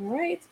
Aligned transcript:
All 0.00 0.06
right. 0.06 0.42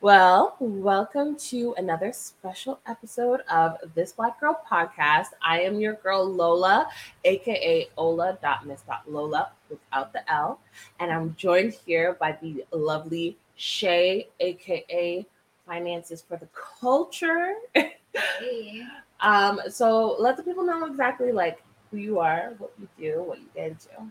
Well, 0.00 0.56
welcome 0.58 1.36
to 1.36 1.72
another 1.78 2.12
special 2.12 2.80
episode 2.88 3.42
of 3.48 3.76
This 3.94 4.10
Black 4.10 4.40
Girl 4.40 4.60
podcast. 4.68 5.28
I 5.40 5.60
am 5.60 5.78
your 5.78 5.94
girl 5.94 6.24
Lola, 6.24 6.88
aka 7.24 7.88
Ola.miss.lola 7.96 9.52
without 9.70 10.12
the 10.12 10.28
L. 10.28 10.58
And 10.98 11.12
I'm 11.12 11.36
joined 11.38 11.74
here 11.86 12.16
by 12.18 12.38
the 12.42 12.64
lovely 12.72 13.36
Shay, 13.54 14.30
aka 14.40 15.24
Finances 15.64 16.24
for 16.26 16.36
the 16.36 16.48
Culture. 16.80 17.54
Hey. 17.74 18.82
um, 19.20 19.60
so 19.70 20.16
let 20.18 20.36
the 20.36 20.42
people 20.42 20.64
know 20.64 20.86
exactly 20.86 21.30
like 21.30 21.62
who 21.92 21.98
you 21.98 22.18
are, 22.18 22.52
what 22.58 22.72
you 22.80 22.88
do, 22.98 23.22
what 23.22 23.38
you 23.38 23.46
get 23.54 23.68
into. 23.68 24.10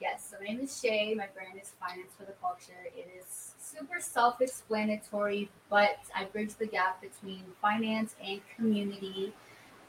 Yes, 0.00 0.28
so 0.30 0.38
my 0.40 0.46
name 0.46 0.60
is 0.60 0.80
Shay. 0.80 1.12
My 1.14 1.26
brand 1.34 1.60
is 1.60 1.72
Finance 1.78 2.12
for 2.16 2.24
the 2.24 2.32
Culture. 2.40 2.86
It 2.96 3.10
is 3.20 3.47
super 3.78 4.00
self 4.00 4.40
explanatory, 4.40 5.50
but 5.70 5.98
I 6.14 6.24
bridge 6.24 6.54
the 6.54 6.66
gap 6.66 7.00
between 7.00 7.42
finance 7.60 8.14
and 8.24 8.40
community. 8.56 9.32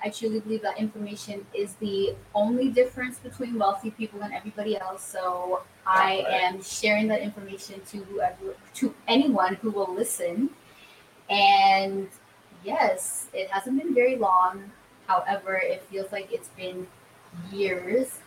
I 0.03 0.09
truly 0.09 0.39
believe 0.39 0.61
that 0.61 0.77
information 0.77 1.45
is 1.53 1.73
the 1.75 2.15
only 2.33 2.69
difference 2.69 3.19
between 3.19 3.59
wealthy 3.59 3.91
people 3.91 4.21
and 4.21 4.33
everybody 4.33 4.79
else. 4.79 5.03
So 5.03 5.63
I 5.85 6.25
am 6.27 6.63
sharing 6.63 7.07
that 7.09 7.21
information 7.21 7.81
to 7.91 7.97
whoever, 8.05 8.55
to 8.75 8.93
anyone 9.07 9.55
who 9.55 9.71
will 9.71 9.93
listen. 9.93 10.51
And 11.29 12.07
yes, 12.63 13.27
it 13.33 13.49
hasn't 13.49 13.77
been 13.81 13.93
very 13.93 14.15
long. 14.15 14.71
However, 15.05 15.55
it 15.55 15.83
feels 15.83 16.11
like 16.11 16.31
it's 16.31 16.49
been 16.49 16.87
years. 17.51 18.19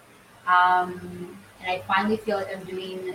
Um, 0.47 1.39
and 1.63 1.71
I 1.71 1.83
finally 1.87 2.17
feel 2.19 2.37
like 2.37 2.55
I'm 2.55 2.65
doing 2.65 3.15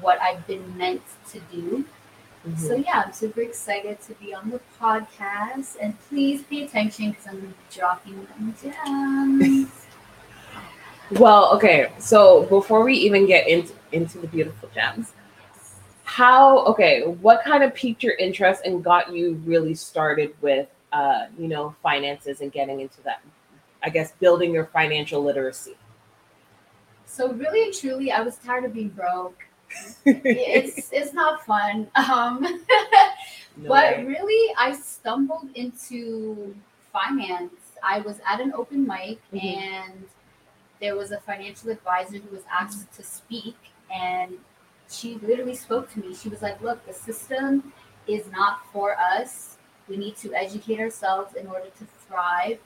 what 0.00 0.20
I've 0.20 0.46
been 0.46 0.76
meant 0.76 1.02
to 1.30 1.40
do. 1.52 1.84
So 2.58 2.76
yeah, 2.76 3.02
I'm 3.04 3.12
super 3.12 3.40
excited 3.40 4.00
to 4.02 4.14
be 4.14 4.32
on 4.32 4.50
the 4.50 4.60
podcast, 4.80 5.76
and 5.82 5.98
please 6.08 6.44
pay 6.44 6.64
attention 6.64 7.10
because 7.10 7.26
I'm 7.26 7.54
dropping 7.72 8.24
them 8.26 8.54
gems. 8.62 9.70
Well, 11.12 11.54
okay. 11.54 11.92
So 12.00 12.46
before 12.46 12.82
we 12.82 12.94
even 12.94 13.26
get 13.26 13.46
into 13.46 13.72
into 13.92 14.18
the 14.18 14.26
beautiful 14.26 14.68
gems, 14.74 15.12
how 16.02 16.64
okay, 16.64 17.02
what 17.02 17.44
kind 17.44 17.62
of 17.62 17.72
piqued 17.74 18.02
your 18.02 18.14
interest 18.14 18.62
and 18.64 18.82
got 18.82 19.12
you 19.12 19.34
really 19.44 19.74
started 19.74 20.34
with 20.40 20.68
uh, 20.92 21.26
you 21.38 21.46
know, 21.46 21.76
finances 21.82 22.40
and 22.40 22.50
getting 22.50 22.80
into 22.80 23.00
that 23.02 23.22
I 23.82 23.88
guess 23.88 24.12
building 24.12 24.52
your 24.52 24.66
financial 24.66 25.22
literacy. 25.22 25.76
So 27.04 27.32
really 27.32 27.62
and 27.62 27.72
truly, 27.72 28.10
I 28.10 28.20
was 28.20 28.36
tired 28.38 28.64
of 28.64 28.74
being 28.74 28.88
broke. 28.88 29.45
It's 30.04 30.90
it's 30.92 31.12
not 31.12 31.44
fun. 31.44 31.88
Um, 31.94 32.42
No 33.58 33.70
but 33.70 33.96
way. 33.98 34.04
really, 34.04 34.54
I 34.58 34.72
stumbled 34.74 35.48
into 35.54 36.54
finance. 36.92 37.54
I 37.82 38.00
was 38.00 38.20
at 38.30 38.38
an 38.40 38.52
open 38.54 38.86
mic, 38.86 39.18
Mhm. 39.32 39.56
and 39.56 40.04
there 40.78 40.94
was 40.94 41.10
a 41.10 41.18
financial 41.20 41.70
advisor 41.70 42.18
who 42.18 42.30
was 42.36 42.44
asked 42.52 42.92
to 42.96 43.02
speak, 43.02 43.56
and 43.94 44.32
she 44.90 45.14
literally 45.22 45.54
spoke 45.54 45.90
to 45.94 46.00
me. 46.00 46.14
She 46.14 46.28
was 46.28 46.42
like, 46.42 46.60
"Look, 46.60 46.84
the 46.86 46.92
system 46.92 47.72
is 48.06 48.30
not 48.30 48.60
for 48.72 48.94
us. 48.98 49.56
We 49.88 49.96
need 49.96 50.16
to 50.18 50.34
educate 50.34 50.78
ourselves 50.78 51.34
in 51.34 51.46
order 51.46 51.70
to 51.78 51.84
thrive, 52.06 52.58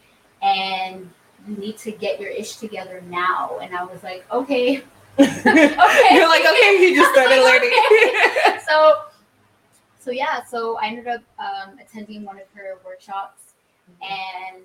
and 0.42 1.08
you 1.46 1.56
need 1.56 1.78
to 1.78 1.92
get 1.92 2.20
your 2.20 2.30
ish 2.30 2.56
together 2.56 3.00
now." 3.02 3.58
And 3.62 3.76
I 3.76 3.84
was 3.84 4.02
like, 4.02 4.24
"Okay." 4.32 4.82
Okay. 5.18 6.14
You're 6.14 6.28
like, 6.28 6.44
okay, 6.44 6.78
you 6.80 6.94
just 6.96 7.12
started 7.12 7.42
learning. 7.42 8.60
so 8.66 9.02
so 9.98 10.10
yeah 10.10 10.42
so 10.42 10.78
i 10.78 10.86
ended 10.86 11.06
up 11.06 11.20
um, 11.38 11.78
attending 11.78 12.24
one 12.24 12.36
of 12.36 12.44
her 12.54 12.78
workshops 12.86 13.52
and 14.00 14.62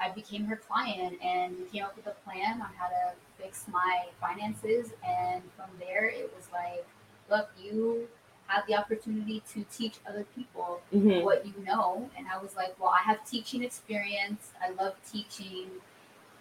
i 0.00 0.08
became 0.08 0.44
her 0.46 0.56
client 0.56 1.18
and 1.22 1.54
we 1.58 1.64
came 1.66 1.84
up 1.84 1.94
with 1.96 2.06
a 2.06 2.14
plan 2.24 2.62
on 2.62 2.68
how 2.78 2.86
to 2.88 3.12
fix 3.38 3.66
my 3.70 4.04
finances 4.20 4.92
and 5.06 5.42
from 5.54 5.66
there 5.78 6.06
it 6.08 6.32
was 6.34 6.46
like 6.50 6.86
look 7.30 7.50
you 7.62 8.08
have 8.46 8.66
the 8.66 8.74
opportunity 8.74 9.42
to 9.52 9.64
teach 9.70 9.96
other 10.08 10.24
people 10.34 10.80
Mhm. 10.94 11.24
what 11.24 11.44
you 11.44 11.52
know 11.62 12.08
and 12.16 12.26
i 12.32 12.38
was 12.38 12.56
like 12.56 12.74
well 12.80 12.90
i 12.98 13.02
have 13.02 13.18
teaching 13.28 13.62
experience 13.62 14.52
i 14.64 14.70
love 14.82 14.94
teaching 15.12 15.66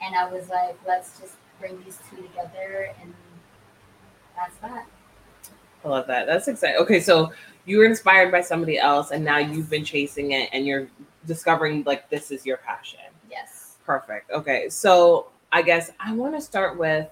and 0.01 0.15
i 0.15 0.25
was 0.31 0.47
like 0.47 0.77
let's 0.87 1.19
just 1.19 1.33
bring 1.59 1.77
these 1.83 1.99
two 2.09 2.15
together 2.21 2.93
and 3.01 3.13
that's 4.39 4.55
that 4.57 4.85
I 5.83 5.87
love 5.87 6.07
that. 6.07 6.25
That's 6.27 6.47
exciting. 6.47 6.77
Okay, 6.81 6.99
so 6.99 7.31
you 7.65 7.77
were 7.77 7.85
inspired 7.85 8.31
by 8.31 8.41
somebody 8.41 8.77
else 8.77 9.11
and 9.11 9.23
now 9.23 9.37
you've 9.37 9.69
been 9.69 9.85
chasing 9.85 10.31
it 10.31 10.49
and 10.51 10.65
you're 10.65 10.87
discovering 11.27 11.83
like 11.85 12.09
this 12.09 12.31
is 12.31 12.45
your 12.45 12.57
passion. 12.57 12.99
yes 13.29 13.77
Perfect. 13.85 14.29
Okay. 14.31 14.69
So 14.69 15.27
I 15.51 15.61
guess 15.61 15.91
I 15.99 16.13
want 16.13 16.35
to 16.35 16.41
start 16.41 16.77
with 16.77 17.07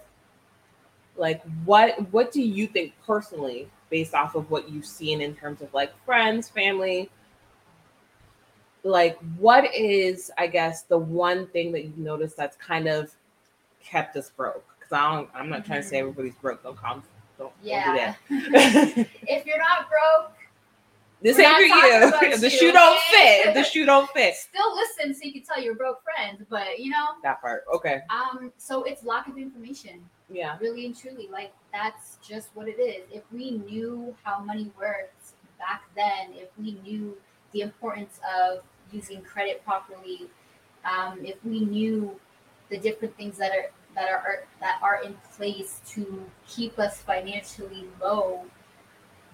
like 1.15 1.41
what 1.65 1.99
what 2.11 2.31
do 2.31 2.41
you 2.41 2.67
think 2.67 2.93
personally, 3.05 3.67
based 3.89 4.13
off 4.13 4.35
of 4.35 4.51
what 4.51 4.69
you've 4.69 4.85
seen 4.85 5.21
in 5.21 5.33
terms 5.35 5.61
of 5.61 5.73
like 5.73 5.91
friends, 6.05 6.49
family, 6.49 7.09
like 8.83 9.17
what 9.37 9.73
is 9.73 10.29
I 10.37 10.47
guess 10.47 10.83
the 10.83 10.97
one 10.97 11.47
thing 11.47 11.71
that 11.71 11.83
you've 11.83 11.97
noticed 11.97 12.37
that's 12.37 12.57
kind 12.57 12.87
of 12.87 13.11
kept 13.81 14.15
us 14.17 14.29
broke? 14.29 14.65
Because 14.79 14.91
I 14.93 15.15
don't 15.15 15.29
I'm 15.33 15.49
not 15.49 15.65
trying 15.65 15.81
to 15.81 15.87
say 15.87 15.97
Mhm. 15.97 16.01
everybody's 16.01 16.35
broke, 16.35 16.63
don't 16.63 16.77
come 16.77 17.01
don't, 17.37 17.51
Yeah. 17.63 18.15
don't 18.29 18.39
do 18.41 18.51
that. 18.51 18.97
if 19.27 19.45
you're 19.45 19.57
not 19.57 19.87
broke, 19.89 20.33
this 21.21 21.39
ain't 21.39 21.55
for 21.57 22.25
you. 22.25 22.37
The 22.39 22.49
shoe 22.49 22.71
don't 22.71 22.99
fit. 23.09 23.53
The 23.53 23.63
shoe 23.63 23.85
don't 23.85 24.09
fit. 24.11 24.35
still 24.35 24.75
listen 24.75 25.13
so 25.15 25.21
you 25.23 25.33
can 25.33 25.41
tell 25.41 25.61
your 25.61 25.75
broke 25.75 26.03
friends. 26.03 26.43
But 26.49 26.79
you 26.79 26.91
know, 26.91 27.07
That 27.23 27.41
part. 27.41 27.63
Okay. 27.73 28.01
um, 28.09 28.51
so 28.57 28.83
it's 28.83 29.03
lack 29.03 29.27
of 29.27 29.37
information, 29.37 30.03
Yeah. 30.29 30.57
really 30.61 30.85
and 30.85 30.95
truly. 30.95 31.27
Like 31.31 31.53
that's 31.73 32.17
just 32.27 32.49
what 32.53 32.67
it 32.67 32.79
is. 32.79 33.03
If 33.11 33.23
we 33.31 33.51
knew 33.51 34.15
how 34.23 34.39
money 34.39 34.71
worked 34.77 35.33
back 35.57 35.83
then, 35.95 36.33
if 36.33 36.49
we 36.57 36.73
knew 36.83 37.17
the 37.51 37.61
importance 37.61 38.19
of 38.39 38.59
using 38.91 39.21
credit 39.23 39.63
properly, 39.65 40.29
um, 40.85 41.25
if 41.25 41.43
we 41.43 41.61
knew 41.65 42.17
the 42.69 42.77
different 42.77 43.15
things 43.17 43.37
that 43.37 43.51
are 43.51 43.71
that 43.97 44.09
are 44.09 44.43
that 44.61 44.79
are 44.83 45.01
in 45.03 45.15
place 45.35 45.81
to 45.89 46.23
keep 46.47 46.77
us 46.77 47.01
financially 47.01 47.85
low, 47.99 48.45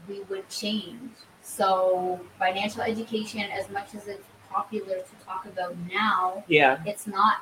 we 0.08 0.22
would 0.22 0.50
change. 0.50 1.12
So 1.42 2.20
financial 2.40 2.82
education, 2.82 3.42
as 3.42 3.70
much 3.70 3.94
as 3.94 4.08
it's 4.08 4.26
popular 4.50 4.96
to 5.00 5.26
talk 5.26 5.46
about 5.46 5.76
now, 5.92 6.46
Yeah. 6.48 6.82
it's 6.86 7.06
not 7.06 7.38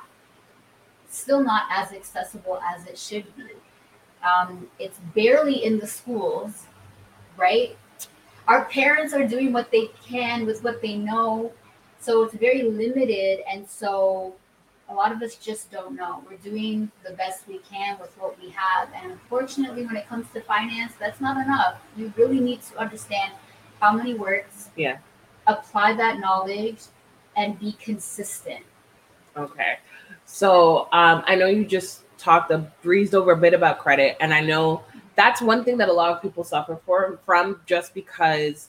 still 1.08 1.42
not 1.42 1.64
as 1.70 1.92
accessible 1.92 2.58
as 2.60 2.86
it 2.86 2.98
should 2.98 3.36
be. 3.36 3.50
Um, 4.24 4.68
it's 4.80 4.98
barely 5.14 5.64
in 5.64 5.78
the 5.78 5.86
schools, 5.86 6.66
right? 7.36 7.76
Our 8.48 8.64
parents 8.64 9.12
are 9.14 9.26
doing 9.28 9.52
what 9.52 9.70
they 9.70 9.90
can 10.04 10.46
with 10.46 10.64
what 10.64 10.82
they 10.82 10.96
know, 10.96 11.52
so 12.00 12.24
it's 12.24 12.34
very 12.34 12.62
limited, 12.62 13.40
and 13.48 13.68
so 13.68 14.34
a 14.92 14.94
lot 14.94 15.10
of 15.10 15.22
us 15.22 15.36
just 15.36 15.70
don't 15.70 15.96
know. 15.96 16.22
We're 16.28 16.36
doing 16.36 16.90
the 17.04 17.14
best 17.14 17.48
we 17.48 17.58
can 17.58 17.98
with 17.98 18.16
what 18.18 18.40
we 18.40 18.50
have, 18.50 18.88
and 18.94 19.12
unfortunately, 19.12 19.86
when 19.86 19.96
it 19.96 20.06
comes 20.06 20.26
to 20.34 20.40
finance, 20.42 20.92
that's 21.00 21.20
not 21.20 21.42
enough. 21.42 21.76
You 21.96 22.12
really 22.16 22.40
need 22.40 22.62
to 22.62 22.78
understand 22.78 23.32
how 23.80 23.92
money 23.92 24.14
works. 24.14 24.68
Yeah. 24.76 24.98
Apply 25.46 25.94
that 25.94 26.20
knowledge 26.20 26.78
and 27.36 27.58
be 27.58 27.72
consistent. 27.72 28.64
Okay. 29.36 29.78
So 30.26 30.88
um, 30.92 31.24
I 31.26 31.34
know 31.34 31.46
you 31.46 31.64
just 31.64 32.02
talked, 32.18 32.52
uh, 32.52 32.62
breezed 32.82 33.14
over 33.14 33.32
a 33.32 33.36
bit 33.36 33.54
about 33.54 33.78
credit, 33.78 34.16
and 34.20 34.32
I 34.34 34.40
know 34.40 34.82
that's 35.16 35.40
one 35.40 35.64
thing 35.64 35.78
that 35.78 35.88
a 35.88 35.92
lot 35.92 36.12
of 36.12 36.22
people 36.22 36.44
suffer 36.44 36.78
for, 36.84 37.18
from 37.24 37.60
just 37.66 37.94
because 37.94 38.68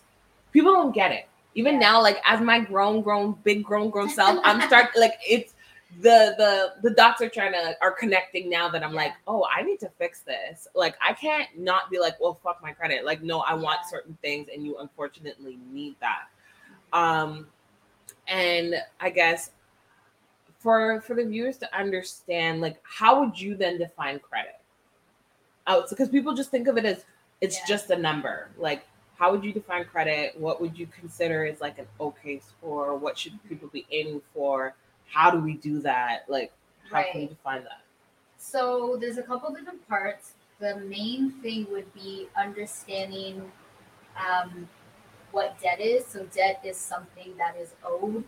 people 0.51 0.71
don't 0.71 0.93
get 0.95 1.11
it. 1.11 1.27
Even 1.55 1.75
Yeah. 1.75 1.91
now, 1.91 2.01
like 2.01 2.19
as 2.25 2.41
my 2.41 2.59
grown, 2.59 3.01
grown, 3.01 3.37
big 3.43 3.63
grown, 3.63 3.89
grown 3.89 4.09
self, 4.19 4.39
I'm 4.43 4.61
start 4.67 4.89
like 4.97 5.13
it's 5.27 5.52
the 6.01 6.35
the 6.37 6.73
the 6.89 6.95
dots 6.95 7.21
are 7.21 7.29
trying 7.29 7.53
to 7.53 7.75
are 7.81 7.91
connecting 7.91 8.49
now 8.49 8.69
that 8.69 8.83
I'm 8.83 8.91
Yeah. 8.91 8.97
like, 8.97 9.13
oh, 9.27 9.45
I 9.55 9.61
need 9.61 9.79
to 9.81 9.89
fix 9.99 10.21
this. 10.21 10.67
Like 10.75 10.95
I 11.05 11.13
can't 11.13 11.47
not 11.57 11.89
be 11.91 11.99
like, 11.99 12.19
well, 12.19 12.39
fuck 12.43 12.61
my 12.61 12.71
credit. 12.71 13.05
Like 13.05 13.21
no, 13.21 13.41
I 13.41 13.53
want 13.53 13.85
certain 13.89 14.17
things, 14.21 14.47
and 14.53 14.65
you 14.65 14.77
unfortunately 14.79 15.57
need 15.71 15.95
that. 15.99 16.27
Um, 16.91 17.47
and 18.27 18.75
I 18.99 19.09
guess 19.09 19.51
for 20.59 21.01
for 21.01 21.13
the 21.15 21.25
viewers 21.25 21.57
to 21.57 21.77
understand 21.77 22.61
like 22.61 22.79
how 22.83 23.19
would 23.23 23.39
you 23.39 23.55
then 23.55 23.77
define 23.77 24.19
credit 24.19 24.55
oh 25.67 25.85
because 25.89 26.09
people 26.09 26.33
just 26.33 26.51
think 26.51 26.67
of 26.67 26.77
it 26.77 26.85
as 26.85 27.05
it's 27.41 27.57
Yeah. 27.59 27.65
just 27.67 27.89
a 27.89 27.97
number 27.97 28.49
like 28.57 28.85
how 29.17 29.31
would 29.31 29.43
you 29.43 29.51
define 29.51 29.83
credit 29.85 30.39
what 30.39 30.61
would 30.61 30.77
you 30.79 30.87
consider 30.87 31.45
as 31.45 31.59
like 31.59 31.79
an 31.79 31.87
okay 31.99 32.39
score 32.39 32.95
what 32.95 33.17
should 33.17 33.37
people 33.49 33.67
be 33.69 33.85
aiming 33.91 34.21
for 34.33 34.73
how 35.13 35.29
do 35.31 35.39
we 35.39 35.53
do 35.55 35.79
that 35.79 36.25
like 36.27 36.51
how 36.91 37.03
can 37.03 37.21
we 37.21 37.27
define 37.27 37.63
that 37.63 37.81
So 38.37 38.97
there's 38.99 39.17
a 39.17 39.23
couple 39.23 39.53
different 39.53 39.87
parts. 39.87 40.33
The 40.59 40.77
main 40.77 41.31
thing 41.41 41.67
would 41.71 41.91
be 41.93 42.27
understanding 42.37 43.51
um, 44.17 44.67
what 45.31 45.59
debt 45.61 45.79
is. 45.79 46.05
So 46.05 46.25
debt 46.25 46.61
is 46.63 46.77
something 46.77 47.33
that 47.37 47.55
is 47.57 47.73
owed. 47.85 48.23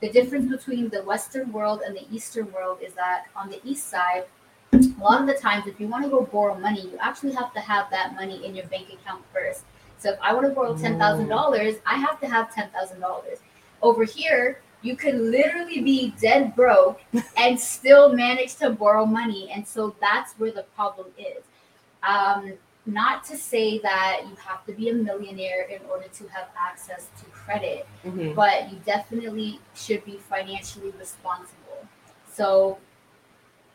The 0.00 0.10
difference 0.10 0.50
between 0.50 0.90
the 0.90 1.02
Western 1.02 1.52
world 1.52 1.80
and 1.86 1.96
the 1.96 2.06
Eastern 2.12 2.52
world 2.52 2.78
is 2.82 2.92
that 2.94 3.24
on 3.34 3.48
the 3.50 3.60
East 3.64 3.88
side, 3.88 4.24
a 4.72 4.78
lot 5.00 5.20
of 5.22 5.26
the 5.26 5.34
times, 5.34 5.66
if 5.66 5.80
you 5.80 5.88
want 5.88 6.04
to 6.04 6.10
go 6.10 6.22
borrow 6.22 6.54
money, 6.58 6.82
you 6.82 6.98
actually 7.00 7.32
have 7.32 7.52
to 7.54 7.60
have 7.60 7.90
that 7.90 8.14
money 8.14 8.44
in 8.44 8.54
your 8.54 8.66
bank 8.66 8.88
account 8.92 9.24
first. 9.32 9.64
So 9.98 10.12
if 10.12 10.18
I 10.20 10.34
want 10.34 10.46
to 10.46 10.52
borrow 10.54 10.76
ten 10.76 10.98
thousand 10.98 11.28
dollars, 11.28 11.76
I 11.86 11.96
have 11.96 12.20
to 12.20 12.26
have 12.28 12.54
ten 12.54 12.68
thousand 12.70 13.00
dollars. 13.00 13.38
Over 13.80 14.04
here, 14.04 14.60
you 14.86 14.96
can 14.96 15.30
literally 15.30 15.80
be 15.80 16.14
dead 16.20 16.54
broke 16.54 17.00
and 17.36 17.58
still 17.58 18.12
manage 18.12 18.54
to 18.56 18.70
borrow 18.70 19.04
money, 19.04 19.50
and 19.52 19.66
so 19.66 19.94
that's 20.00 20.34
where 20.34 20.52
the 20.52 20.62
problem 20.74 21.08
is. 21.18 21.42
Um, 22.02 22.52
not 22.88 23.24
to 23.24 23.36
say 23.36 23.80
that 23.80 24.20
you 24.28 24.36
have 24.36 24.64
to 24.66 24.72
be 24.72 24.90
a 24.90 24.94
millionaire 24.94 25.62
in 25.62 25.80
order 25.90 26.06
to 26.06 26.28
have 26.28 26.46
access 26.56 27.08
to 27.18 27.24
credit, 27.30 27.84
Mhm. 28.04 28.34
but 28.36 28.70
you 28.70 28.78
definitely 28.84 29.60
should 29.74 30.04
be 30.04 30.18
financially 30.18 30.92
responsible. 30.96 31.80
So 32.32 32.78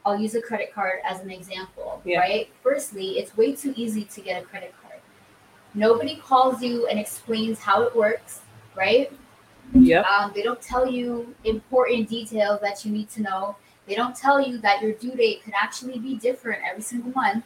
I'll 0.05 0.17
use 0.17 0.33
a 0.35 0.41
credit 0.41 0.73
card 0.73 0.99
as 1.03 1.19
an 1.19 1.29
example, 1.29 2.01
Yeah. 2.05 2.19
right? 2.19 2.49
Firstly, 2.63 3.19
it's 3.19 3.35
way 3.35 3.53
too 3.53 3.73
easy 3.75 4.05
to 4.05 4.21
get 4.21 4.41
a 4.41 4.45
credit 4.45 4.73
card. 4.81 4.99
Nobody 5.73 6.15
calls 6.15 6.61
you 6.61 6.87
and 6.87 6.97
explains 6.97 7.59
how 7.59 7.83
it 7.83 7.93
works, 7.95 8.39
right? 8.75 9.11
Yep. 9.73 10.05
Um, 10.05 10.31
they 10.35 10.41
don't 10.43 10.61
tell 10.61 10.89
you 10.89 11.33
important 11.43 12.09
details 12.09 12.59
that 12.61 12.83
you 12.85 12.91
need 12.91 13.09
to 13.11 13.21
know. 13.21 13.55
They 13.87 13.95
don't 13.95 14.15
tell 14.15 14.39
you 14.39 14.57
that 14.59 14.81
your 14.81 14.93
due 14.93 15.15
date 15.15 15.43
could 15.43 15.53
actually 15.55 15.99
be 15.99 16.15
different 16.15 16.61
every 16.69 16.81
single 16.83 17.11
month. 17.11 17.43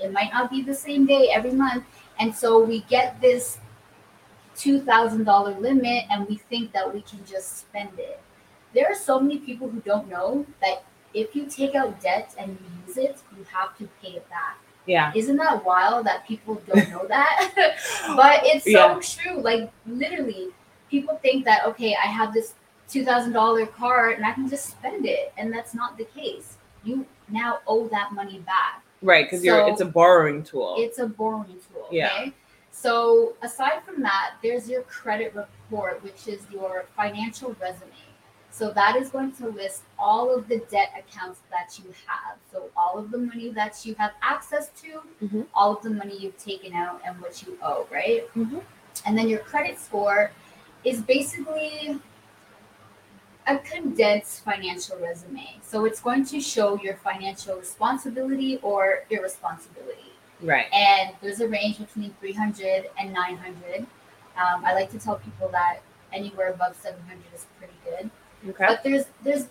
It 0.00 0.12
might 0.12 0.32
not 0.32 0.50
be 0.50 0.62
the 0.62 0.74
same 0.74 1.06
day 1.06 1.30
every 1.32 1.52
month. 1.52 1.84
And 2.20 2.34
so 2.34 2.62
we 2.62 2.80
get 2.82 3.20
this 3.20 3.58
$2,000 4.56 5.60
limit 5.60 6.04
and 6.10 6.26
we 6.28 6.36
think 6.36 6.72
that 6.72 6.92
we 6.92 7.00
can 7.02 7.24
just 7.24 7.58
spend 7.58 7.90
it. 7.98 8.20
There 8.74 8.86
are 8.86 8.94
so 8.94 9.20
many 9.20 9.38
people 9.38 9.68
who 9.68 9.80
don't 9.80 10.08
know 10.08 10.44
that 10.60 10.82
if 11.14 11.34
you 11.34 11.46
take 11.46 11.74
out 11.74 12.00
debt 12.00 12.34
and 12.38 12.50
you 12.50 12.66
use 12.86 12.96
it, 12.98 13.18
you 13.36 13.44
have 13.52 13.76
to 13.78 13.88
pay 14.02 14.10
it 14.16 14.28
back. 14.28 14.58
Yeah. 14.86 15.12
Isn't 15.14 15.36
that 15.36 15.64
wild 15.64 16.06
that 16.06 16.26
people 16.26 16.60
don't 16.66 16.90
know 16.90 17.06
that? 17.08 17.52
but 18.16 18.40
it's 18.44 18.64
so 18.64 18.70
Yeah. 18.70 19.00
true. 19.02 19.40
Like 19.40 19.70
literally, 19.86 20.48
people 20.90 21.16
think 21.22 21.44
that 21.44 21.64
okay, 21.66 21.94
I 22.02 22.06
have 22.06 22.32
this 22.32 22.54
two 22.88 23.04
thousand 23.04 23.32
dollar 23.32 23.66
card 23.66 24.16
and 24.16 24.24
I 24.26 24.32
can 24.32 24.48
just 24.48 24.66
spend 24.70 25.06
it, 25.06 25.32
and 25.36 25.52
that's 25.52 25.74
not 25.74 25.96
the 25.98 26.04
case. 26.04 26.56
You 26.84 27.06
now 27.28 27.58
owe 27.66 27.88
that 27.88 28.12
money 28.12 28.38
back. 28.40 28.82
Right, 29.02 29.26
because 29.26 29.44
you're 29.44 29.68
it's 29.68 29.80
a 29.80 29.84
borrowing 29.84 30.42
tool. 30.42 30.74
It's 30.78 30.98
a 30.98 31.06
borrowing 31.06 31.58
tool. 31.72 31.84
Okay. 31.86 31.96
Yeah. 31.96 32.30
So 32.70 33.34
aside 33.42 33.82
from 33.84 34.02
that, 34.02 34.34
there's 34.42 34.68
your 34.68 34.82
credit 34.82 35.34
report, 35.34 36.02
which 36.02 36.28
is 36.28 36.40
your 36.52 36.84
financial 36.96 37.54
resume. 37.60 37.90
So 38.50 38.70
that 38.72 38.96
is 38.96 39.10
going 39.10 39.32
to 39.32 39.48
list 39.48 39.82
all 39.98 40.34
of 40.34 40.48
the 40.48 40.58
debt 40.70 40.92
accounts 40.98 41.40
that 41.50 41.78
you 41.78 41.92
have. 42.06 42.38
So 42.52 42.70
all 42.76 42.98
of 42.98 43.10
the 43.10 43.18
money 43.18 43.50
that 43.50 43.84
you 43.84 43.94
have 43.96 44.12
access 44.22 44.68
to, 44.82 45.02
Mhm. 45.24 45.46
all 45.54 45.76
of 45.76 45.82
the 45.82 45.90
money 45.90 46.16
you've 46.16 46.38
taken 46.38 46.72
out, 46.72 47.00
and 47.04 47.20
what 47.20 47.42
you 47.42 47.58
owe, 47.62 47.86
right? 47.90 48.32
Mhm. 48.34 48.62
And 49.06 49.16
then 49.16 49.28
your 49.28 49.40
credit 49.40 49.78
score 49.78 50.30
is 50.84 51.00
basically 51.02 51.98
a 53.46 53.58
condensed 53.58 54.44
financial 54.44 54.98
resume. 54.98 55.58
So 55.62 55.84
it's 55.86 56.00
going 56.00 56.24
to 56.26 56.40
show 56.40 56.78
your 56.82 56.96
financial 56.96 57.56
responsibility 57.56 58.58
or 58.62 59.04
irresponsibility 59.10 60.08
right. 60.42 60.66
and 60.72 61.10
there's 61.20 61.40
a 61.40 61.48
range 61.48 61.78
between 61.78 62.14
300 62.20 62.90
and 62.98 63.12
900 63.12 63.80
um, 63.80 64.64
i 64.64 64.72
like 64.72 64.90
to 64.90 64.98
tell 64.98 65.16
people 65.16 65.48
that 65.48 65.80
anywhere 66.12 66.52
above 66.52 66.76
700 66.76 67.18
is 67.34 67.46
pretty 67.58 67.74
good 67.84 68.10
Okay. 68.48 68.66
but 68.68 68.84
there's 68.84 69.06
there's 69.24 69.48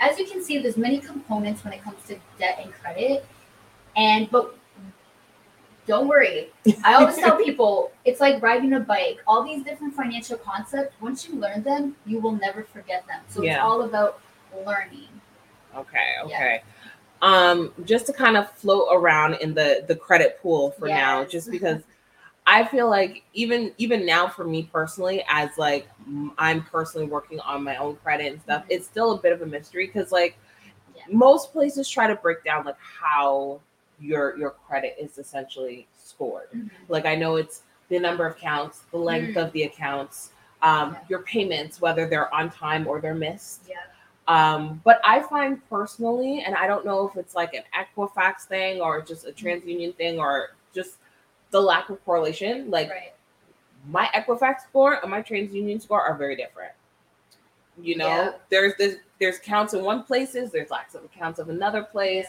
as 0.00 0.18
you 0.18 0.26
can 0.26 0.42
see 0.42 0.58
there's 0.58 0.78
many 0.78 0.98
components 0.98 1.62
when 1.62 1.74
it 1.74 1.82
comes 1.82 2.02
to 2.06 2.16
debt 2.38 2.58
and 2.62 2.72
credit 2.72 3.26
and 3.96 4.30
but 4.30 4.56
don't 5.92 6.08
worry 6.14 6.38
i 6.84 6.94
always 6.94 7.16
tell 7.22 7.36
people 7.48 7.90
it's 8.08 8.20
like 8.26 8.40
riding 8.48 8.72
a 8.74 8.80
bike 8.80 9.18
all 9.26 9.42
these 9.50 9.62
different 9.68 9.92
financial 10.00 10.38
concepts 10.50 10.94
once 11.00 11.18
you 11.26 11.34
learn 11.44 11.62
them 11.70 11.94
you 12.06 12.18
will 12.24 12.36
never 12.46 12.62
forget 12.76 13.06
them 13.10 13.20
so 13.28 13.42
it's 13.42 13.58
all 13.66 13.82
about 13.88 14.20
learning 14.66 15.08
Okay, 15.76 16.08
Yeah. 16.26 16.36
okay. 16.36 16.62
Um, 17.22 17.72
just 17.84 18.06
to 18.06 18.12
kind 18.12 18.36
of 18.36 18.50
float 18.52 18.88
around 18.90 19.34
in 19.34 19.54
the 19.54 19.84
the 19.86 19.94
credit 19.94 20.38
pool 20.42 20.72
for 20.72 20.88
now, 20.88 21.24
just 21.24 21.50
because 21.50 21.82
I 22.46 22.64
feel 22.64 22.88
like 22.90 23.22
even 23.34 23.72
even 23.78 24.04
now 24.04 24.26
for 24.26 24.44
me 24.44 24.60
personally, 24.72 25.22
as 25.28 25.50
like 25.58 25.86
I'm 26.38 26.64
personally 26.64 27.06
working 27.06 27.38
on 27.40 27.62
my 27.62 27.76
own 27.76 27.96
credit 28.02 28.32
and 28.32 28.40
stuff, 28.42 28.62
Mhm. 28.64 28.70
it's 28.74 28.86
still 28.86 29.12
a 29.12 29.18
bit 29.24 29.32
of 29.32 29.42
a 29.42 29.46
mystery 29.46 29.86
because 29.86 30.10
like 30.10 30.34
Yeah. 30.96 31.02
most 31.12 31.52
places 31.52 31.88
try 31.88 32.06
to 32.08 32.16
break 32.16 32.42
down 32.42 32.64
like 32.64 32.80
how 33.02 33.60
your 34.00 34.36
your 34.38 34.50
credit 34.50 34.96
is 34.98 35.18
essentially 35.18 35.86
scored. 35.96 36.48
Like 36.88 37.06
I 37.06 37.14
know 37.14 37.36
it's 37.36 37.62
the 37.88 37.98
number 37.98 38.26
of 38.26 38.36
counts, 38.38 38.80
the 38.92 38.98
length 38.98 39.36
Mm. 39.36 39.46
of 39.46 39.52
the 39.52 39.64
accounts, 39.64 40.30
um, 40.62 40.92
Yeah. 40.92 40.98
your 41.08 41.22
payments, 41.22 41.80
whether 41.80 42.06
they're 42.06 42.32
on 42.34 42.50
time 42.50 42.86
or 42.86 43.00
they're 43.00 43.14
missed. 43.14 43.62
yeah 43.68 43.76
Um, 44.28 44.80
but 44.84 45.00
I 45.04 45.20
find 45.22 45.60
personally, 45.68 46.42
and 46.46 46.54
I 46.54 46.66
don't 46.68 46.84
know 46.84 47.08
if 47.08 47.16
it's 47.16 47.34
like 47.34 47.52
an 47.54 47.64
Equifax 47.74 48.42
thing 48.44 48.80
or 48.80 49.00
just 49.00 49.26
a 49.26 49.32
TransUnion 49.32 49.94
thing 49.96 50.20
or 50.20 50.50
just 50.72 50.98
the 51.50 51.60
lack 51.60 51.88
of 51.90 52.04
correlation. 52.04 52.70
Like 52.70 52.90
right 52.90 53.12
my 53.88 54.06
Equifax 54.14 54.60
score 54.68 55.00
and 55.00 55.10
my 55.10 55.22
TransUnion 55.22 55.80
score 55.82 56.02
are 56.02 56.14
very 56.14 56.36
different. 56.36 56.72
You 57.78 57.96
know, 57.96 58.06
Yeah. 58.08 58.32
there's 58.50 58.74
this 58.76 58.96
there's 59.18 59.38
counts 59.38 59.74
in 59.74 59.82
one 59.82 60.04
places, 60.04 60.50
there's 60.52 60.70
lots 60.70 60.94
of 60.94 61.04
accounts 61.04 61.38
of 61.38 61.48
another 61.48 61.82
place, 61.82 62.26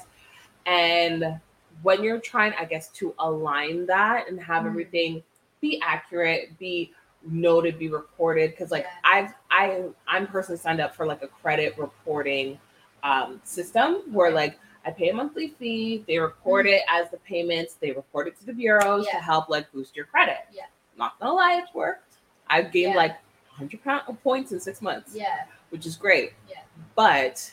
and 0.65 1.39
when 1.83 2.03
you're 2.03 2.19
trying, 2.19 2.53
I 2.59 2.65
guess, 2.65 2.89
to 2.89 3.13
align 3.19 3.85
that 3.87 4.27
and 4.27 4.39
have 4.41 4.63
Mhm. 4.63 4.67
everything 4.67 5.23
be 5.61 5.79
accurate, 5.81 6.57
be 6.57 6.93
noted, 7.23 7.77
be 7.77 7.87
reported, 7.89 8.51
because 8.51 8.71
like 8.71 8.83
Yeah. 8.83 8.89
I've 9.03 9.33
I 9.51 9.83
I'm 10.07 10.27
personally 10.27 10.57
signed 10.59 10.81
up 10.81 10.95
for 10.95 11.05
like 11.05 11.21
a 11.21 11.27
credit 11.27 11.77
reporting 11.77 12.59
um, 13.03 13.41
system 13.43 14.13
where 14.13 14.31
like 14.31 14.59
I 14.85 14.91
pay 14.91 15.09
a 15.09 15.13
monthly 15.13 15.49
fee, 15.49 16.03
they 16.07 16.17
record 16.17 16.65
it 16.65 16.81
as 16.89 17.09
the 17.11 17.17
payments, 17.17 17.75
they 17.75 17.91
report 17.91 18.27
it 18.27 18.37
to 18.39 18.45
the 18.45 18.53
bureaus 18.53 19.05
to 19.07 19.17
help 19.17 19.49
like 19.49 19.71
boost 19.71 19.95
your 19.95 20.05
credit. 20.05 20.39
Yeah. 20.51 20.65
Not 20.97 21.19
gonna 21.19 21.33
lie, 21.33 21.61
it's 21.63 21.73
worked. 21.73 22.15
I've 22.47 22.71
gained 22.71 22.91
Yeah. 22.93 22.97
like 22.97 23.17
100 23.49 23.83
pound 23.83 24.21
points 24.23 24.51
in 24.51 24.59
six 24.59 24.81
months, 24.81 25.15
yeah 25.15 25.45
which 25.69 25.85
is 25.85 25.95
great. 25.95 26.33
Yeah. 26.49 26.57
But 26.95 27.49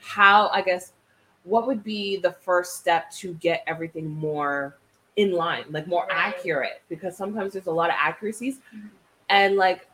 how, 0.00 0.48
I 0.48 0.60
guess, 0.60 0.92
what 1.50 1.66
would 1.66 1.82
be 1.82 2.16
the 2.16 2.32
first 2.32 2.76
step 2.78 3.10
to 3.10 3.34
get 3.34 3.62
everything 3.66 4.08
more 4.08 4.76
in 5.16 5.32
line, 5.32 5.64
like 5.70 5.86
more 5.88 6.06
Right. 6.06 6.16
accurate? 6.36 6.80
Because 6.88 7.16
sometimes 7.16 7.52
there's 7.52 7.66
a 7.66 7.72
lot 7.72 7.90
of 7.90 7.96
accuracies, 7.98 8.60
Mhm. 8.74 8.88
and 9.28 9.56
like 9.56 9.86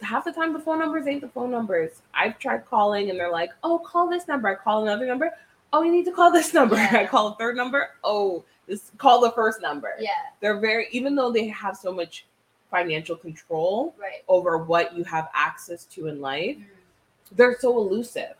half 0.00 0.24
the 0.24 0.32
time 0.32 0.52
the 0.52 0.58
phone 0.58 0.78
numbers 0.78 1.06
ain't 1.06 1.20
the 1.20 1.28
phone 1.28 1.50
numbers. 1.50 2.02
I've 2.14 2.38
tried 2.38 2.64
calling 2.66 3.10
and 3.10 3.18
they're 3.18 3.30
like, 3.30 3.50
oh, 3.62 3.78
call 3.78 4.08
this 4.08 4.26
number. 4.26 4.48
I 4.48 4.54
call 4.54 4.82
another 4.82 5.06
number. 5.06 5.30
Oh, 5.72 5.82
you 5.82 5.92
need 5.92 6.04
to 6.06 6.12
call 6.12 6.30
this 6.32 6.52
number. 6.58 6.76
Yeah. 6.76 6.98
I 7.00 7.06
call 7.06 7.28
a 7.28 7.36
third 7.36 7.56
number. 7.56 7.90
Oh, 8.04 8.44
this 8.66 8.90
call 8.98 9.20
the 9.20 9.30
first 9.32 9.60
number. 9.60 9.94
yeah 9.98 10.10
They're 10.40 10.58
very, 10.58 10.86
even 10.92 11.14
though 11.16 11.30
they 11.32 11.46
have 11.48 11.76
so 11.76 11.92
much 11.92 12.26
financial 12.70 13.16
control 13.16 13.94
right 13.98 14.22
over 14.28 14.58
what 14.58 14.96
you 14.96 15.04
have 15.04 15.28
access 15.34 15.84
to 15.86 16.06
in 16.08 16.20
life, 16.20 16.56
Mm. 16.56 16.64
they're 17.32 17.58
so 17.58 17.76
elusive. 17.78 18.34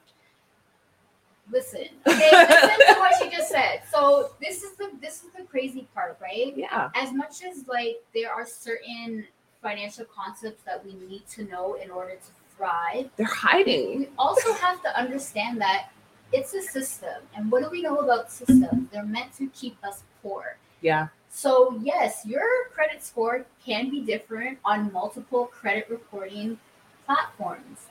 Listen, 1.53 1.85
okay, 2.07 2.31
listen 2.33 2.95
to 2.95 2.95
what 2.99 3.21
you 3.23 3.31
just 3.31 3.51
said. 3.51 3.83
So 3.93 4.31
this 4.41 4.63
is 4.63 4.73
the 4.77 4.91
this 5.03 5.23
is 5.23 5.31
the 5.37 5.45
crazy 5.45 5.87
part, 5.95 6.19
right? 6.21 6.55
Yeah. 6.57 6.89
As 6.95 7.13
much 7.13 7.43
as 7.45 7.69
like 7.69 8.03
there 8.15 8.33
are 8.33 8.47
certain 8.47 9.27
financial 9.61 10.07
concepts 10.07 10.63
that 10.65 10.85
we 10.85 10.95
need 10.95 11.27
to 11.29 11.45
know 11.45 11.75
in 11.75 11.91
order 11.91 12.15
to 12.15 12.57
thrive, 12.57 13.11
They're 13.17 13.27
hiding. 13.27 13.99
we 14.01 14.09
also 14.19 14.53
have 14.55 14.83
to 14.83 14.99
understand 14.99 15.61
that 15.61 15.91
it's 16.33 16.55
a 16.55 16.63
system. 16.63 17.23
And 17.37 17.51
what 17.53 17.63
do 17.63 17.69
we 17.71 17.83
know 17.83 17.99
about 17.99 18.33
systems? 18.33 18.89
They're 18.91 19.05
meant 19.05 19.35
to 19.37 19.49
keep 19.49 19.77
us 19.85 20.03
poor. 20.23 20.57
Yeah. 20.81 21.09
So 21.29 21.79
yes, 21.83 22.25
your 22.27 22.43
credit 22.73 23.05
score 23.05 23.45
can 23.65 23.91
be 23.91 24.01
different 24.01 24.59
on 24.65 24.91
multiple 24.93 25.47
credit 25.47 25.89
reporting 25.91 26.59
platforms. 27.07 27.89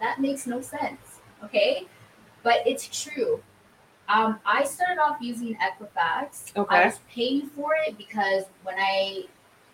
That 0.00 0.20
makes 0.20 0.46
no 0.46 0.60
sense. 0.62 1.20
Okay, 1.44 1.86
but 2.42 2.66
it's 2.66 3.02
true. 3.04 3.42
Um, 4.08 4.40
I 4.44 4.64
started 4.64 5.00
off 5.00 5.18
using 5.20 5.56
Equifax. 5.56 6.54
Okay. 6.56 6.76
I 6.76 6.86
was 6.86 7.00
paying 7.10 7.46
for 7.48 7.72
it 7.86 7.96
because 7.96 8.44
when 8.62 8.74
I 8.78 9.24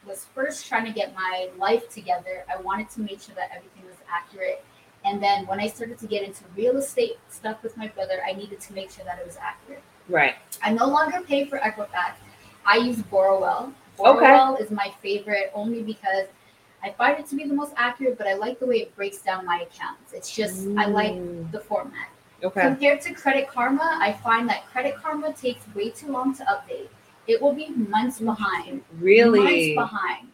was 0.06 0.26
first 0.34 0.66
trying 0.66 0.84
to 0.84 0.92
get 0.92 1.14
my 1.14 1.48
life 1.58 1.88
together, 1.88 2.44
I 2.52 2.60
wanted 2.60 2.88
to 2.90 3.00
make 3.00 3.20
sure 3.20 3.34
that 3.34 3.50
everything 3.54 3.84
was 3.86 3.96
accurate. 4.10 4.64
And 5.04 5.22
then 5.22 5.46
when 5.46 5.60
I 5.60 5.68
started 5.68 5.98
to 5.98 6.06
get 6.06 6.22
into 6.22 6.44
real 6.56 6.76
estate 6.76 7.18
stuff 7.30 7.62
with 7.62 7.76
my 7.76 7.88
brother, 7.88 8.20
I 8.26 8.32
needed 8.32 8.60
to 8.60 8.72
make 8.74 8.90
sure 8.90 9.04
that 9.04 9.18
it 9.18 9.26
was 9.26 9.36
accurate. 9.38 9.82
Right. 10.08 10.34
I 10.62 10.72
no 10.72 10.86
longer 10.86 11.20
pay 11.20 11.44
for 11.46 11.58
Equifax. 11.58 12.12
I 12.66 12.76
use 12.78 12.98
Borrowell. 12.98 13.72
Okay. 13.98 14.26
Borrowell 14.26 14.56
is 14.60 14.70
my 14.70 14.92
favorite 15.02 15.50
only 15.54 15.82
because 15.82 16.26
I 16.82 16.90
find 16.90 17.18
it 17.18 17.26
to 17.28 17.34
be 17.36 17.44
the 17.44 17.54
most 17.54 17.72
accurate, 17.76 18.18
but 18.18 18.26
I 18.26 18.34
like 18.34 18.60
the 18.60 18.66
way 18.66 18.76
it 18.76 18.94
breaks 18.94 19.18
down 19.18 19.44
my 19.46 19.60
accounts. 19.62 20.12
It's 20.12 20.32
just 20.34 20.66
I 20.76 20.86
like 20.86 21.12
Mm, 21.12 21.50
the 21.50 21.60
format. 21.60 22.08
Okay. 22.42 22.60
Compared 22.60 23.00
to 23.02 23.14
Credit 23.14 23.48
Karma, 23.48 23.98
I 24.00 24.12
find 24.12 24.48
that 24.48 24.66
Credit 24.66 24.94
Karma 24.96 25.32
takes 25.32 25.62
way 25.74 25.90
too 25.90 26.10
long 26.12 26.34
to 26.36 26.44
update. 26.44 26.88
It 27.26 27.42
will 27.42 27.52
be 27.52 27.68
months 27.70 28.20
behind. 28.20 28.82
Really? 29.00 29.74
Months 29.74 29.92
behind. 29.92 30.28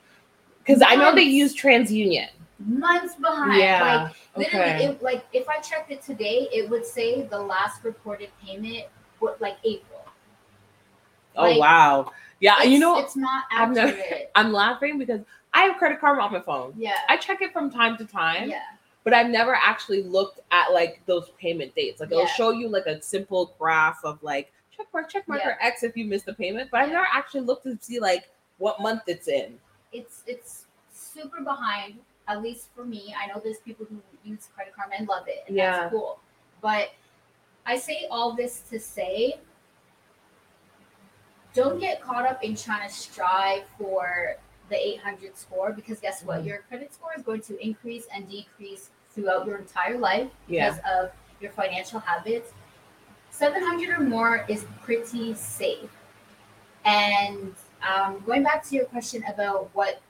Because 0.59 0.83
I 0.87 0.97
know 0.97 1.15
they 1.15 1.23
use 1.23 1.57
TransUnion. 1.57 2.29
Months 2.59 3.17
behind. 3.17 3.59
Yeah. 3.61 4.05
Like 4.05 4.17
literally, 4.37 4.71
okay. 4.73 4.85
it, 4.87 5.03
like 5.03 5.25
if 5.33 5.49
I 5.49 5.61
checked 5.61 5.91
it 5.91 6.03
today, 6.03 6.49
it 6.53 6.69
would 6.71 6.87
say 6.87 7.23
the 7.23 7.39
last 7.39 7.83
reported 7.85 8.29
payment 8.45 8.85
was 9.21 9.37
like 9.41 9.57
April. 9.65 10.05
oh 11.37 11.43
like, 11.43 11.59
wow. 11.59 12.13
Yeah. 12.41 12.63
You 12.63 12.79
know, 12.79 12.99
it's 12.99 13.17
not 13.17 13.45
I've 13.51 13.73
never- 13.73 13.99
accurate. 13.99 14.31
I'm 14.35 14.53
laughing 14.53 14.99
because 14.99 15.21
I 15.53 15.63
have 15.63 15.77
Credit 15.79 16.01
Karma 16.01 16.23
on 16.23 16.33
my 16.33 16.41
phone. 16.41 16.75
yeah. 16.77 16.93
I 17.09 17.17
check 17.17 17.41
it 17.43 17.53
from 17.53 17.71
time 17.71 17.97
to 17.97 18.05
time. 18.05 18.51
yeah. 18.51 18.61
But 19.05 19.13
I've 19.15 19.29
never 19.31 19.55
actually 19.55 20.03
looked 20.03 20.41
at 20.51 20.73
like 20.73 21.01
those 21.07 21.31
payment 21.39 21.75
dates. 21.75 22.01
Like 22.01 22.11
it'll 22.11 22.27
show 22.27 22.51
you 22.51 22.69
like 22.69 22.87
a 22.87 23.01
simple 23.03 23.55
graph 23.59 24.01
of 24.05 24.23
like 24.23 24.53
check 24.75 24.87
mark, 24.93 25.09
check 25.11 25.29
mark, 25.29 25.43
Yeah. 25.45 25.51
or 25.51 25.59
X 25.63 25.83
if 25.83 25.97
you 25.97 26.05
missed 26.07 26.27
the 26.27 26.35
payment. 26.35 26.71
But 26.71 26.81
I've 26.81 26.89
never 26.91 27.07
actually 27.13 27.43
looked 27.43 27.65
to 27.65 27.79
see 27.81 28.01
like 28.01 28.31
what 28.59 28.81
month 28.81 29.03
it's 29.07 29.29
in. 29.29 29.59
it's 29.93 30.23
it's 30.27 30.67
super 30.93 31.41
behind 31.43 31.95
at 32.27 32.41
least 32.43 32.69
for 32.75 32.85
me 32.85 33.15
i 33.21 33.27
know 33.27 33.41
there's 33.45 33.59
people 33.59 33.85
who 33.91 33.97
use 34.25 34.49
credit 34.55 34.73
karma 34.75 34.95
and 34.97 35.07
love 35.09 35.25
it 35.29 35.45
and 35.47 35.57
Yeah. 35.57 35.73
that's 35.81 35.93
cool 35.93 36.19
but 36.63 36.91
i 37.67 37.77
say 37.77 38.07
all 38.11 38.33
this 38.35 38.61
to 38.71 38.81
say 38.81 39.35
don't 41.53 41.79
get 41.79 42.01
caught 42.01 42.27
up 42.27 42.43
in 42.43 42.57
trying 42.57 42.89
to 42.89 42.95
strive 42.95 43.63
for 43.79 44.37
the 44.69 44.77
800 44.77 45.37
score 45.37 45.73
because 45.73 46.01
guess 46.01 46.23
what 46.23 46.41
Mhm. 46.43 46.47
your 46.47 46.59
credit 46.69 46.93
score 46.95 47.11
is 47.17 47.23
going 47.23 47.43
to 47.43 47.59
increase 47.65 48.07
and 48.15 48.29
decrease 48.31 48.91
throughout 49.11 49.47
your 49.47 49.59
entire 49.59 49.99
life 49.99 50.29
Yeah. 50.49 50.71
because 50.71 50.81
of 50.91 51.11
your 51.41 51.51
financial 51.53 52.01
habits 52.01 52.53
700 53.31 53.91
or 53.91 54.01
more 54.01 54.45
is 54.49 54.65
pretty 54.83 55.35
safe 55.35 55.91
and 56.85 57.55
um, 57.83 58.23
going 58.27 58.43
back 58.43 58.63
to 58.65 58.75
your 58.75 58.85
question 58.87 59.23
about 59.29 59.71
what 59.75 60.01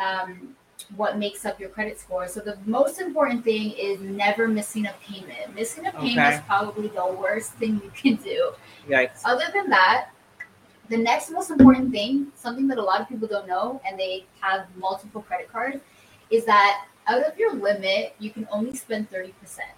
um, 0.00 0.54
what 0.96 1.18
makes 1.18 1.44
up 1.44 1.58
your 1.58 1.70
credit 1.70 1.98
score. 1.98 2.28
So 2.28 2.38
the 2.40 2.56
most 2.64 3.00
important 3.00 3.42
thing 3.42 3.72
is 3.72 3.98
never 4.00 4.46
missing 4.46 4.86
a 4.86 4.94
payment. 5.02 5.54
Missing 5.54 5.86
a 5.86 5.92
payment 5.92 6.18
Okay. 6.18 6.34
is 6.36 6.40
probably 6.42 6.86
the 6.88 7.04
worst 7.06 7.52
thing 7.54 7.80
you 7.82 7.90
can 7.96 8.14
do. 8.22 8.52
Yikes. 8.88 9.22
Other 9.24 9.46
than 9.52 9.68
that, 9.70 10.10
the 10.88 10.96
next 10.96 11.30
most 11.30 11.50
important 11.50 11.92
thing, 11.92 12.32
something 12.34 12.66
that 12.68 12.78
a 12.78 12.82
lot 12.82 13.00
of 13.00 13.08
people 13.08 13.28
don't 13.28 13.46
know, 13.46 13.80
and 13.86 13.98
they 13.98 14.24
have 14.40 14.66
multiple 14.76 15.22
credit 15.22 15.50
cards, 15.50 15.80
is 16.30 16.44
that 16.44 16.86
out 17.06 17.22
of 17.22 17.38
your 17.38 17.54
limit, 17.54 18.14
you 18.18 18.30
can 18.30 18.46
only 18.50 18.74
spend 18.74 19.10
thirty 19.10 19.32
percent. 19.40 19.70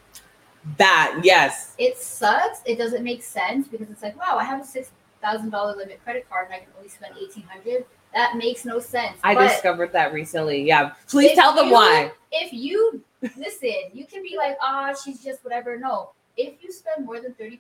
That 0.77 1.21
yes. 1.23 1.75
It 1.79 1.97
sucks. 1.97 2.61
It 2.67 2.77
doesn't 2.77 3.03
make 3.03 3.23
sense 3.23 3.67
because 3.69 3.89
it's 3.91 4.03
like, 4.03 4.19
wow, 4.19 4.37
I 4.37 4.45
have 4.45 4.61
a 4.61 4.65
six 4.65 4.91
thousand 5.23 5.51
dollar 5.51 5.77
limit 5.77 6.03
credit 6.05 6.29
card 6.29 6.47
and 6.47 6.55
I 6.55 6.59
can 6.59 6.69
only 6.77 6.89
spend 6.89 7.15
eighteen 7.21 7.45
hundred. 7.45 7.87
That 8.13 8.37
makes 8.37 8.65
no 8.65 8.81
sense. 8.81 9.17
I 9.23 9.35
But 9.35 9.49
discovered 9.49 9.93
that 9.93 10.13
recently. 10.13 10.63
Yeah. 10.63 10.93
Please 11.09 11.35
tell 11.37 11.55
them 11.55 11.67
you- 11.69 11.73
why. 11.73 12.13
If 12.33 12.53
you 12.53 13.03
listen, 13.37 13.91
you 13.93 14.07
can 14.07 14.23
be 14.23 14.37
like, 14.37 14.57
ah, 14.61 14.95
she's 14.95 15.23
just 15.23 15.43
whatever. 15.45 15.79
No. 15.79 16.11
If 16.43 16.63
you 16.63 16.73
spend 16.73 17.05
more 17.05 17.21
than 17.21 17.35
30%, 17.35 17.59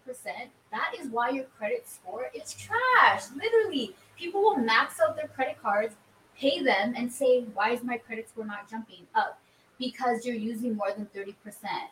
that 0.72 0.94
is 0.98 1.08
why 1.08 1.28
your 1.30 1.44
credit 1.58 1.86
score 1.86 2.30
is 2.34 2.54
trash. 2.54 3.24
Literally, 3.36 3.94
people 4.18 4.40
will 4.40 4.56
max 4.56 4.98
out 5.06 5.16
their 5.16 5.28
credit 5.28 5.60
cards, 5.62 5.96
pay 6.34 6.62
them, 6.62 6.94
and 6.96 7.12
say, 7.12 7.42
why 7.52 7.72
is 7.72 7.82
my 7.82 7.98
credit 7.98 8.30
score 8.30 8.46
not 8.46 8.70
jumping 8.70 9.06
up? 9.14 9.38
Because 9.78 10.24
you're 10.24 10.34
using 10.34 10.76
more 10.76 10.92
than 10.96 11.06
30% 11.14 11.34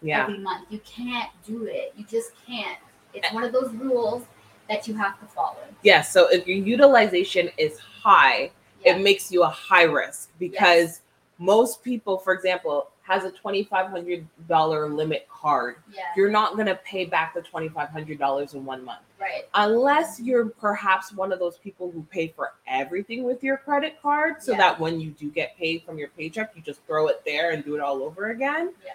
Yeah. 0.00 0.22
every 0.22 0.38
month. 0.38 0.66
You 0.70 0.78
can't 0.80 1.30
do 1.46 1.66
it. 1.66 1.92
You 1.94 2.06
just 2.06 2.30
can't. 2.46 2.78
It's 3.12 3.30
one 3.34 3.44
of 3.44 3.52
those 3.52 3.70
rules 3.74 4.24
that 4.70 4.88
you 4.88 4.94
have 4.94 5.20
to 5.20 5.26
follow. 5.26 5.64
Yes. 5.82 6.10
So 6.10 6.28
if 6.28 6.46
your 6.46 6.56
utilization 6.56 7.50
is 7.58 7.78
high, 7.78 8.50
Yeah. 8.82 8.96
it 8.96 9.02
makes 9.02 9.30
you 9.30 9.42
a 9.42 9.48
high 9.48 9.82
risk 9.82 10.30
because 10.38 11.02
most 11.38 11.82
people, 11.82 12.16
for 12.16 12.32
example, 12.32 12.88
has 13.08 13.24
a 13.24 13.30
twenty 13.32 13.64
five 13.64 13.88
hundred 13.90 14.26
dollar 14.48 14.88
limit 14.88 15.26
card. 15.28 15.76
yeah. 15.92 16.02
You're 16.16 16.30
not 16.30 16.56
gonna 16.56 16.78
pay 16.84 17.06
back 17.06 17.34
the 17.34 17.42
twenty 17.42 17.68
five 17.68 17.88
hundred 17.88 18.18
dollars 18.18 18.54
in 18.54 18.64
one 18.64 18.84
month. 18.84 19.00
Right. 19.20 19.42
unless 19.54 20.20
you're 20.20 20.46
perhaps 20.46 21.12
one 21.12 21.32
of 21.32 21.40
those 21.40 21.58
people 21.58 21.90
who 21.90 22.06
pay 22.08 22.28
for 22.28 22.52
everything 22.68 23.24
with 23.24 23.42
your 23.42 23.56
credit 23.56 23.96
card 24.00 24.40
so 24.40 24.52
Yeah. 24.52 24.58
that 24.58 24.78
when 24.78 25.00
you 25.00 25.10
do 25.10 25.28
get 25.28 25.56
paid 25.56 25.82
from 25.82 25.98
your 25.98 26.06
paycheck 26.16 26.52
you 26.54 26.62
just 26.62 26.80
throw 26.86 27.08
it 27.08 27.20
there 27.26 27.50
and 27.50 27.64
do 27.64 27.74
it 27.74 27.80
all 27.80 28.00
over 28.04 28.30
again 28.30 28.72
Yeah. 28.86 28.92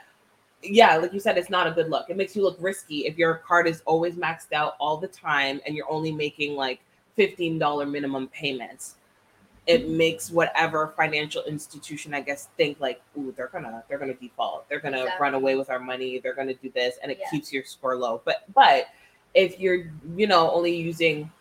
yeah 0.62 0.96
like 0.96 1.12
you 1.12 1.20
said 1.20 1.38
it's 1.38 1.50
not 1.50 1.67
a 1.67 1.72
good 1.72 1.89
look 1.89 2.10
it 2.10 2.15
makes 2.15 2.38
you 2.38 2.41
look 2.41 2.55
risky 2.62 3.00
if 3.05 3.17
your 3.17 3.36
card 3.36 3.67
is 3.67 3.82
always 3.86 4.15
maxed 4.15 4.53
out 4.53 4.75
all 4.79 4.96
the 4.96 5.10
time 5.10 5.60
and 5.65 5.75
you're 5.75 5.91
only 5.91 6.13
making 6.13 6.55
like 6.55 6.79
$15 7.17 7.91
minimum 7.91 8.29
payments 8.29 8.96
it 9.65 9.84
Mm-hmm. 9.86 9.98
makes 9.98 10.29
whatever 10.29 10.93
financial 10.98 11.41
institution 11.46 12.13
i 12.13 12.20
guess 12.20 12.50
think 12.58 12.79
like 12.82 13.01
ooh 13.17 13.34
they're 13.38 13.48
gonna 13.48 13.82
they're 13.88 13.98
gonna 13.98 14.13
default 14.15 14.67
they're 14.67 14.79
gonna 14.82 14.98
Exactly. 15.03 15.22
run 15.24 15.34
away 15.36 15.55
with 15.55 15.70
our 15.70 15.79
money 15.79 16.20
they're 16.20 16.34
gonna 16.36 16.53
do 16.53 16.70
this 16.72 16.98
and 17.01 17.10
it 17.12 17.17
Yeah. 17.22 17.29
keeps 17.29 17.53
your 17.53 17.63
score 17.63 17.96
low 17.96 18.22
but 18.25 18.43
but 18.53 18.88
if 19.34 19.60
you're 19.60 19.86
you 20.17 20.27
know 20.27 20.51
only 20.51 20.75
using 20.75 21.32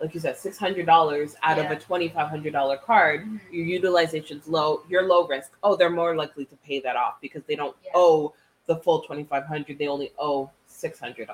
like 0.00 0.14
you 0.14 0.20
said 0.20 0.36
six 0.36 0.56
hundred 0.56 0.86
dollars 0.86 1.34
out 1.42 1.58
of 1.58 1.68
a 1.72 1.76
twenty 1.76 2.08
five 2.08 2.28
hundred 2.28 2.52
dollar 2.52 2.76
card 2.76 3.24
Mhm. 3.26 3.40
your 3.50 3.66
utilization's 3.66 4.46
low 4.46 4.82
you're 4.88 5.06
low 5.08 5.26
risk 5.26 5.50
oh 5.64 5.74
they're 5.74 5.90
more 5.90 6.14
likely 6.14 6.44
to 6.44 6.56
pay 6.64 6.78
that 6.78 6.94
off 6.94 7.20
because 7.20 7.42
they 7.48 7.56
don't 7.56 7.76
Yeah. 7.84 7.90
owe 7.96 8.34
the 8.66 8.76
full 8.76 9.00
2500 9.00 9.78
they 9.78 9.88
only 9.88 10.12
owe 10.18 10.48
$600 10.68 11.26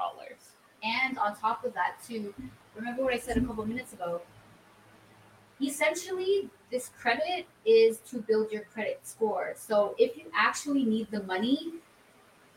And 0.83 1.19
on 1.19 1.35
top 1.37 1.65
of 1.65 1.75
that, 1.75 1.97
too, 2.07 2.33
remember 2.77 3.03
what 3.03 3.13
I 3.13 3.19
said 3.19 3.37
a 3.37 3.41
couple 3.41 3.65
minutes 3.67 3.93
ago? 3.93 4.21
Essentially, 5.63 6.51
this 6.71 6.91
credit 7.01 7.47
is 7.65 7.99
to 8.11 8.19
build 8.19 8.51
your 8.51 8.63
credit 8.73 9.01
score. 9.05 9.55
So 9.57 9.95
if 9.99 10.17
you 10.17 10.25
actually 10.35 10.85
need 10.85 11.11
the 11.11 11.23
money, 11.23 11.75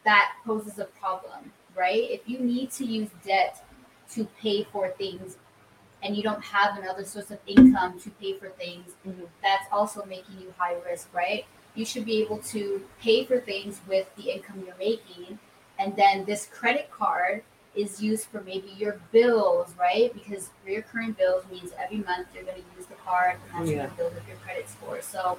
that 0.04 0.34
poses 0.46 0.80
a 0.80 0.86
problem, 0.86 1.52
right? 1.76 2.10
If 2.10 2.28
you 2.28 2.40
need 2.40 2.72
to 2.72 2.86
use 2.86 3.10
debt 3.26 3.64
to 4.12 4.26
pay 4.42 4.64
for 4.64 4.90
things 4.90 5.38
and 6.02 6.16
you 6.16 6.24
don't 6.24 6.44
have 6.44 6.78
another 6.78 7.04
source 7.04 7.32
of 7.32 7.40
income 7.46 8.00
to 8.00 8.10
pay 8.12 8.34
for 8.34 8.50
things, 8.50 8.94
Mhm. 9.06 9.28
that's 9.42 9.66
also 9.72 10.06
making 10.06 10.40
you 10.40 10.54
high 10.58 10.76
risk, 10.76 11.14
right? 11.14 11.46
You 11.76 11.86
should 11.86 12.06
be 12.06 12.22
able 12.22 12.40
to 12.54 12.88
pay 13.00 13.26
for 13.26 13.40
things 13.40 13.82
with 13.88 14.08
the 14.16 14.32
income 14.32 14.64
you're 14.66 14.76
making. 14.78 15.40
And 15.78 15.96
then 15.96 16.26
this 16.26 16.48
credit 16.48 16.90
card 16.90 17.44
is 17.78 18.02
used 18.02 18.26
for 18.28 18.42
maybe 18.42 18.70
your 18.78 19.00
bills, 19.12 19.74
right? 19.80 20.14
Because 20.14 20.50
recurring 20.66 21.12
bills 21.14 21.44
means 21.52 21.72
every 21.80 21.98
month 22.00 22.28
you're 22.34 22.44
going 22.44 22.56
to 22.58 22.64
use 22.78 22.88
the 22.88 22.96
card 22.96 23.36
and 23.36 23.42
that's 23.60 23.70
Yeah. 23.70 23.78
going 23.78 23.90
to 23.92 23.96
build 23.98 24.14
up 24.18 24.28
your 24.28 24.38
credit 24.38 24.68
score. 24.70 25.02
So 25.02 25.38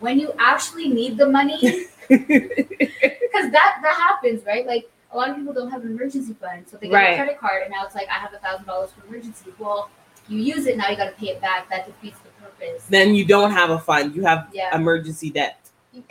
when 0.00 0.18
you 0.20 0.32
actually 0.38 0.88
need 0.88 1.16
the 1.16 1.28
money, 1.28 1.58
because 2.08 3.50
that 3.50 3.78
that 3.82 3.94
happens, 3.96 4.44
right? 4.44 4.66
Like 4.66 4.90
a 5.12 5.16
lot 5.16 5.30
of 5.30 5.36
people 5.36 5.52
don't 5.54 5.70
have 5.70 5.82
an 5.84 5.90
emergency 5.92 6.34
fund, 6.34 6.66
so 6.68 6.76
they 6.76 6.88
get 6.88 6.94
Right. 6.94 7.12
a 7.12 7.16
credit 7.16 7.38
card, 7.40 7.62
and 7.62 7.70
now 7.70 7.84
it's 7.86 7.94
like 7.94 8.08
I 8.08 8.14
have 8.14 8.32
a 8.34 8.38
thousand 8.38 8.66
dollars 8.66 8.90
for 8.92 9.06
emergency. 9.06 9.52
Well, 9.58 9.88
you 10.28 10.38
use 10.38 10.66
it 10.66 10.76
now, 10.76 10.88
you 10.90 10.96
got 10.96 11.06
to 11.10 11.12
pay 11.16 11.28
it 11.28 11.40
back. 11.40 11.70
That 11.70 11.86
defeats 11.86 12.18
the 12.20 12.28
purpose. 12.44 12.84
then 12.88 13.14
you 13.14 13.24
don't 13.24 13.50
have 13.52 13.70
a 13.70 13.78
fund 13.78 14.14
you 14.14 14.22
have 14.24 14.48
Yeah, 14.52 14.74
emergency 14.76 15.30
debt 15.30 15.58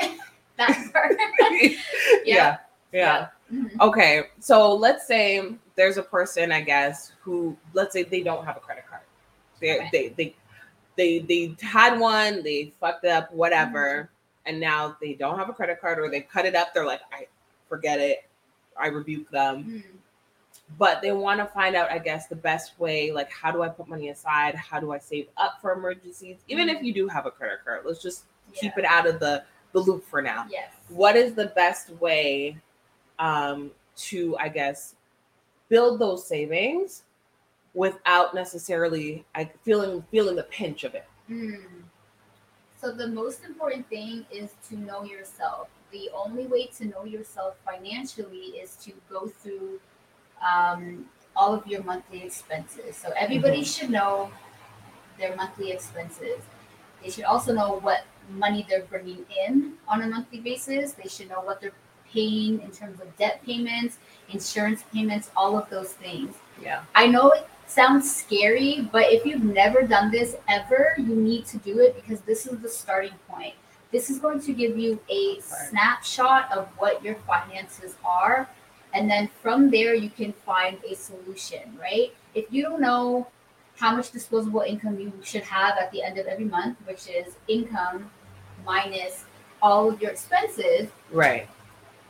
that 0.58 0.90
part. 0.94 1.16
yeah 2.26 2.58
yeah 2.94 3.28
Mhm. 3.54 3.70
okay 3.80 4.24
so 4.40 4.74
let's 4.74 5.06
say 5.06 5.54
there's 5.76 5.98
a 5.98 6.02
person 6.04 6.52
i 6.52 6.62
guess 6.62 7.12
who 7.22 7.56
let's 7.74 7.94
say 7.94 8.02
they 8.04 8.22
don't 8.24 8.44
have 8.44 8.58
a 8.58 8.60
credit 8.60 8.86
card 8.90 9.02
they 9.62 9.78
Right. 9.80 9.92
they, 9.92 10.08
they 10.18 10.36
they 10.98 11.20
they 11.20 11.56
had 11.62 12.00
one 12.00 12.42
they 12.44 12.74
fucked 12.80 13.06
up 13.06 13.32
whatever 13.32 14.10
Mm-hmm. 14.10 14.50
and 14.50 14.60
now 14.60 14.98
they 15.00 15.14
don't 15.14 15.38
have 15.38 15.50
a 15.50 15.54
credit 15.54 15.80
card 15.80 16.00
or 16.00 16.10
they 16.10 16.22
cut 16.22 16.46
it 16.46 16.56
up 16.56 16.74
they're 16.74 16.86
like 16.88 17.02
i 17.12 17.28
forget 17.70 18.00
it 18.00 18.26
i 18.78 18.88
rebuke 18.88 19.30
them 19.30 19.64
Mm. 19.66 19.84
but 20.80 21.02
they 21.04 21.12
want 21.12 21.40
to 21.40 21.46
find 21.46 21.76
out 21.76 21.92
i 21.92 22.00
guess 22.00 22.26
the 22.28 22.36
best 22.36 22.80
way 22.80 23.12
like 23.12 23.32
how 23.32 23.52
do 23.52 23.62
i 23.62 23.70
put 23.70 23.88
money 23.88 24.10
aside 24.10 24.56
how 24.56 24.80
do 24.80 24.92
i 24.92 24.98
save 24.98 25.28
up 25.38 25.60
for 25.62 25.72
emergencies 25.74 26.38
even 26.48 26.68
if 26.70 26.82
you 26.82 26.92
do 26.94 27.08
have 27.08 27.26
a 27.28 27.32
credit 27.32 27.60
card 27.64 27.82
let's 27.86 28.02
just 28.02 28.24
keep 28.54 28.76
it 28.78 28.86
out 28.86 29.06
of 29.06 29.20
the 29.20 29.44
the 29.74 29.80
loop 29.80 30.04
for 30.04 30.22
now 30.22 30.48
Yes. 30.50 30.72
what 30.90 31.16
is 31.16 31.36
the 31.36 31.48
best 31.48 31.90
way 32.02 32.58
um 33.20 33.72
to 33.96 34.38
i 34.38 34.50
guess 34.50 34.96
build 35.70 36.00
those 36.00 36.28
savings 36.28 37.04
without 37.74 38.34
necessarily 38.34 39.26
I 39.36 39.50
feeling 39.64 40.04
feeling 40.12 40.36
the 40.36 40.44
pinch 40.44 40.84
of 40.84 40.96
it 40.96 41.06
Mm. 41.30 41.64
So 42.80 42.92
the 42.92 43.08
most 43.08 43.44
important 43.44 43.90
thing 43.90 44.26
is 44.32 44.52
to 44.70 44.78
know 44.78 45.04
yourself. 45.04 45.68
The 45.92 46.10
only 46.14 46.46
way 46.46 46.68
to 46.78 46.86
know 46.86 47.06
yourself 47.06 47.56
financially 47.66 48.54
is 48.62 48.76
to 48.78 48.92
go 49.10 49.28
through 49.28 49.80
um, 50.46 51.06
all 51.36 51.54
of 51.54 51.66
your 51.66 51.84
monthly 51.84 52.24
expenses. 52.24 52.96
So 52.98 53.12
everybody 53.18 53.64
should 53.64 53.90
know 53.90 54.30
their 55.18 55.36
monthly 55.36 55.72
expenses. 55.72 56.42
They 57.02 57.10
should 57.10 57.24
also 57.24 57.54
know 57.54 57.80
what 57.80 58.06
money 58.30 58.66
they're 58.68 58.84
bringing 58.84 59.26
in 59.46 59.74
on 59.88 60.02
a 60.02 60.08
monthly 60.08 60.40
basis. 60.40 60.92
They 60.94 61.08
should 61.08 61.30
know 61.30 61.42
what 61.42 61.62
they're 61.62 61.72
paying 62.16 62.62
in 62.62 62.72
terms 62.72 63.00
of 63.02 63.16
debt 63.18 63.42
payments, 63.46 63.98
insurance 64.30 64.84
payments, 64.94 65.30
all 65.36 65.58
of 65.58 65.70
those 65.70 65.94
things. 65.94 66.34
Yeah. 66.62 66.82
I 66.96 67.08
know 67.08 67.30
it 67.32 67.48
sounds 67.68 68.04
scary, 68.16 68.90
but 68.92 69.12
if 69.12 69.26
you've 69.26 69.44
never 69.44 69.82
done 69.84 70.10
this 70.12 70.36
ever, 70.48 70.96
you 70.98 71.16
need 71.16 71.46
to 71.48 71.58
do 71.58 71.80
it 71.80 71.96
because 71.96 72.22
this 72.22 72.48
is 72.48 72.60
the 72.60 72.70
starting 72.70 73.18
point. 73.28 73.54
This 73.92 74.10
is 74.10 74.20
going 74.20 74.40
to 74.42 74.54
give 74.54 74.78
you 74.78 75.00
a 75.10 75.40
snapshot 75.42 76.52
of 76.52 76.68
what 76.78 77.04
your 77.04 77.16
finances 77.28 77.96
are. 78.04 78.50
And 78.94 79.10
then 79.10 79.30
from 79.42 79.70
there, 79.70 79.94
you 79.94 80.10
can 80.10 80.32
find 80.32 80.78
a 80.90 80.96
solution, 80.96 81.78
right? 81.80 82.14
If 82.34 82.46
you 82.50 82.64
don't 82.64 82.82
know 82.82 83.28
how 83.78 83.96
much 83.96 84.12
disposable 84.12 84.62
income 84.62 84.98
you 85.00 85.12
should 85.22 85.44
have 85.44 85.78
at 85.78 85.92
the 85.92 86.02
end 86.02 86.18
of 86.18 86.28
every 86.28 86.46
month, 86.46 86.78
which 86.88 87.08
is 87.10 87.36
income 87.48 88.10
minus 88.66 89.26
all 89.62 89.90
of 89.90 90.02
your 90.02 90.12
expenses, 90.12 90.90
Right. 91.12 91.48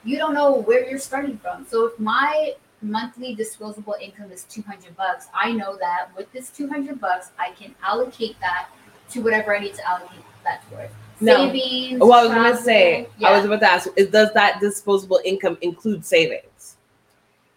You 0.05 0.17
don't 0.17 0.33
know 0.33 0.53
where 0.53 0.87
you're 0.87 0.99
starting 0.99 1.37
from. 1.39 1.65
So 1.65 1.87
if 1.87 1.99
my 1.99 2.53
monthly 2.81 3.33
disposable 3.35 3.95
income 3.99 4.31
is 4.31 4.43
200 4.43 4.95
bucks, 4.95 5.27
I 5.33 5.51
know 5.51 5.75
that 5.77 6.09
with 6.15 6.31
this 6.31 6.49
200 6.49 7.01
bucks, 7.01 7.31
I 7.39 7.51
can 7.51 7.73
allocate 7.83 8.39
that 8.39 8.69
to 9.11 9.21
whatever 9.21 9.55
I 9.55 9.59
need 9.59 9.73
to 9.75 9.87
allocate 9.87 10.19
that 10.43 10.61
towards. 10.69 10.93
No. 11.19 11.47
Savings. 11.47 11.99
Well, 11.99 12.13
I 12.13 12.23
was 12.23 12.31
gonna 12.33 12.57
say, 12.57 13.07
yeah. 13.17 13.29
I 13.29 13.37
was 13.37 13.45
about 13.45 13.61
to 13.61 13.71
ask, 13.71 13.87
is, 13.95 14.09
does 14.09 14.31
that 14.33 14.59
disposable 14.59 15.19
income 15.25 15.57
include 15.61 16.05
savings? 16.05 16.75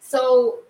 so 0.00 0.60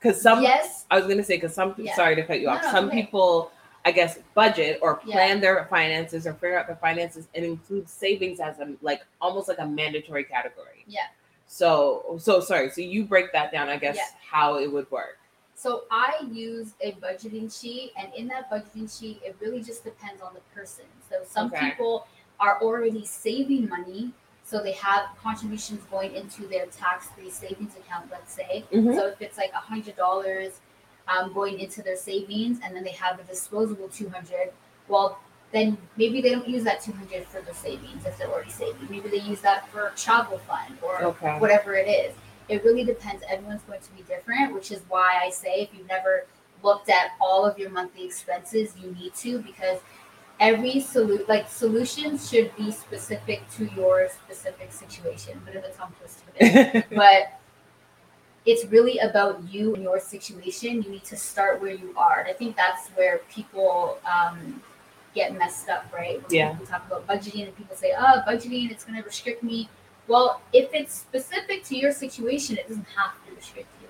Because 0.00 0.22
some, 0.22 0.40
yes, 0.42 0.86
I 0.90 0.96
was 0.96 1.06
gonna 1.08 1.24
say, 1.24 1.36
because 1.36 1.54
some, 1.54 1.74
Yeah. 1.76 1.94
sorry 1.96 2.14
to 2.16 2.24
cut 2.24 2.38
you 2.40 2.46
No, 2.46 2.52
off. 2.54 2.62
no, 2.62 2.70
some 2.70 2.86
okay. 2.86 3.02
people, 3.02 3.50
I 3.84 3.90
guess, 3.90 4.18
budget 4.34 4.78
or 4.80 5.00
Yeah. 5.04 5.16
plan 5.16 5.40
their 5.40 5.66
finances 5.68 6.26
or 6.26 6.34
figure 6.34 6.56
out 6.58 6.68
their 6.68 6.76
finances 6.76 7.26
and 7.34 7.44
include 7.44 7.88
savings 7.88 8.38
as 8.40 8.60
a 8.60 8.72
like 8.80 9.02
almost 9.20 9.48
like 9.48 9.58
a 9.58 9.66
mandatory 9.66 10.22
category. 10.24 10.84
Yeah. 10.86 11.08
So, 11.48 12.16
so 12.20 12.40
sorry. 12.40 12.70
So 12.70 12.82
you 12.82 13.04
break 13.04 13.32
that 13.32 13.50
down, 13.50 13.68
I 13.68 13.78
guess, 13.78 13.96
Yeah. 13.96 14.04
how 14.30 14.58
it 14.58 14.70
would 14.70 14.88
work. 14.90 15.18
So 15.54 15.84
I 15.90 16.14
use 16.30 16.74
a 16.80 16.92
budgeting 16.92 17.50
sheet, 17.50 17.92
and 17.96 18.14
in 18.14 18.28
that 18.28 18.48
budgeting 18.48 18.88
sheet, 18.96 19.20
it 19.24 19.34
really 19.40 19.60
just 19.60 19.82
depends 19.82 20.22
on 20.22 20.32
the 20.34 20.40
person. 20.54 20.84
So 21.10 21.24
some 21.26 21.46
Okay. 21.48 21.70
people 21.70 22.06
are 22.38 22.62
already 22.62 23.04
saving 23.04 23.68
money, 23.68 24.12
so 24.44 24.62
they 24.62 24.72
have 24.72 25.08
contributions 25.20 25.82
going 25.90 26.14
into 26.14 26.46
their 26.46 26.66
tax-free 26.66 27.30
savings 27.30 27.74
account. 27.76 28.08
Let's 28.10 28.32
say, 28.32 28.64
Mhm. 28.70 28.94
so 28.94 29.08
if 29.08 29.20
it's 29.20 29.36
like 29.36 29.52
a 29.52 29.56
hundred 29.56 29.96
dollars 29.96 30.60
um, 31.08 31.32
going 31.32 31.58
into 31.58 31.82
their 31.82 31.96
savings, 31.96 32.60
and 32.62 32.76
then 32.76 32.84
they 32.84 32.92
have 32.92 33.18
a 33.18 33.24
disposable 33.24 33.88
two 33.88 34.10
hundred, 34.10 34.52
well, 34.86 35.18
then 35.52 35.78
maybe 35.96 36.20
they 36.20 36.30
don't 36.30 36.46
use 36.48 36.64
that 36.64 36.82
two 36.82 36.92
hundred 36.92 37.26
for 37.26 37.40
the 37.40 37.54
savings 37.54 38.04
if 38.04 38.18
they're 38.18 38.28
already 38.28 38.50
saving. 38.50 38.86
Maybe 38.90 39.08
they 39.08 39.20
use 39.20 39.40
that 39.40 39.68
for 39.70 39.88
a 39.88 39.92
travel 39.96 40.38
fund 40.38 40.76
or 40.82 41.02
Okay. 41.02 41.38
whatever 41.38 41.74
it 41.74 41.88
is. 41.88 42.14
It 42.48 42.64
really 42.64 42.84
depends. 42.84 43.22
Everyone's 43.28 43.62
going 43.62 43.80
to 43.80 43.92
be 43.92 44.02
different, 44.02 44.54
which 44.54 44.70
is 44.72 44.80
why 44.88 45.20
I 45.22 45.30
say 45.30 45.62
if 45.62 45.68
you've 45.76 45.88
never 45.88 46.26
looked 46.62 46.88
at 46.90 47.12
all 47.20 47.44
of 47.46 47.58
your 47.58 47.70
monthly 47.70 48.04
expenses, 48.04 48.74
you 48.82 48.90
need 48.92 49.14
to 49.16 49.38
because 49.40 49.78
every 50.40 50.74
solu- 50.74 51.26
like 51.28 51.48
solutions 51.48 52.28
should 52.30 52.54
be 52.56 52.70
specific 52.70 53.42
to 53.56 53.66
your 53.76 54.08
specific 54.08 54.72
situation. 54.72 55.40
Of 55.48 55.54
a 55.56 55.70
tongue 55.72 55.92
twister 55.98 56.24
there. 56.38 56.84
but 56.94 57.38
it's 58.46 58.64
really 58.66 58.98
about 58.98 59.42
you 59.52 59.74
and 59.74 59.82
your 59.82 60.00
situation. 60.00 60.82
You 60.82 60.90
need 60.90 61.04
to 61.04 61.16
start 61.16 61.60
where 61.60 61.72
you 61.74 61.92
are. 61.96 62.20
And 62.20 62.28
I 62.28 62.32
think 62.32 62.56
that's 62.56 62.88
where 62.90 63.18
people 63.30 63.98
um, 64.10 64.62
get 65.18 65.36
messed 65.38 65.68
up, 65.68 65.84
right? 65.92 66.20
When 66.22 66.34
Yeah. 66.38 66.50
People 66.52 66.66
talk 66.66 66.86
about 66.86 67.06
budgeting 67.06 67.44
and 67.46 67.56
people 67.56 67.76
say, 67.76 67.92
oh, 67.98 68.22
budgeting, 68.26 68.70
it's 68.70 68.84
going 68.84 68.98
to 68.98 69.04
restrict 69.04 69.42
me. 69.42 69.68
Well, 70.06 70.40
if 70.52 70.72
it's 70.72 70.94
specific 70.94 71.64
to 71.64 71.76
your 71.76 71.92
situation, 71.92 72.56
it 72.56 72.66
doesn't 72.68 72.86
have 72.96 73.12
to 73.26 73.34
restrict 73.34 73.68
you. 73.82 73.88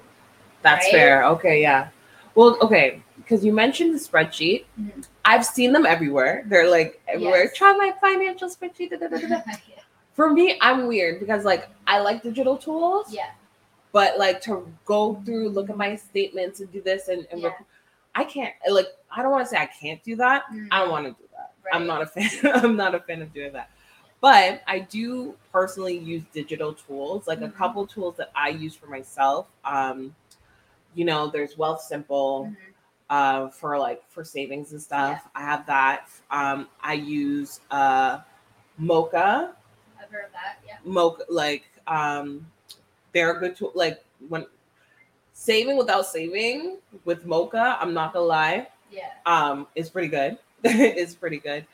That's 0.63 0.87
right? 0.87 0.93
fair. 0.93 1.25
Okay, 1.25 1.63
yeah. 1.63 1.89
Well, 2.35 2.57
okay, 2.63 3.03
because 3.17 3.45
you 3.45 3.53
mentioned 3.53 3.95
the 3.95 3.99
spreadsheet. 3.99 4.65
Mhm. 4.81 5.05
I've 5.25 5.45
seen 5.45 5.73
them 5.73 5.87
everywhere. 5.87 6.45
They're 6.47 6.71
like 6.71 7.01
everywhere. 7.07 7.45
Yes. 7.45 7.57
Try 7.57 7.73
my 7.77 7.93
financial 8.01 8.49
spreadsheet. 8.49 8.91
da, 8.91 8.97
da, 8.97 9.09
da. 9.09 9.19
yeah. 9.29 9.43
For 10.15 10.33
me, 10.33 10.59
I'm 10.61 10.87
weird 10.87 11.21
because 11.21 11.45
like 11.45 11.69
I 11.87 12.01
like 12.01 12.23
digital 12.23 12.57
tools, 12.57 13.13
yeah. 13.13 13.31
but 13.93 14.19
like 14.19 14.41
to 14.43 14.67
go 14.85 15.21
through, 15.25 15.51
look 15.51 15.69
at 15.71 15.77
my 15.77 15.95
statements 15.97 16.61
and 16.61 16.71
do 16.73 16.81
this 16.81 17.09
and, 17.09 17.27
and 17.31 17.41
Yeah. 17.41 17.49
rep- 17.49 17.65
I 18.19 18.25
can't 18.25 18.53
like 18.69 18.89
I 19.15 19.23
don't 19.23 19.31
want 19.31 19.45
to 19.45 19.49
say 19.51 19.57
I 19.59 19.67
can't 19.67 20.03
do 20.03 20.17
that. 20.17 20.43
Mm. 20.53 20.69
I 20.73 20.81
don't 20.81 20.91
want 20.91 21.07
to 21.07 21.13
do 21.13 21.29
that. 21.37 21.53
I'm 21.73 21.87
not 21.87 22.03
a 22.03 22.07
fan. 22.07 22.29
I'm 22.65 22.77
not 22.77 22.95
a 22.97 23.01
fan 23.01 23.23
of 23.23 23.33
doing 23.33 23.53
that. 23.53 23.71
But 24.21 24.63
I 24.67 24.81
do 24.81 25.37
personally 25.53 25.97
use 25.97 26.25
digital 26.33 26.73
tools, 26.75 27.29
like 27.29 27.41
a 27.41 27.47
Mhm. 27.49 27.55
couple 27.55 27.87
tools 27.87 28.17
that 28.17 28.33
I 28.35 28.49
use 28.49 28.75
for 28.75 28.89
myself. 28.89 29.47
Um, 29.65 30.17
you 30.97 31.05
know, 31.05 31.29
there's 31.29 31.55
Wealthsimple 31.55 32.47
Mhm. 32.49 32.57
uh, 33.11 33.49
for 33.51 33.79
like 33.79 34.03
for 34.11 34.25
savings 34.25 34.73
and 34.73 34.83
stuff. 34.83 35.29
I 35.37 35.43
have 35.43 35.65
that. 35.67 36.09
Um, 36.33 36.69
I 36.83 36.95
use 36.95 37.61
uh, 37.71 38.19
Moka. 38.81 39.53
I've 40.03 40.11
heard 40.11 40.25
of 40.25 40.33
that. 40.33 40.59
Yeah. 40.67 40.79
Moka, 40.85 41.21
like 41.29 41.65
um, 41.87 42.45
they're 43.13 43.37
a 43.37 43.39
good 43.39 43.55
tool. 43.57 43.71
Like 43.77 44.05
when 44.29 44.45
saving 45.43 45.77
without 45.77 46.05
saving 46.05 46.79
with 47.05 47.25
Moka, 47.25 47.77
I'm 47.81 47.95
not 47.95 48.13
gonna 48.13 48.25
lie 48.27 48.67
Yeah. 48.91 49.11
um 49.25 49.69
is 49.77 49.89
pretty 49.89 50.09
good 50.09 50.37
it's 50.65 51.15
pretty 51.15 51.39
good 51.39 51.65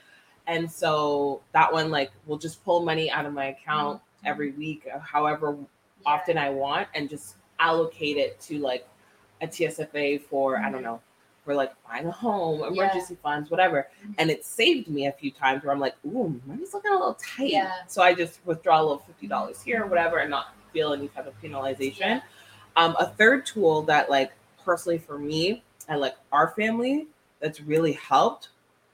and 0.46 0.70
so 0.70 1.40
that 1.52 1.72
one 1.72 1.90
like 1.90 2.10
will 2.26 2.36
just 2.36 2.62
pull 2.62 2.84
money 2.84 3.10
out 3.10 3.24
of 3.24 3.32
my 3.32 3.46
account 3.46 3.96
Mhm. 4.02 4.28
every 4.30 4.50
week 4.52 4.86
uh, 4.94 4.98
however 4.98 5.56
yeah. 5.58 5.64
often 6.12 6.36
i 6.36 6.50
want 6.50 6.88
and 6.94 7.08
just 7.08 7.36
allocate 7.58 8.18
it 8.18 8.38
to 8.42 8.58
like 8.58 8.86
a 9.40 9.46
TFSA 9.46 10.20
for 10.28 10.58
i 10.58 10.70
don't 10.70 10.80
Mhm. 10.82 10.90
know 10.90 11.00
for 11.46 11.54
like 11.54 11.72
buying 11.88 12.06
a 12.06 12.10
home 12.10 12.62
emergency 12.64 13.16
funds 13.22 13.50
whatever 13.50 13.88
Mhm. 14.04 14.14
and 14.18 14.30
it 14.30 14.44
saved 14.44 14.88
me 14.88 15.06
a 15.06 15.12
few 15.12 15.30
times 15.30 15.62
where 15.64 15.72
i'm 15.72 15.80
like 15.80 15.94
ooh 16.04 16.38
money's 16.46 16.74
looking 16.74 16.90
a 16.90 16.94
little 16.94 17.14
tight 17.14 17.50
Yeah. 17.50 17.72
so 17.86 18.02
i 18.02 18.12
just 18.12 18.40
withdraw 18.44 18.80
a 18.80 18.82
little 18.82 19.02
$50 19.22 19.62
here 19.64 19.84
or 19.84 19.86
whatever 19.86 20.18
and 20.18 20.28
not 20.30 20.48
feel 20.74 20.92
any 20.92 21.08
type 21.08 21.26
of 21.26 21.34
penalization 21.40 22.00
Yeah. 22.00 22.20
Um, 22.76 22.96
a 22.98 23.06
third 23.10 23.46
tool 23.46 23.82
that 23.82 24.10
like 24.10 24.32
personally 24.64 24.98
for 24.98 25.18
me 25.18 25.62
and 25.88 26.00
like 26.00 26.16
our 26.32 26.50
family 26.50 27.06
that's 27.40 27.60
really 27.60 27.92
helped 27.92 28.48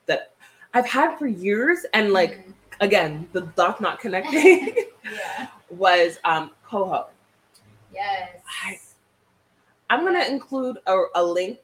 that 0.06 0.32
I've 0.74 0.86
had 0.86 1.16
for 1.18 1.26
years 1.26 1.86
and 1.94 2.12
like 2.12 2.32
Mhm. 2.46 2.52
again 2.80 3.28
the 3.32 3.42
dot 3.56 3.80
not 3.80 4.00
connecting 4.04 4.74
yeah. 5.04 5.46
was 5.70 6.18
um 6.24 6.50
KOHO. 6.68 7.06
Yes. 7.92 8.40
I- 8.64 8.78
I'm 9.88 10.04
gonna 10.04 10.24
include 10.24 10.78
a, 10.86 11.04
a 11.14 11.22
link 11.24 11.58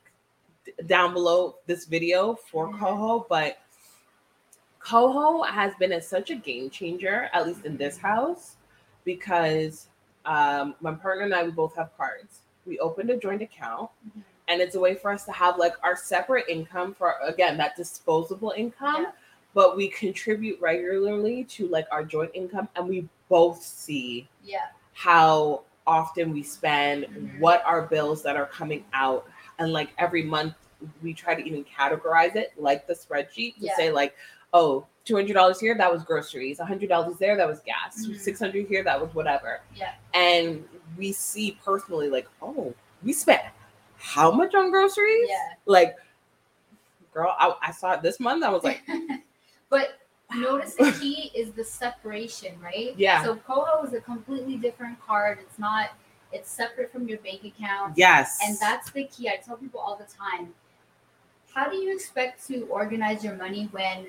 d- 0.64 0.72
down 0.86 1.12
below 1.12 1.56
this 1.66 1.84
video 1.84 2.34
for 2.34 2.68
Mhm. 2.68 2.78
KOHO, 2.78 3.26
but 3.28 3.58
KOHO 4.80 5.42
has 5.48 5.74
been 5.78 5.92
a, 5.92 6.00
such 6.00 6.30
a 6.30 6.36
game 6.36 6.70
changer, 6.70 7.28
at 7.32 7.46
least 7.46 7.64
in 7.64 7.76
this 7.76 7.98
house, 7.98 8.56
because 9.04 9.88
um, 10.26 10.74
my 10.80 10.92
partner 10.92 11.24
and 11.24 11.34
I 11.34 11.42
we 11.44 11.50
both 11.50 11.74
have 11.76 11.96
cards. 11.96 12.40
We 12.66 12.78
opened 12.80 13.10
a 13.10 13.16
joint 13.16 13.42
account, 13.42 13.90
Mhm. 14.06 14.22
and 14.48 14.60
it's 14.60 14.74
a 14.74 14.80
way 14.80 14.94
for 14.94 15.10
us 15.12 15.24
to 15.24 15.32
have 15.32 15.56
like 15.58 15.74
our 15.82 15.96
separate 15.96 16.46
income 16.48 16.94
for 16.94 17.14
again 17.22 17.56
that 17.58 17.76
disposable 17.76 18.52
income 18.56 19.02
Yeah. 19.02 19.12
but 19.54 19.76
we 19.76 19.88
contribute 19.88 20.60
regularly 20.60 21.44
to 21.44 21.66
like 21.68 21.86
our 21.90 22.04
joint 22.04 22.30
income 22.34 22.68
and 22.76 22.86
we 22.88 23.08
both 23.28 23.62
see 23.62 24.28
Yeah. 24.44 24.66
how 24.92 25.62
often 25.86 26.32
we 26.32 26.42
spend 26.42 27.04
Mhm. 27.06 27.38
what 27.40 27.64
our 27.64 27.82
bills 27.82 28.22
that 28.22 28.36
are 28.36 28.46
coming 28.46 28.84
out 28.92 29.26
and 29.58 29.72
like 29.72 29.90
every 29.98 30.22
month 30.22 30.54
we 31.02 31.14
try 31.14 31.34
to 31.34 31.42
even 31.42 31.64
categorize 31.64 32.36
it 32.36 32.52
like 32.58 32.86
the 32.86 32.94
spreadsheet 32.94 33.54
to 33.56 33.66
Yeah. 33.66 33.76
say 33.76 33.90
like 33.90 34.14
oh 34.52 34.86
$200 35.06 35.60
here 35.60 35.76
that 35.76 35.90
was 35.92 36.02
groceries 36.04 36.58
$100 36.58 37.18
there 37.18 37.36
that 37.36 37.46
was 37.46 37.60
gas 37.60 38.06
Mhm. 38.06 38.18
600 38.18 38.66
here 38.66 38.82
that 38.84 39.00
was 39.00 39.14
whatever 39.14 39.60
Yeah. 39.74 39.94
and 40.14 40.64
we 40.98 41.12
see 41.12 41.58
personally 41.64 42.08
like 42.10 42.26
oh 42.42 42.74
we 43.02 43.12
spent 43.12 43.42
how 43.98 44.30
much 44.30 44.54
on 44.54 44.70
groceries 44.70 45.28
Yeah. 45.28 45.54
like 45.66 45.96
girl 47.14 47.34
I, 47.38 47.54
I 47.62 47.70
saw 47.72 47.92
it 47.92 48.02
this 48.02 48.18
month 48.20 48.44
i 48.44 48.50
was 48.50 48.64
like 48.64 48.82
but 49.70 49.98
notice 50.34 50.74
the 50.74 50.90
key 51.00 51.30
is 51.34 51.52
the 51.52 51.62
separation, 51.64 52.60
right? 52.60 52.94
Yeah. 52.96 53.22
So 53.22 53.36
KOHO 53.36 53.86
is 53.86 53.94
a 53.94 54.00
completely 54.00 54.56
different 54.56 55.00
card. 55.00 55.38
It's 55.40 55.56
not. 55.58 55.90
It's 56.32 56.50
separate 56.50 56.90
from 56.90 57.08
your 57.08 57.18
bank 57.18 57.44
account. 57.44 57.94
yes 57.96 58.38
And 58.44 58.56
that's 58.60 58.90
the 58.90 59.04
key. 59.04 59.28
I 59.28 59.36
tell 59.36 59.56
people 59.56 59.78
all 59.78 59.96
the 59.96 60.04
time. 60.12 60.52
How 61.54 61.70
do 61.70 61.76
you 61.76 61.94
expect 61.94 62.44
to 62.48 62.62
organize 62.66 63.22
your 63.24 63.34
money 63.36 63.68
when 63.70 64.08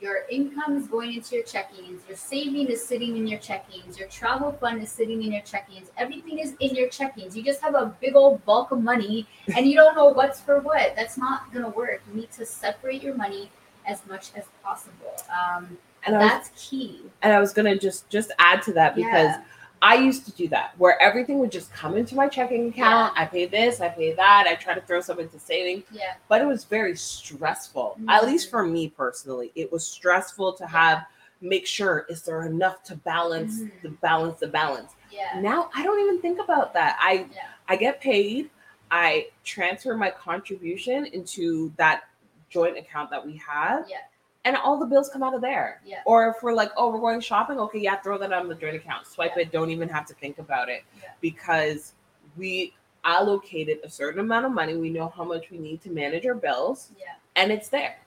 your 0.00 0.24
income 0.30 0.76
is 0.76 0.86
going 0.86 1.12
into 1.14 1.34
your 1.36 1.44
checkings, 1.44 2.00
your 2.08 2.16
saving 2.16 2.68
is 2.68 2.84
sitting 2.84 3.16
in 3.16 3.26
your 3.26 3.38
checkings, 3.38 3.98
your 3.98 4.08
travel 4.08 4.52
fund 4.52 4.82
is 4.82 4.90
sitting 4.90 5.22
in 5.22 5.32
your 5.32 5.42
checkings, 5.42 5.88
everything 5.98 6.38
is 6.38 6.54
in 6.60 6.74
your 6.74 6.88
checkings. 6.88 7.36
You 7.36 7.42
just 7.42 7.60
have 7.60 7.74
a 7.74 7.94
big 8.00 8.16
old 8.16 8.44
bulk 8.44 8.70
of 8.70 8.82
money 8.82 9.26
and 9.56 9.66
you 9.66 9.74
don't 9.74 9.94
know 9.94 10.06
what's 10.06 10.40
for 10.40 10.60
what. 10.60 10.94
That's 10.96 11.18
not 11.18 11.52
going 11.52 11.64
to 11.64 11.70
work. 11.70 12.02
You 12.08 12.20
need 12.20 12.32
to 12.32 12.46
separate 12.46 13.02
your 13.02 13.14
money 13.14 13.50
as 13.86 14.06
much 14.06 14.30
as 14.36 14.44
possible. 14.62 15.14
Um, 15.30 15.76
And 16.06 16.16
I 16.16 16.18
was, 16.18 16.30
That's 16.30 16.50
key. 16.56 17.02
and 17.22 17.32
I 17.32 17.40
was 17.40 17.52
gonna 17.52 17.76
just 17.78 18.08
just 18.08 18.32
add 18.38 18.62
to 18.62 18.72
that 18.72 18.94
because 18.94 19.32
Yeah. 19.36 19.42
I 19.82 19.94
used 19.96 20.26
to 20.26 20.32
do 20.32 20.46
that 20.48 20.74
where 20.78 21.00
everything 21.00 21.38
would 21.38 21.50
just 21.50 21.72
come 21.72 21.96
into 21.96 22.14
my 22.14 22.28
checking 22.28 22.68
account. 22.68 23.14
I 23.16 23.24
pay 23.24 23.46
this, 23.46 23.80
I 23.80 23.88
pay 23.88 24.12
that. 24.12 24.46
I 24.46 24.54
try 24.54 24.74
to 24.74 24.80
throw 24.82 25.00
some 25.00 25.18
into 25.18 25.38
savings, 25.38 25.84
Yeah. 25.90 26.14
but 26.28 26.42
it 26.42 26.44
was 26.44 26.64
very 26.64 26.94
stressful. 26.96 27.98
At 28.08 28.26
least 28.26 28.48
Mhm. 28.48 28.50
for 28.50 28.62
me 28.66 28.88
personally, 28.88 29.52
it 29.54 29.72
was 29.72 29.86
stressful 29.86 30.52
to 30.54 30.66
have 30.66 31.06
make 31.42 31.66
sure 31.66 32.04
is 32.10 32.22
there 32.22 32.42
enough 32.42 32.82
to 32.82 32.94
balance 32.94 33.60
Mhm. 33.62 33.70
the 33.82 33.88
balance 33.88 34.38
the 34.40 34.46
balance. 34.46 34.92
Yeah. 35.10 35.40
Now 35.40 35.70
I 35.74 35.82
don't 35.82 35.98
even 36.00 36.20
think 36.20 36.38
about 36.38 36.74
that. 36.74 36.98
I 37.00 37.26
Yeah. 37.34 37.44
I 37.66 37.76
get 37.76 38.00
paid. 38.00 38.50
I 38.90 39.28
transfer 39.44 39.96
my 39.96 40.10
contribution 40.10 41.06
into 41.06 41.72
that 41.76 42.02
joint 42.50 42.76
account 42.76 43.08
that 43.10 43.24
we 43.24 43.36
have, 43.38 43.88
Yeah. 43.88 43.98
And 44.44 44.56
all 44.56 44.78
the 44.78 44.86
bills 44.86 45.08
come 45.08 45.22
out 45.22 45.34
of 45.34 45.40
there. 45.40 45.80
Yeah. 45.84 46.00
Or 46.06 46.28
if 46.28 46.42
we're 46.42 46.54
like, 46.54 46.70
oh, 46.76 46.90
we're 46.90 47.00
going 47.00 47.20
shopping, 47.20 47.58
okay, 47.60 47.78
yeah, 47.80 47.96
throw 47.96 48.16
that 48.18 48.32
on 48.32 48.48
the 48.48 48.54
joint 48.54 48.76
account. 48.76 49.06
Swipe 49.06 49.32
Yeah. 49.36 49.42
it. 49.42 49.52
Don't 49.52 49.70
even 49.70 49.88
have 49.88 50.06
to 50.06 50.14
think 50.14 50.38
about 50.38 50.68
it 50.68 50.82
Yeah. 51.02 51.10
because 51.20 51.92
we 52.36 52.74
allocated 53.04 53.78
a 53.84 53.90
certain 53.90 54.20
amount 54.20 54.46
of 54.46 54.52
money. 54.52 54.76
We 54.76 54.90
know 54.90 55.08
how 55.14 55.24
much 55.24 55.50
we 55.50 55.58
need 55.58 55.82
to 55.82 55.90
manage 55.90 56.26
our 56.26 56.34
bills, 56.34 56.90
Yeah. 56.98 57.14
and 57.36 57.50
it's 57.52 57.68
there. 57.68 57.98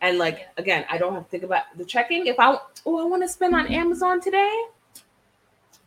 And 0.00 0.18
like 0.18 0.38
Yeah. 0.40 0.46
again, 0.58 0.84
I 0.90 0.98
don't 0.98 1.14
have 1.14 1.24
to 1.24 1.30
think 1.30 1.44
about 1.44 1.64
the 1.76 1.84
checking. 1.84 2.26
If 2.26 2.38
I 2.38 2.58
oh, 2.86 3.00
I 3.00 3.04
want 3.04 3.22
to 3.22 3.28
spend 3.28 3.54
on 3.54 3.66
Amazon 3.68 4.20
today, 4.20 4.52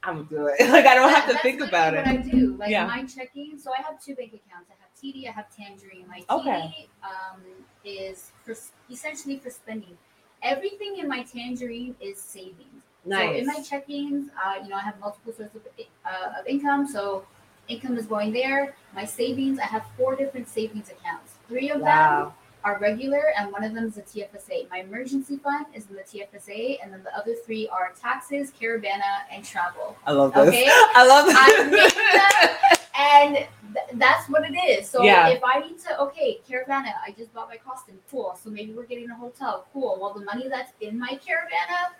I'm 0.03 0.23
gonna 0.23 0.29
do 0.29 0.47
it. 0.47 0.55
Like 0.71 0.85
I 0.85 0.95
don't 0.95 1.13
have 1.13 1.29
to 1.29 1.37
think 1.39 1.61
about 1.61 1.93
it. 1.93 1.97
What 2.05 2.07
I 2.07 2.17
do, 2.17 2.55
like 2.57 2.69
Yeah. 2.71 2.87
my 2.87 3.03
checking. 3.03 3.57
So 3.59 3.71
I 3.73 3.81
have 3.81 4.01
two 4.03 4.15
bank 4.15 4.29
accounts. 4.33 4.69
I 4.69 4.75
have 4.81 4.91
TD. 5.01 5.27
I 5.27 5.31
have 5.31 5.53
Tangerine. 5.55 6.07
My 6.07 6.23
Okay. 6.29 6.87
Um, 7.03 7.41
is 7.87 8.31
for 8.43 8.55
essentially 8.91 9.37
for 9.37 9.49
spending. 9.49 9.97
Everything 10.43 10.97
in 10.99 11.07
my 11.07 11.23
Tangerine 11.23 11.95
is 11.99 12.19
savings. 12.19 12.83
Nice. 13.05 13.29
So 13.29 13.35
in 13.39 13.45
my 13.47 13.55
checkings, 13.55 14.29
uh, 14.43 14.61
you 14.61 14.69
know, 14.69 14.75
I 14.75 14.81
have 14.81 14.99
multiple 14.99 15.33
sources 15.33 15.55
of, 15.55 15.85
uh, 16.05 16.39
of 16.39 16.45
income. 16.45 16.87
So 16.87 17.25
income 17.67 17.97
is 17.97 18.05
going 18.05 18.33
there. 18.33 18.75
My 18.93 19.05
savings, 19.05 19.59
I 19.59 19.65
have 19.65 19.83
four 19.97 20.15
different 20.15 20.47
savings 20.47 20.89
accounts. 20.89 21.33
Three 21.47 21.69
of 21.69 21.79
them 21.79 22.31
are 22.63 22.77
regular, 22.79 23.33
and 23.37 23.51
one 23.51 23.63
of 23.63 23.73
them 23.73 23.85
is 23.85 23.97
a 23.97 24.01
TFSA. 24.01 24.69
My 24.69 24.79
emergency 24.79 25.37
fund 25.37 25.67
is 25.73 25.87
in 25.89 25.95
the 25.95 26.01
TFSA, 26.01 26.79
and 26.83 26.91
then 26.91 27.01
the 27.03 27.15
other 27.15 27.33
three 27.33 27.67
are 27.69 27.93
taxes, 27.99 28.51
Caribana, 28.59 29.23
and 29.31 29.43
travel. 29.43 29.95
I 30.05 30.11
love 30.11 30.33
this. 30.33 30.47
Okay. 30.49 30.65
I 30.69 31.07
love 31.07 31.25
this. 31.25 31.35
I 31.37 31.63
made 31.63 31.91
them, 31.91 32.76
and 32.97 33.35
th- 33.35 33.47
that's 33.93 34.27
what 34.27 34.43
it 34.49 34.55
is. 34.55 34.89
So 34.89 35.03
Yeah. 35.03 35.27
if 35.29 35.43
I 35.43 35.59
need 35.59 35.79
to, 35.81 35.99
okay, 36.01 36.39
Caribana, 36.49 36.93
I 37.05 37.11
just 37.15 37.31
bought 37.33 37.47
my 37.47 37.57
costume, 37.57 37.99
cool. 38.09 38.37
So 38.41 38.49
maybe 38.49 38.73
we're 38.73 38.85
getting 38.85 39.09
a 39.11 39.15
hotel, 39.15 39.67
cool. 39.71 39.97
Well, 40.01 40.13
the 40.13 40.25
money 40.25 40.47
that's 40.47 40.71
in 40.81 40.97
my 40.99 41.19
Caribana, 41.25 41.93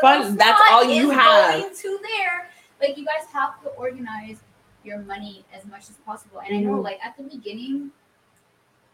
Fun, 0.00 0.36
that's 0.36 0.60
all 0.70 0.84
you 0.84 1.10
have. 1.10 1.60
Going 1.60 1.74
to 1.74 1.98
there, 2.02 2.50
like 2.80 2.96
you 2.98 3.04
guys 3.04 3.26
have 3.32 3.60
to 3.62 3.68
organize 3.70 4.40
your 4.82 4.98
money 4.98 5.44
as 5.52 5.64
much 5.66 5.88
as 5.90 5.96
possible. 6.04 6.40
And 6.40 6.56
I 6.56 6.60
know, 6.60 6.76
Mhm. 6.78 6.82
like 6.84 7.04
at 7.04 7.16
the 7.16 7.22
beginning, 7.22 7.92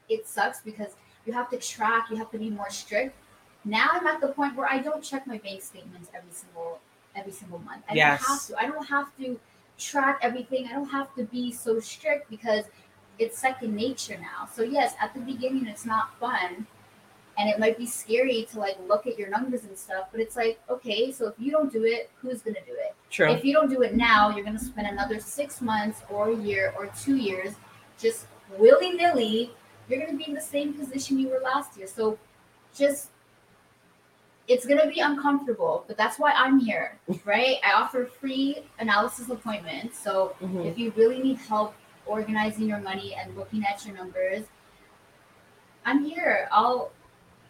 it 0.09 0.27
sucks 0.29 0.61
because 0.61 0.94
you 1.25 1.33
have 1.33 1.49
to 1.51 1.59
track, 1.59 2.11
you 2.11 2.16
have 2.16 2.31
to 2.31 2.38
be 2.38 2.51
more 2.51 2.68
strict. 2.70 3.16
Now 3.64 3.88
I'm 3.92 4.07
at 4.07 4.20
the 4.20 4.29
point 4.29 4.55
where 4.55 4.68
I 4.70 4.79
don't 4.79 5.03
check 5.03 5.27
my 5.27 5.38
bank 5.38 5.62
statements 5.62 6.11
every 6.14 6.33
single 6.33 6.81
every 7.14 7.33
single 7.33 7.59
month. 7.61 7.83
I 7.88 7.94
Yes. 7.94 8.20
don't 8.20 8.29
have 8.29 8.46
to. 8.46 8.62
I 8.62 8.66
don't 8.70 8.87
have 8.87 9.16
to 9.18 9.40
track 9.78 10.20
everything. 10.22 10.66
I 10.66 10.72
don't 10.72 10.88
have 10.88 11.14
to 11.16 11.24
be 11.24 11.52
so 11.52 11.80
strict 11.80 12.30
because 12.30 12.64
it's 13.18 13.38
second 13.38 13.74
nature 13.74 14.18
now. 14.20 14.48
So 14.52 14.62
yes, 14.62 14.94
at 15.00 15.14
the 15.14 15.20
beginning 15.20 15.66
it's 15.66 15.86
not 15.86 16.18
fun 16.18 16.66
and 17.38 17.48
it 17.48 17.58
might 17.58 17.76
be 17.76 17.86
scary 17.86 18.46
to 18.52 18.58
like 18.58 18.76
look 18.88 19.06
at 19.06 19.18
your 19.18 19.28
numbers 19.28 19.64
and 19.64 19.76
stuff, 19.76 20.08
but 20.10 20.20
it's 20.20 20.36
like, 20.36 20.58
okay, 20.70 21.12
so 21.12 21.28
if 21.28 21.34
you 21.38 21.50
don't 21.50 21.72
do 21.72 21.84
it, 21.84 22.10
who's 22.20 22.42
gonna 22.42 22.64
do 22.66 22.72
it? 22.72 22.94
True. 23.10 23.30
If 23.30 23.44
you 23.44 23.52
don't 23.52 23.68
do 23.68 23.82
it 23.82 23.94
now, 23.94 24.30
you're 24.30 24.44
gonna 24.44 24.58
spend 24.58 24.86
another 24.86 25.20
six 25.20 25.60
months 25.60 26.02
or 26.10 26.30
a 26.30 26.36
year 26.36 26.72
or 26.78 26.90
two 26.98 27.16
years 27.16 27.54
just 27.98 28.26
willy 28.58 28.92
nilly. 28.92 29.52
You're 29.88 30.04
gonna 30.04 30.16
be 30.16 30.28
in 30.28 30.34
the 30.34 30.40
same 30.40 30.74
position 30.74 31.18
you 31.18 31.28
were 31.28 31.40
last 31.40 31.76
year. 31.76 31.86
So 31.86 32.18
just 32.74 33.08
it's 34.48 34.64
gonna 34.66 34.87
be 34.88 35.00
uncomfortable, 35.00 35.85
but 35.88 35.96
that's 35.96 36.18
why 36.18 36.32
I'm 36.32 36.59
here, 36.59 36.98
right? 37.24 37.56
I 37.64 37.72
offer 37.72 38.06
free 38.06 38.59
analysis 38.78 39.28
appointments. 39.28 39.98
So 39.98 40.37
Mhm. 40.40 40.66
if 40.66 40.78
you 40.78 40.92
really 40.96 41.20
need 41.20 41.37
help 41.38 41.74
organizing 42.06 42.68
your 42.68 42.78
money 42.78 43.14
and 43.14 43.37
looking 43.37 43.64
at 43.64 43.85
your 43.85 43.96
numbers, 43.96 44.44
I'm 45.85 46.04
here. 46.04 46.48
I'll 46.52 46.90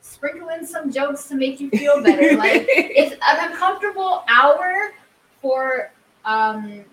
sprinkle 0.01 0.49
in 0.51 0.67
some 0.67 0.91
jokes 0.93 1.27
to 1.29 1.35
make 1.35 1.61
you 1.61 1.71
feel 1.71 2.03
better. 2.03 2.37
like 2.45 2.67
it's 2.69 3.13
an 3.15 3.51
uncomfortable 3.51 4.25
hour 4.29 4.93
for 5.43 5.91
um, 6.25 6.85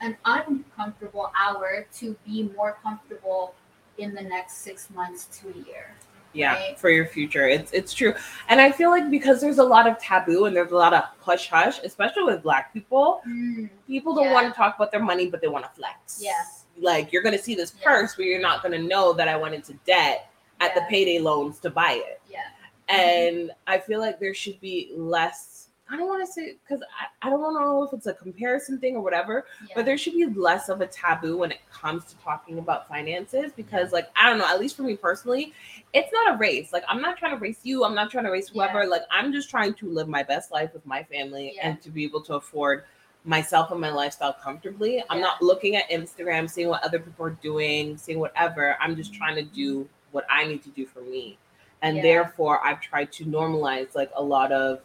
an 0.00 0.16
uncomfortable 0.24 1.30
hour 1.38 1.86
to 1.94 2.16
be 2.26 2.50
more 2.56 2.76
comfortable 2.82 3.54
in 3.98 4.14
the 4.14 4.20
next 4.22 4.58
six 4.58 4.90
months 4.90 5.26
to 5.38 5.48
a 5.48 5.52
year. 5.66 5.94
Yeah 6.34 6.54
right? 6.54 6.78
for 6.78 6.90
your 6.90 7.06
future 7.06 7.48
it's 7.48 7.72
it's 7.72 7.94
true 7.94 8.12
and 8.48 8.60
i 8.60 8.70
feel 8.70 8.90
like 8.90 9.08
because 9.10 9.40
there's 9.40 9.58
a 9.58 9.64
lot 9.64 9.86
of 9.88 9.98
taboo 9.98 10.44
and 10.46 10.54
there's 10.54 10.72
a 10.72 10.76
lot 10.76 10.92
of 10.92 11.04
hush 11.20 11.48
hush 11.48 11.78
especially 11.84 12.24
with 12.24 12.42
black 12.42 12.72
people 12.72 13.20
mm, 13.26 13.68
people 13.86 14.14
don't 14.14 14.24
Yeah. 14.26 14.32
want 14.32 14.46
to 14.52 14.56
talk 14.56 14.74
about 14.76 14.90
their 14.90 15.02
money 15.02 15.28
but 15.28 15.40
they 15.40 15.48
want 15.48 15.64
to 15.64 15.70
flex 15.70 16.20
Yeah. 16.22 16.32
like 16.78 17.12
you're 17.12 17.22
gonna 17.22 17.38
see 17.38 17.54
this 17.54 17.72
Yeah. 17.80 17.86
purse 17.88 18.14
but 18.16 18.24
you're 18.26 18.40
not 18.40 18.62
gonna 18.62 18.78
know 18.82 19.12
that 19.14 19.28
i 19.28 19.36
went 19.36 19.54
into 19.54 19.74
debt 19.86 20.30
at 20.60 20.74
the 20.74 20.82
payday 20.90 21.18
loans 21.18 21.58
to 21.60 21.70
buy 21.70 21.92
it 22.04 22.20
Yeah. 22.28 22.40
and 22.88 23.50
i 23.66 23.78
feel 23.78 24.00
like 24.00 24.18
there 24.18 24.34
should 24.34 24.60
be 24.60 24.92
less 24.96 25.53
i 25.90 25.96
don't 25.96 26.08
want 26.08 26.26
to 26.26 26.32
say 26.32 26.56
because 26.62 26.82
I, 26.82 27.26
I 27.26 27.30
don't 27.30 27.54
know 27.54 27.84
if 27.84 27.92
it's 27.92 28.06
a 28.06 28.14
comparison 28.14 28.78
thing 28.78 28.96
or 28.96 29.02
whatever 29.02 29.46
Yeah. 29.68 29.74
but 29.76 29.84
there 29.84 29.98
should 29.98 30.14
be 30.14 30.26
less 30.26 30.68
of 30.68 30.80
a 30.80 30.86
taboo 30.86 31.38
when 31.38 31.52
it 31.52 31.60
comes 31.72 32.04
to 32.06 32.16
talking 32.18 32.58
about 32.58 32.88
finances 32.88 33.52
because 33.54 33.92
like 33.92 34.08
i 34.16 34.28
don't 34.28 34.38
know 34.38 34.46
at 34.46 34.58
least 34.60 34.76
for 34.76 34.82
me 34.82 34.96
personally 34.96 35.52
it's 35.92 36.12
not 36.12 36.34
a 36.34 36.38
race. 36.38 36.72
Like 36.72 36.84
i'm 36.88 37.00
not 37.00 37.18
trying 37.18 37.32
to 37.32 37.38
race 37.38 37.60
you 37.62 37.84
i'm 37.84 37.94
not 37.94 38.10
trying 38.10 38.24
to 38.24 38.30
race 38.30 38.48
whoever 38.48 38.82
Yeah. 38.82 38.88
like 38.88 39.02
i'm 39.10 39.32
just 39.32 39.50
trying 39.50 39.74
to 39.74 39.88
live 39.88 40.08
my 40.08 40.22
best 40.22 40.50
life 40.52 40.72
with 40.72 40.84
my 40.86 41.02
family 41.04 41.52
Yeah. 41.56 41.68
and 41.68 41.82
to 41.82 41.90
be 41.90 42.04
able 42.04 42.22
to 42.22 42.34
afford 42.36 42.84
myself 43.26 43.70
and 43.70 43.80
my 43.80 43.88
lifestyle 43.88 44.34
comfortably. 44.34 45.02
I'm 45.08 45.20
not 45.20 45.40
looking 45.40 45.76
at 45.76 45.88
instagram 45.90 46.48
seeing 46.48 46.68
what 46.68 46.84
other 46.84 46.98
people 46.98 47.26
are 47.26 47.30
doing 47.42 47.96
seeing 47.96 48.18
whatever. 48.18 48.76
I'm 48.80 48.96
just 48.96 49.12
mm-hmm. 49.12 49.18
trying 49.18 49.36
to 49.36 49.42
do 49.42 49.88
what 50.12 50.24
i 50.30 50.46
need 50.46 50.62
to 50.64 50.70
do 50.70 50.86
for 50.86 51.00
me. 51.02 51.38
And 51.82 52.02
therefore 52.02 52.64
i've 52.64 52.80
tried 52.80 53.12
to 53.12 53.24
normalize 53.24 53.94
like 53.94 54.10
a 54.14 54.22
lot 54.22 54.52
of 54.52 54.80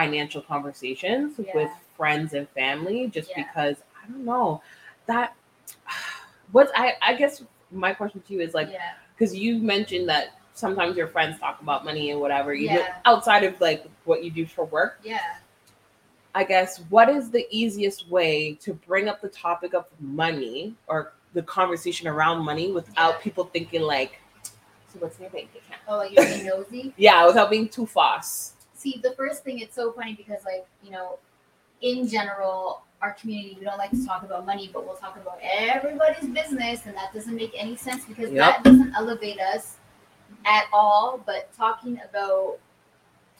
financial 0.00 0.42
conversations 0.42 1.34
Yeah. 1.38 1.54
with 1.56 1.70
friends 1.96 2.34
and 2.34 2.46
family 2.50 3.06
just 3.16 3.30
Yeah. 3.30 3.44
because 3.44 3.76
I 3.98 4.06
don't 4.08 4.26
know 4.26 4.60
that 5.06 5.34
what's 6.52 6.70
I 6.76 6.94
I 7.00 7.14
guess 7.14 7.42
my 7.72 7.94
question 7.94 8.20
to 8.26 8.32
you 8.34 8.40
is 8.40 8.52
like 8.52 8.68
yeah. 8.70 8.92
because 9.14 9.34
you 9.34 9.56
mentioned 9.58 10.06
that 10.10 10.26
sometimes 10.52 10.96
your 10.98 11.06
friends 11.08 11.38
talk 11.40 11.62
about 11.62 11.82
money 11.90 12.10
and 12.10 12.20
whatever 12.20 12.52
you 12.52 12.68
do 12.68 12.74
Yeah. 12.74 12.96
outside 13.06 13.42
of 13.44 13.58
like 13.60 13.86
what 14.04 14.22
you 14.22 14.30
do 14.30 14.44
for 14.46 14.66
work 14.66 15.00
Yeah. 15.02 15.20
I 16.34 16.44
guess 16.44 16.80
what 16.90 17.08
is 17.08 17.30
the 17.30 17.46
easiest 17.50 18.10
way 18.10 18.52
to 18.64 18.74
bring 18.74 19.08
up 19.08 19.22
the 19.22 19.28
topic 19.30 19.72
of 19.72 19.86
money 20.00 20.74
or 20.88 21.14
the 21.32 21.42
conversation 21.42 22.06
around 22.06 22.44
money 22.44 22.70
without 22.70 23.14
Yeah. 23.14 23.20
people 23.26 23.44
thinking 23.44 23.80
like 23.82 24.12
so 24.92 24.98
what's 24.98 25.16
in 25.16 25.22
your 25.22 25.30
bank 25.30 25.48
account 25.56 25.80
Oh, 25.88 25.96
like 25.96 26.12
you're 26.12 26.24
being 26.26 26.44
nosy. 26.46 26.92
yeah 27.06 27.26
without 27.26 27.48
being 27.48 27.68
too 27.76 27.86
false 27.86 28.52
See, 28.86 29.00
the 29.02 29.10
first 29.16 29.42
thing, 29.42 29.58
it's 29.58 29.74
so 29.74 29.90
funny 29.90 30.14
because, 30.14 30.44
like, 30.44 30.64
you 30.80 30.92
know, 30.92 31.18
in 31.82 32.06
general, 32.06 32.82
our 33.02 33.14
community, 33.14 33.56
we 33.58 33.64
don't 33.64 33.78
like 33.78 33.90
to 33.90 34.06
talk 34.06 34.22
about 34.22 34.46
money, 34.46 34.70
but 34.72 34.86
we'll 34.86 34.94
talk 34.94 35.16
about 35.16 35.40
everybody's 35.42 36.28
business, 36.28 36.86
and 36.86 36.96
that 36.96 37.12
doesn't 37.12 37.34
make 37.34 37.50
any 37.56 37.74
sense 37.74 38.04
because 38.04 38.30
Yep. 38.30 38.38
that 38.38 38.62
doesn't 38.62 38.94
elevate 38.94 39.40
us 39.40 39.78
at 40.44 40.66
all. 40.72 41.20
But 41.26 41.52
talking 41.52 42.00
about 42.08 42.60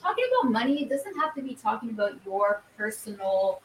talking 0.02 0.24
about 0.40 0.50
money, 0.50 0.82
it 0.82 0.88
doesn't 0.88 1.14
have 1.16 1.32
to 1.36 1.42
be 1.42 1.54
talking 1.54 1.90
about 1.90 2.14
your 2.26 2.62
personal 2.76 3.62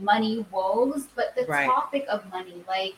money 0.00 0.46
woes, 0.52 1.08
but 1.16 1.34
the 1.34 1.46
Right. 1.46 1.66
topic 1.66 2.06
of 2.08 2.30
money, 2.30 2.62
like 2.68 2.94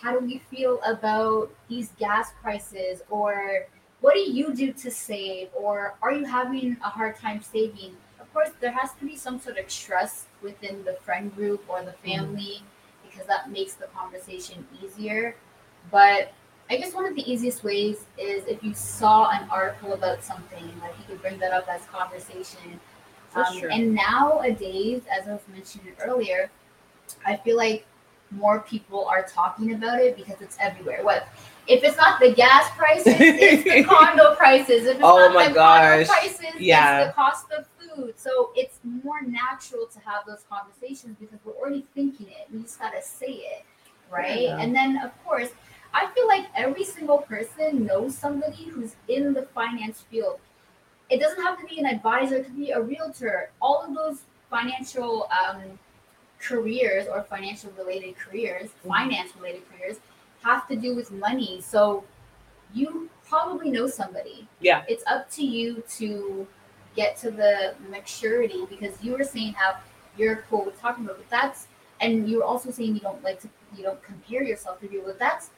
how 0.00 0.18
do 0.18 0.24
we 0.24 0.38
feel 0.38 0.80
about 0.82 1.50
these 1.68 1.90
gas 1.98 2.32
prices 2.42 3.02
or 3.10 3.66
what 4.04 4.12
do 4.12 4.20
you 4.20 4.54
do 4.54 4.70
to 4.70 4.90
save 4.90 5.48
or 5.54 5.94
are 6.02 6.12
you 6.12 6.26
having 6.26 6.76
a 6.84 6.90
hard 6.90 7.16
time 7.16 7.40
saving 7.40 7.96
of 8.20 8.30
course 8.34 8.50
there 8.60 8.70
has 8.70 8.92
to 8.92 9.06
be 9.06 9.16
some 9.16 9.40
sort 9.40 9.56
of 9.56 9.66
trust 9.66 10.26
within 10.42 10.84
the 10.84 10.92
friend 11.04 11.34
group 11.34 11.64
or 11.68 11.82
the 11.82 11.94
family 12.06 12.62
because 13.02 13.26
that 13.26 13.50
makes 13.50 13.72
the 13.72 13.86
conversation 13.86 14.66
easier 14.82 15.34
but 15.90 16.34
i 16.68 16.76
guess 16.76 16.92
one 16.92 17.06
of 17.06 17.16
the 17.16 17.24
easiest 17.32 17.64
ways 17.64 18.04
is 18.18 18.44
if 18.46 18.62
you 18.62 18.74
saw 18.74 19.30
an 19.30 19.48
article 19.50 19.94
about 19.94 20.22
something 20.22 20.66
like 20.82 20.92
you 20.98 21.04
could 21.08 21.22
bring 21.22 21.38
that 21.38 21.54
up 21.54 21.66
as 21.66 21.86
conversation 21.86 22.78
For 23.30 23.42
um, 23.42 23.58
sure. 23.58 23.70
and 23.70 23.94
nowadays 23.94 25.00
as 25.10 25.26
i 25.28 25.32
was 25.32 25.48
mentioning 25.50 25.94
earlier 26.02 26.50
i 27.24 27.36
feel 27.36 27.56
like 27.56 27.86
more 28.30 28.60
people 28.60 29.04
are 29.06 29.22
talking 29.22 29.74
about 29.74 30.00
it 30.00 30.16
because 30.16 30.40
it's 30.40 30.56
everywhere. 30.60 31.04
What 31.04 31.28
if 31.66 31.82
it's 31.82 31.96
not 31.96 32.20
the 32.20 32.32
gas 32.32 32.70
prices, 32.76 33.14
it's 33.18 33.64
the 33.64 33.84
condo 33.88 34.34
prices. 34.34 34.86
If 34.86 34.96
it's 34.96 35.00
Oh 35.02 35.18
not 35.18 35.34
my 35.34 35.48
the 35.48 35.54
gosh. 35.54 36.06
condo 36.06 36.12
prices, 36.12 36.60
Yeah. 36.60 37.00
it's 37.00 37.08
the 37.08 37.12
cost 37.14 37.46
of 37.52 37.66
food. 37.78 38.14
So 38.18 38.50
it's 38.54 38.78
more 39.02 39.22
natural 39.22 39.86
to 39.86 39.98
have 40.00 40.24
those 40.26 40.44
conversations 40.50 41.16
because 41.20 41.38
we're 41.44 41.52
already 41.54 41.86
thinking 41.94 42.26
it. 42.28 42.48
We 42.52 42.62
just 42.62 42.78
gotta 42.78 43.02
say 43.02 43.32
it, 43.32 43.64
right? 44.10 44.42
Yeah. 44.42 44.58
And 44.60 44.74
then 44.74 44.98
of 45.02 45.10
course, 45.24 45.50
I 45.92 46.06
feel 46.14 46.26
like 46.26 46.46
every 46.56 46.84
single 46.84 47.18
person 47.18 47.84
knows 47.86 48.16
somebody 48.16 48.64
who's 48.64 48.96
in 49.08 49.32
the 49.32 49.42
finance 49.54 50.02
field. 50.10 50.40
It 51.08 51.20
doesn't 51.20 51.42
have 51.42 51.58
to 51.60 51.66
be 51.66 51.78
an 51.78 51.86
advisor; 51.86 52.36
it 52.36 52.44
could 52.44 52.56
be 52.56 52.70
a 52.72 52.80
realtor. 52.80 53.50
All 53.62 53.82
of 53.84 53.94
those 53.94 54.22
financial 54.50 55.28
um, 55.30 55.62
careers 56.40 57.06
or 57.06 57.22
financial 57.22 57.70
related 57.78 58.16
careers, 58.16 58.70
Mm-hmm. 58.70 58.88
finance 58.88 59.32
related 59.36 59.62
careers, 59.70 59.96
have 60.44 60.68
to 60.68 60.76
do 60.76 60.94
with 60.94 61.10
money. 61.10 61.60
So 61.60 62.04
you 62.72 63.08
probably 63.26 63.70
know 63.70 63.86
somebody. 63.88 64.46
Yeah. 64.60 64.84
It's 64.88 65.04
up 65.06 65.30
to 65.32 65.44
you 65.44 65.82
to 65.96 66.46
get 66.94 67.16
to 67.18 67.30
the 67.30 67.74
maturity 67.90 68.66
because 68.68 69.02
you 69.02 69.16
were 69.16 69.24
saying 69.24 69.54
how 69.54 69.76
you're 70.16 70.44
cool 70.48 70.64
with 70.64 70.80
talking 70.80 71.04
about, 71.04 71.16
but 71.18 71.28
that's 71.30 71.66
and 72.00 72.28
you're 72.28 72.44
also 72.44 72.70
saying 72.70 72.94
you 72.94 73.00
don't 73.00 73.22
like 73.24 73.40
to 73.40 73.48
you 73.76 73.82
don't 73.82 74.02
compare 74.02 74.42
yourself 74.42 74.80
to 74.80 74.86
people. 74.86 75.06
But 75.06 75.18
that's 75.18 75.50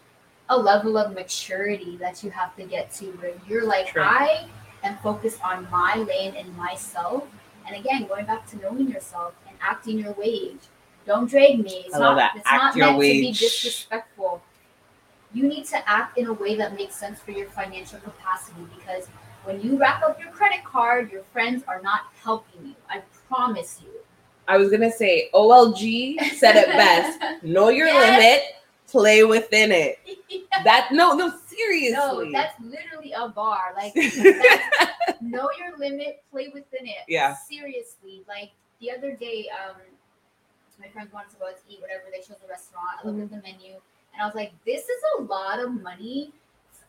a 0.49 0.57
level 0.57 0.97
of 0.97 1.13
maturity 1.13 1.97
that 1.99 2.23
you 2.23 2.31
have 2.31 2.55
to 2.57 2.65
get 2.65 2.93
to 2.95 3.07
where 3.13 3.33
you're 3.49 3.67
like, 3.67 3.89
True. 3.89 4.03
I 4.03 4.47
am 4.85 4.97
focused 4.99 5.41
on 5.45 5.69
my 5.71 5.97
lane 5.97 6.35
and 6.37 6.57
myself. 6.57 7.25
And 7.67 7.77
again, 7.77 8.07
going 8.07 8.27
back 8.27 8.47
to 8.51 8.57
knowing 8.59 8.89
yourself 8.89 9.35
and 9.49 9.57
acting 9.61 9.99
your 9.99 10.13
wage. 10.13 10.61
Don't 11.05 11.29
drag 11.31 11.61
me. 11.61 11.85
It's 11.87 11.95
I 11.95 11.99
love 11.99 12.17
not 12.17 12.35
that. 12.35 12.37
it's 12.37 12.47
Act 12.47 12.77
not 12.77 12.99
meant 12.99 13.03
to 13.03 13.21
be 13.21 13.33
disrespectful. 13.33 14.43
You 15.37 15.47
need 15.47 15.67
to 15.67 15.87
act 15.87 16.17
in 16.17 16.29
a 16.29 16.33
way 16.33 16.55
that 16.57 16.75
makes 16.75 16.95
sense 16.95 17.21
for 17.21 17.31
your 17.31 17.47
financial 17.51 17.99
capacity 17.99 18.63
because 18.75 19.07
when 19.45 19.61
you 19.61 19.77
rack 19.77 20.03
up 20.03 20.19
your 20.19 20.31
credit 20.31 20.65
card, 20.65 21.13
your 21.13 21.25
friends 21.25 21.63
are 21.69 21.83
not 21.83 22.07
helping 22.25 22.69
you. 22.69 22.75
I 22.89 23.03
promise 23.29 23.83
you. 23.85 23.91
I 24.49 24.57
was 24.57 24.71
gonna 24.71 24.91
say 24.91 25.29
OLG 25.35 26.19
said 26.37 26.57
it 26.57 26.69
best. 26.69 27.21
Know 27.43 27.69
your 27.69 27.87
Yes. 27.89 28.19
limit, 28.19 28.43
play 28.89 29.25
within 29.25 29.73
it. 29.73 29.99
That 30.65 30.89
no, 30.91 31.13
no, 31.15 31.31
seriously. 31.47 31.93
no, 31.93 32.33
that's 32.33 32.59
literally 32.61 33.13
a 33.13 33.29
bar. 33.29 33.75
Like 33.77 33.95
know 35.21 35.51
your 35.59 35.77
limit, 35.79 36.25
play 36.31 36.49
within 36.49 36.87
it. 36.87 37.05
Yeah. 37.09 37.37
Seriously. 37.47 38.23
Like 38.27 38.53
the 38.81 38.91
other 38.91 39.13
day, 39.15 39.49
um, 39.53 39.77
my 40.81 40.89
friends 40.89 41.13
wanted 41.13 41.31
to 41.33 41.37
go 41.37 41.47
out 41.49 41.57
to 41.59 41.63
eat, 41.73 41.81
whatever. 41.83 42.05
They 42.11 42.19
chose 42.21 42.39
a 42.43 42.49
restaurant. 42.49 43.01
I 43.05 43.07
looked 43.07 43.21
at 43.21 43.43
the 43.43 43.43
menu, 43.47 43.75
and 44.17 44.23
I 44.23 44.27
was 44.27 44.35
like, 44.35 44.53
"This 44.65 44.85
is 44.85 45.03
a 45.19 45.23
lot 45.23 45.61
of 45.61 45.71
money 45.83 46.33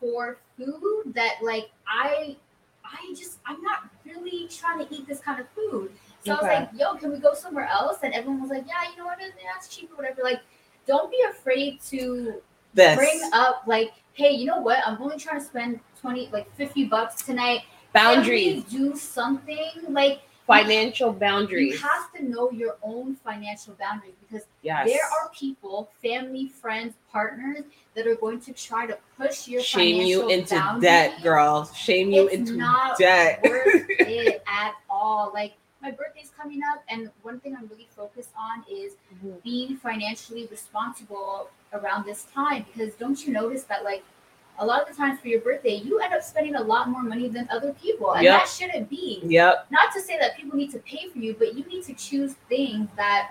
for 0.00 0.38
food 0.56 1.12
that, 1.14 1.36
like, 1.42 1.70
I, 1.86 2.36
I 2.84 3.14
just, 3.14 3.38
I'm 3.44 3.60
not 3.62 3.90
really 4.04 4.48
trying 4.48 4.86
to 4.86 4.94
eat 4.94 5.06
this 5.06 5.20
kind 5.20 5.40
of 5.40 5.46
food." 5.50 5.92
So 6.24 6.32
I 6.32 6.34
was 6.36 6.44
like, 6.44 6.68
"Yo, 6.74 6.94
can 6.94 7.12
we 7.12 7.18
go 7.18 7.34
somewhere 7.34 7.66
else?" 7.66 7.98
And 8.02 8.14
everyone 8.14 8.40
was 8.40 8.50
like, 8.50 8.64
"Yeah, 8.66 8.90
you 8.90 8.96
know 8.96 9.04
what? 9.04 9.18
It's 9.20 9.68
cheap 9.68 9.92
or 9.92 9.96
whatever." 9.96 10.22
Like, 10.22 10.40
don't 10.86 11.10
be 11.10 11.22
afraid 11.30 11.80
to 11.90 12.40
this 12.74 12.96
bring 12.96 13.20
up 13.32 13.62
like, 13.66 13.92
hey, 14.14 14.32
you 14.32 14.46
know 14.46 14.58
what? 14.60 14.80
I'm 14.86 15.00
only 15.00 15.18
trying 15.18 15.38
to 15.38 15.44
spend 15.44 15.80
twenty, 16.00 16.28
like 16.32 16.52
fifty 16.56 16.84
bucks 16.84 17.22
tonight. 17.22 17.62
boundaries, 17.92 18.64
do 18.64 18.96
something 18.96 19.70
like 19.88 20.20
financial 20.48 21.12
boundaries. 21.12 21.74
you 21.74 21.78
have 21.78 22.12
to 22.14 22.24
know 22.24 22.50
your 22.50 22.76
own 22.82 23.14
financial 23.16 23.74
boundaries 23.74 24.14
because 24.26 24.46
yes. 24.62 24.86
there 24.88 25.04
are 25.04 25.30
people, 25.32 25.90
family, 26.02 26.48
friends, 26.48 26.94
partners 27.12 27.64
that 27.94 28.06
are 28.06 28.16
going 28.16 28.40
to 28.40 28.52
try 28.52 28.86
to 28.86 28.98
push 29.16 29.46
your 29.46 29.62
shame 29.62 30.04
you 30.06 30.28
into 30.28 30.54
boundaries. 30.54 30.82
debt, 30.82 31.22
girl. 31.22 31.64
Shame 31.74 32.10
you 32.10 32.24
It's 32.28 32.34
into 32.34 32.56
not 32.56 32.98
debt. 32.98 33.40
worth 33.44 33.86
it 33.90 34.42
at 34.46 34.72
all. 34.88 35.30
Like 35.34 35.52
my 35.82 35.90
birthday's 35.92 36.32
coming 36.36 36.60
up, 36.72 36.82
and 36.88 37.08
one 37.22 37.38
thing 37.40 37.54
I'm 37.56 37.68
really 37.68 37.86
focused 37.94 38.30
on 38.36 38.64
is 38.70 38.94
Mhm. 39.24 39.42
being 39.44 39.76
financially 39.76 40.46
responsible 40.46 41.50
around 41.72 42.04
this 42.06 42.24
time 42.34 42.64
because 42.72 42.94
don't 42.94 43.24
you 43.26 43.32
notice 43.32 43.62
that 43.64 43.84
like 43.84 44.02
a 44.58 44.66
lot 44.66 44.80
of 44.82 44.88
the 44.88 44.94
times 44.94 45.20
for 45.20 45.28
your 45.28 45.40
birthday 45.40 45.76
you 45.76 46.00
end 46.00 46.12
up 46.14 46.22
spending 46.22 46.56
a 46.56 46.62
lot 46.62 46.88
more 46.88 47.02
money 47.02 47.28
than 47.28 47.48
other 47.50 47.72
people 47.74 48.12
and 48.12 48.24
Yep. 48.24 48.40
that 48.40 48.48
shouldn't 48.48 48.90
be 48.90 49.20
Yep. 49.24 49.66
not 49.70 49.92
to 49.94 50.00
say 50.00 50.18
that 50.18 50.36
people 50.36 50.56
need 50.58 50.70
to 50.72 50.78
pay 50.80 51.08
for 51.12 51.18
you 51.18 51.34
but 51.38 51.54
you 51.54 51.64
need 51.66 51.84
to 51.84 51.94
choose 51.94 52.34
things 52.48 52.88
that 52.96 53.30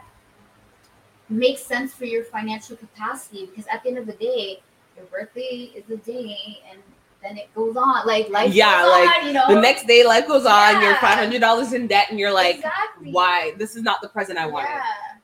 make 1.30 1.58
sense 1.58 1.94
for 1.94 2.06
your 2.06 2.24
financial 2.24 2.76
capacity 2.78 3.46
because 3.48 3.66
at 3.68 3.84
the 3.84 3.90
end 3.90 3.98
of 3.98 4.06
the 4.06 4.13
day 4.13 4.62
your 4.96 5.06
birthday 5.08 5.72
is 5.76 5.90
a 5.90 5.98
day 5.98 6.60
and 6.72 6.82
then 7.22 7.38
it 7.38 7.54
goes 7.54 7.76
on 7.76 8.06
like 8.08 8.30
life 8.30 8.54
Yeah, 8.54 8.84
goes 8.84 8.92
like, 8.92 9.18
on, 9.22 9.28
you 9.28 9.34
know 9.34 9.48
The 9.48 9.60
next 9.60 9.88
day, 9.88 10.06
life 10.06 10.28
goes 10.28 10.46
on. 10.46 10.82
You're 10.82 10.96
five 10.96 11.18
hundred 11.18 11.42
dollars 11.42 11.74
in 11.74 11.88
debt, 11.88 12.08
and 12.12 12.20
you're 12.20 12.32
like, 12.32 12.58
exactly. 12.58 13.12
"Why? 13.12 13.54
This 13.58 13.76
is 13.76 13.82
not 13.82 14.02
the 14.02 14.08
present 14.08 14.38
I 14.38 14.46
wanted." 14.46 14.70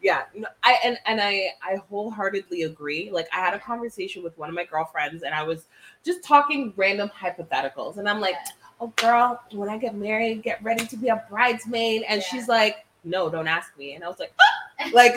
yeah. 0.01 0.23
yeah 0.33 0.47
i 0.63 0.77
and 0.83 0.97
and 1.05 1.21
i 1.21 1.47
i 1.63 1.75
wholeheartedly 1.89 2.63
agree 2.63 3.09
like 3.11 3.27
i 3.31 3.37
had 3.37 3.53
a 3.53 3.59
conversation 3.59 4.21
with 4.21 4.37
one 4.37 4.49
of 4.49 4.55
my 4.55 4.65
girlfriends 4.65 5.23
and 5.23 5.33
i 5.33 5.41
was 5.41 5.67
just 6.03 6.23
talking 6.23 6.73
random 6.75 7.09
hypotheticals. 7.09 7.97
And 7.97 8.07
i'm 8.09 8.19
like 8.19 8.35
oh 8.81 8.87
girl 8.97 9.39
when 9.51 9.69
i 9.69 9.77
get 9.77 9.95
married 9.95 10.43
get 10.43 10.61
ready 10.63 10.85
to 10.87 10.97
be 10.97 11.09
a 11.09 11.23
bridesmaid. 11.29 12.03
And 12.07 12.21
Yeah. 12.21 12.27
she's 12.27 12.47
like 12.47 12.85
no 13.03 13.29
don't 13.29 13.47
ask 13.47 13.77
me. 13.77 13.93
And 13.95 14.03
i 14.03 14.07
was 14.07 14.19
like 14.19 14.33
"Ah!" 14.39 14.89
like 14.93 15.15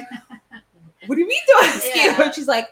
what 1.07 1.15
do 1.17 1.21
you 1.21 1.29
mean 1.29 1.41
don't 1.47 1.65
ask 1.67 1.95
you 1.95 2.11
and 2.25 2.35
she's 2.35 2.49
like 2.49 2.69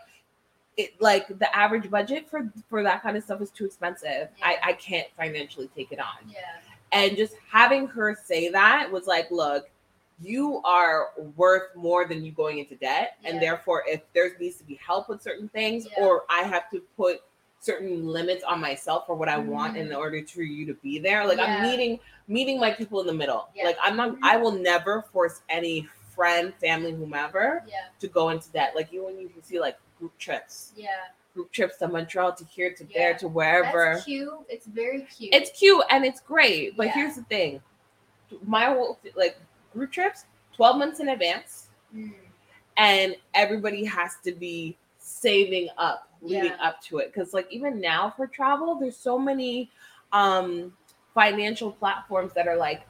it 0.77 1.00
like 1.00 1.27
the 1.38 1.57
average 1.57 1.88
budget 1.88 2.29
for 2.29 2.50
for 2.68 2.83
that 2.83 3.03
kind 3.03 3.16
of 3.16 3.22
stuff 3.22 3.40
is 3.40 3.50
too 3.50 3.64
expensive. 3.64 4.29
I 4.42 4.53
Yeah. 4.53 4.59
i 4.64 4.72
can't 4.72 5.07
financially 5.16 5.68
take 5.77 5.92
it 5.92 5.98
on. 6.00 6.29
Yeah. 6.29 6.38
And 6.92 7.16
just 7.16 7.35
having 7.50 7.87
her 7.88 8.16
say 8.24 8.48
that 8.50 8.90
was 8.90 9.07
like 9.07 9.31
look 9.31 9.68
you 10.22 10.61
are 10.64 11.09
worth 11.37 11.74
more 11.74 12.07
than 12.07 12.24
you 12.24 12.31
going 12.31 12.59
into 12.59 12.77
debt. 12.77 13.16
And 13.24 13.42
therefore 13.42 13.83
if 13.87 14.00
there 14.14 14.31
needs 14.38 14.57
to 14.59 14.64
be 14.64 14.74
help 14.85 15.09
with 15.09 15.20
certain 15.22 15.48
things 15.48 15.87
Yeah. 15.96 16.05
or 16.05 16.22
i 16.29 16.42
have 16.42 16.70
to 16.70 16.81
put 16.96 17.20
certain 17.68 18.07
limits 18.07 18.44
on 18.44 18.61
myself 18.61 19.07
for 19.07 19.14
what 19.14 19.29
i 19.29 19.38
want 19.38 19.77
in 19.77 19.88
Mhm. 19.88 19.96
order 19.96 20.22
for 20.27 20.42
you 20.42 20.66
to 20.66 20.74
be 20.74 20.98
there 20.98 21.27
like 21.27 21.38
i'm 21.38 21.62
meeting 21.62 21.98
meeting 22.29 22.61
my 22.61 22.70
people 22.70 23.00
in 23.00 23.07
the 23.07 23.12
middle 23.14 23.48
Yeah. 23.55 23.64
like 23.64 23.79
i'm 23.83 23.96
not 23.96 24.16
i 24.22 24.37
will 24.37 24.53
never 24.53 25.03
force 25.12 25.40
any 25.48 25.88
friend 26.14 26.53
family 26.61 26.92
whomever 26.92 27.62
yeah 27.66 27.87
to 28.00 28.07
go 28.09 28.29
into 28.29 28.50
debt 28.50 28.72
like 28.77 28.92
you 28.92 29.05
when 29.07 29.18
you 29.18 29.29
can 29.31 29.42
see 29.42 29.59
like 29.59 29.79
group 29.98 30.16
trips 30.18 30.72
yeah 30.77 30.88
group 31.33 31.50
trips 31.53 31.79
to 31.79 31.88
montreal 31.88 32.33
to 32.35 32.44
here 32.44 32.72
to 32.74 32.85
Yeah. 32.85 32.98
there 32.98 33.14
to 33.18 33.29
wherever 33.29 33.94
That's 33.94 34.05
cute. 34.05 34.33
It's 34.48 34.66
very 34.66 35.00
cute. 35.16 35.35
it's 35.35 35.50
cute 35.59 35.83
and 35.90 36.05
it's 36.05 36.20
great 36.20 36.77
but 36.77 36.87
Yeah. 36.88 36.92
here's 36.92 37.16
the 37.16 37.24
thing 37.24 37.62
my 38.46 38.66
whole 38.66 38.98
like 39.16 39.37
group 39.72 39.90
trips 39.90 40.27
12 40.53 40.77
months 40.77 41.00
in 41.00 41.09
advance 41.09 41.68
Mm, 41.94 42.12
and 42.77 43.14
everybody 43.35 43.85
has 43.85 44.16
to 44.24 44.33
be 44.33 44.77
saving 44.98 45.68
up 45.79 46.09
leading 46.24 46.44
Yeah. 46.46 46.56
up 46.68 46.80
to 46.82 46.98
it 46.98 47.12
because 47.12 47.32
like 47.34 47.46
even 47.52 47.80
now 47.80 48.10
for 48.16 48.26
travel 48.26 48.74
there's 48.74 48.96
so 48.96 49.18
many 49.18 49.70
um 50.12 50.72
financial 51.14 51.70
platforms 51.70 52.32
that 52.34 52.48
are 52.48 52.56
like 52.56 52.82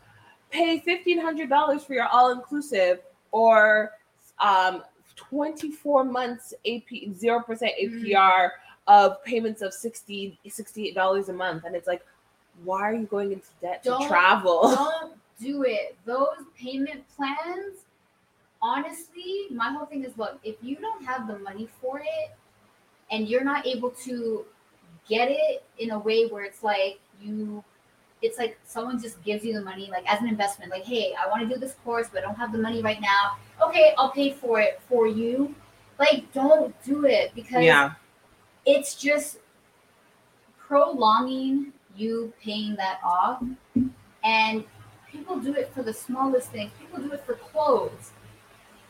pay 0.51 0.81
$1500 0.81 1.81
for 1.85 1.95
your 1.95 2.07
all-inclusive 2.07 3.01
or 3.33 3.91
um 4.41 4.83
24 5.17 6.05
months 6.05 6.55
ap 6.67 6.89
0% 6.89 7.15
Mm. 7.21 7.79
apr 7.91 8.51
of 8.87 9.23
payments 9.25 9.63
of 9.63 9.73
60 9.75 10.39
$68 10.47 11.29
a 11.29 11.33
month 11.33 11.65
and 11.65 11.75
it's 11.75 11.87
like 11.87 12.05
why 12.65 12.83
are 12.83 12.95
you 12.95 13.07
going 13.07 13.33
into 13.33 13.49
debt 13.61 13.83
Don't- 13.83 14.03
to 14.03 14.09
travel 14.09 14.63
don't 14.77 15.15
do 15.41 15.65
it. 15.65 15.97
Those 16.05 16.39
payment 16.57 17.03
plans, 17.17 17.79
honestly, 18.63 19.47
my 19.51 19.71
whole 19.73 19.85
thing 19.87 20.05
is 20.05 20.17
look, 20.17 20.39
if 20.45 20.55
you 20.63 20.77
don't 20.77 21.05
have 21.05 21.27
the 21.27 21.39
money 21.41 21.69
for 21.81 21.99
it 21.99 22.31
and 23.11 23.29
you're 23.29 23.45
not 23.45 23.67
able 23.67 23.91
to 23.91 24.45
get 25.09 25.29
it 25.31 25.65
in 25.79 25.91
a 25.91 25.99
way 25.99 26.27
where 26.27 26.45
it's 26.45 26.63
like 26.63 26.99
you 27.21 27.63
it's 28.23 28.39
like 28.39 28.59
someone 28.65 29.01
just 29.01 29.23
gives 29.23 29.45
you 29.45 29.53
the 29.53 29.61
money 29.61 29.89
like 29.91 30.11
as 30.11 30.21
an 30.21 30.29
investment 30.29 30.71
like 30.71 30.85
hey 30.85 31.15
i 31.23 31.29
want 31.29 31.47
to 31.47 31.55
do 31.55 31.61
this 31.61 31.75
course 31.85 32.09
but 32.11 32.23
i 32.23 32.23
don't 32.23 32.37
have 32.37 32.53
the 32.53 32.59
money 32.59 32.83
right 32.83 33.01
now. 33.01 33.37
Okay 33.65 33.95
i'll 33.99 34.11
pay 34.11 34.33
for 34.33 34.61
it 34.61 34.81
for 34.89 35.07
you. 35.07 35.55
Like 35.99 36.33
don't 36.33 36.75
do 36.83 37.05
it 37.05 37.33
because 37.35 37.65
yeah. 37.65 37.93
it's 38.67 38.95
just 38.95 39.39
prolonging 40.59 41.73
you 41.97 42.33
paying 42.43 42.75
that 42.77 42.99
off. 43.05 43.43
And 44.25 44.65
people 45.11 45.39
do 45.39 45.55
it 45.55 45.73
for 45.73 45.83
the 45.83 45.93
smallest 45.93 46.51
things. 46.51 46.73
People 46.81 47.01
do 47.01 47.13
it 47.13 47.25
for 47.25 47.35
clothes. 47.35 48.13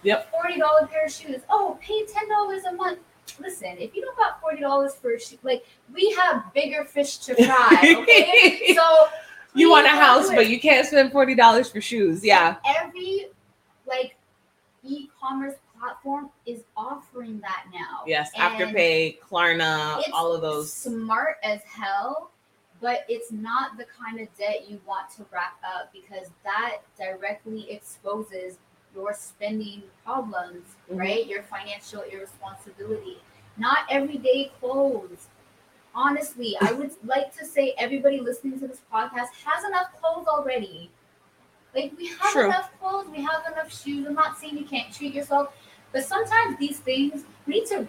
Yep. 0.05 0.33
$40 0.33 0.91
pair 0.91 1.07
of 1.07 1.13
shoes. 1.13 1.41
Oh 1.51 1.79
pay 1.83 2.05
$10 2.05 2.73
a 2.73 2.77
month 2.77 3.01
listen 3.41 3.77
if 3.79 3.95
you 3.95 4.03
don't 4.03 4.17
got 4.17 4.41
$40 4.43 4.95
for 4.97 5.15
a 5.15 5.21
shoe 5.21 5.39
like 5.43 5.65
we 5.95 6.11
have 6.19 6.53
bigger 6.55 6.85
fish 6.85 7.19
to 7.19 7.35
fry 7.35 7.97
okay 7.99 8.75
so 8.77 9.07
you 9.57 9.71
want 9.71 9.87
a 9.87 9.91
house, 9.91 10.31
but 10.31 10.49
you 10.49 10.59
can't 10.61 10.85
spend 10.85 11.13
forty 11.13 11.37
dollars 11.37 11.71
for 11.71 11.81
shoes. 11.81 12.25
Yeah, 12.25 12.57
every 12.67 13.27
like 13.87 14.17
e-commerce 14.83 15.55
platform 15.79 16.31
is 16.45 16.65
offering 16.77 17.39
that 17.41 17.67
now. 17.73 18.03
Yes, 18.07 18.31
And 18.37 18.53
Afterpay, 18.53 19.21
Klarna, 19.21 20.03
all 20.13 20.35
of 20.35 20.43
those. 20.43 20.73
smart 20.73 21.37
as 21.45 21.61
hell, 21.63 22.33
but 22.81 23.05
it's 23.09 23.31
not 23.31 23.77
the 23.79 23.87
kind 23.97 24.19
of 24.21 24.27
debt 24.37 24.69
you 24.69 24.81
want 24.87 25.09
to 25.11 25.27
rack 25.33 25.55
up 25.65 25.93
because 25.93 26.31
that 26.43 26.79
directly 26.99 27.71
exposes 27.71 28.59
your 28.95 29.13
spending 29.15 29.83
problems, 30.05 30.77
Mhm. 30.91 30.99
right? 30.99 31.27
Your 31.27 31.43
financial 31.43 32.03
irresponsibility. 32.03 33.19
Not 33.57 33.81
everyday 33.91 34.51
clothes. 34.61 35.29
Honestly, 35.95 36.57
I 36.61 36.73
would 36.73 36.93
like 37.05 37.35
to 37.37 37.45
say 37.45 37.75
everybody 37.79 38.21
listening 38.21 38.59
to 38.61 38.67
this 38.69 38.81
podcast 38.93 39.29
has 39.45 39.65
enough 39.65 39.93
clothes 40.01 40.27
already. 40.27 40.91
Like 41.75 41.93
we 41.97 42.09
have 42.09 42.33
True. 42.33 42.47
enough 42.47 42.71
clothes, 42.81 43.09
we 43.11 43.23
have 43.23 43.43
enough 43.53 43.73
shoes. 43.73 44.07
I'm 44.07 44.15
not 44.15 44.39
saying 44.39 44.57
you 44.59 44.65
can't 44.65 44.93
treat 44.95 45.13
yourself, 45.15 45.53
but 45.93 46.05
sometimes 46.05 46.57
these 46.59 46.79
things 46.81 47.25
we 47.47 47.55
need 47.61 47.67
to 47.67 47.89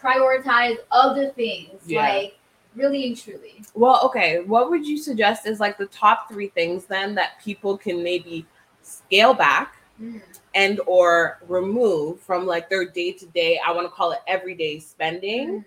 prioritize 0.00 0.76
other 0.90 1.30
things, 1.30 1.82
Yeah. 1.86 2.02
like 2.02 2.38
really 2.74 3.06
and 3.06 3.16
truly. 3.16 3.62
Well, 3.74 4.00
okay. 4.04 4.42
What 4.42 4.70
would 4.70 4.86
you 4.86 4.98
suggest 4.98 5.46
is 5.46 5.60
like 5.60 5.78
the 5.78 5.86
top 5.86 6.28
three 6.28 6.48
things 6.48 6.84
then 6.84 7.14
that 7.14 7.40
people 7.42 7.76
can 7.78 8.02
maybe 8.02 8.46
scale 8.82 9.34
back 9.34 9.76
Mm. 10.00 10.20
and 10.56 10.80
or 10.86 11.38
remove 11.46 12.20
from 12.20 12.46
like 12.46 12.68
their 12.68 12.84
day 12.84 13.12
to 13.12 13.26
day, 13.26 13.60
I 13.64 13.70
want 13.72 13.86
to 13.86 13.90
call 13.90 14.10
it 14.12 14.18
everyday 14.26 14.80
spending 14.80 15.48
Mm. 15.60 15.64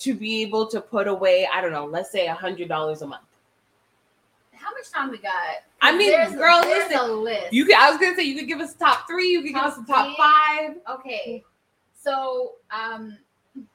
to 0.00 0.14
be 0.14 0.42
able 0.42 0.66
to 0.66 0.80
put 0.80 1.08
away, 1.08 1.48
I 1.52 1.60
don't 1.62 1.72
know, 1.72 1.86
let's 1.86 2.10
say 2.10 2.26
a 2.26 2.34
hundred 2.34 2.68
dollars 2.68 3.00
a 3.02 3.06
month. 3.06 3.22
How 4.52 4.70
much 4.72 4.90
time 4.90 5.10
we 5.10 5.18
got? 5.18 5.32
I 5.80 5.96
mean, 5.96 6.10
There's 6.10 6.34
a- 6.34 6.36
girl, 6.36 6.60
there's 6.62 6.90
listen, 6.90 7.08
a 7.08 7.12
list. 7.12 7.52
You 7.52 7.64
could 7.64 7.74
I 7.76 7.90
was 7.90 7.98
gonna 7.98 8.14
say 8.14 8.24
you 8.24 8.36
could 8.38 8.46
give 8.46 8.60
us 8.60 8.74
top 8.74 9.06
three, 9.08 9.28
you 9.28 9.40
could 9.42 9.54
give 9.54 9.62
us 9.62 9.74
Top 9.76 9.86
the 9.86 9.92
top 9.92 10.16
five. 10.16 10.76
Okay, 10.98 11.42
so 11.98 12.52
um, 12.70 13.16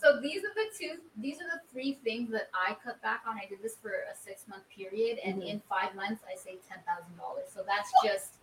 so 0.00 0.20
these 0.20 0.38
are 0.42 0.54
the 0.54 0.66
two. 0.78 0.96
These 1.18 1.36
are 1.36 1.44
the 1.52 1.60
three 1.72 1.98
things 2.04 2.30
that 2.32 2.48
I 2.54 2.76
cut 2.84 3.00
back 3.02 3.22
on. 3.26 3.36
I 3.36 3.46
did 3.48 3.62
this 3.62 3.76
for 3.76 3.90
a 3.90 4.16
six 4.16 4.46
month 4.48 4.64
period, 4.74 5.18
and 5.24 5.42
Mhm. 5.42 5.46
in 5.48 5.62
five 5.68 5.94
months, 5.94 6.22
I 6.30 6.34
saved 6.36 6.66
ten 6.68 6.78
thousand 6.86 7.16
dollars. 7.16 7.46
So 7.54 7.62
that's 7.66 7.90
just 8.02 8.34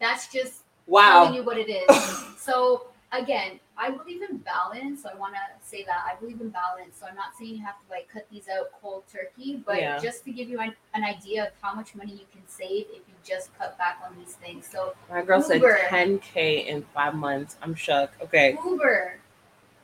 that's 0.00 0.28
just 0.28 0.62
Wow. 0.86 1.24
telling 1.24 1.34
you 1.34 1.42
what 1.42 1.58
it 1.58 1.68
is. 1.68 2.24
so 2.38 2.88
again, 3.12 3.58
I 3.78 3.90
believe 3.90 4.22
in 4.22 4.38
balance. 4.38 5.02
So 5.02 5.10
I 5.10 5.14
want 5.14 5.34
to 5.34 5.40
say 5.66 5.84
that 5.84 6.04
I 6.10 6.14
believe 6.20 6.40
in 6.40 6.48
balance. 6.50 6.98
So 6.98 7.06
I'm 7.06 7.14
not 7.16 7.36
saying 7.38 7.56
you 7.56 7.64
have 7.64 7.74
to 7.74 7.90
like 7.90 8.08
cut 8.12 8.26
these 8.30 8.48
out 8.48 8.68
cold 8.80 9.02
turkey, 9.12 9.62
but 9.66 9.76
Yeah. 9.78 9.98
just 9.98 10.24
to 10.24 10.32
give 10.32 10.48
you 10.48 10.60
an, 10.60 10.74
an 10.94 11.04
idea 11.04 11.44
of 11.46 11.50
how 11.60 11.74
much 11.74 11.94
money 11.94 12.12
you 12.12 12.26
can 12.32 12.42
save 12.46 12.86
if 12.90 13.02
you 13.08 13.14
just 13.24 13.56
cut 13.58 13.76
back 13.78 14.00
on 14.06 14.16
these 14.18 14.34
things. 14.34 14.66
So 14.70 14.94
My 15.10 15.22
girl 15.22 15.42
said 15.42 15.56
Uber. 15.56 15.78
10k 15.88 16.66
in 16.66 16.82
five 16.94 17.14
months. 17.14 17.56
I'm 17.62 17.74
shook. 17.74 18.10
Okay. 18.22 18.56
Uber, 18.64 19.18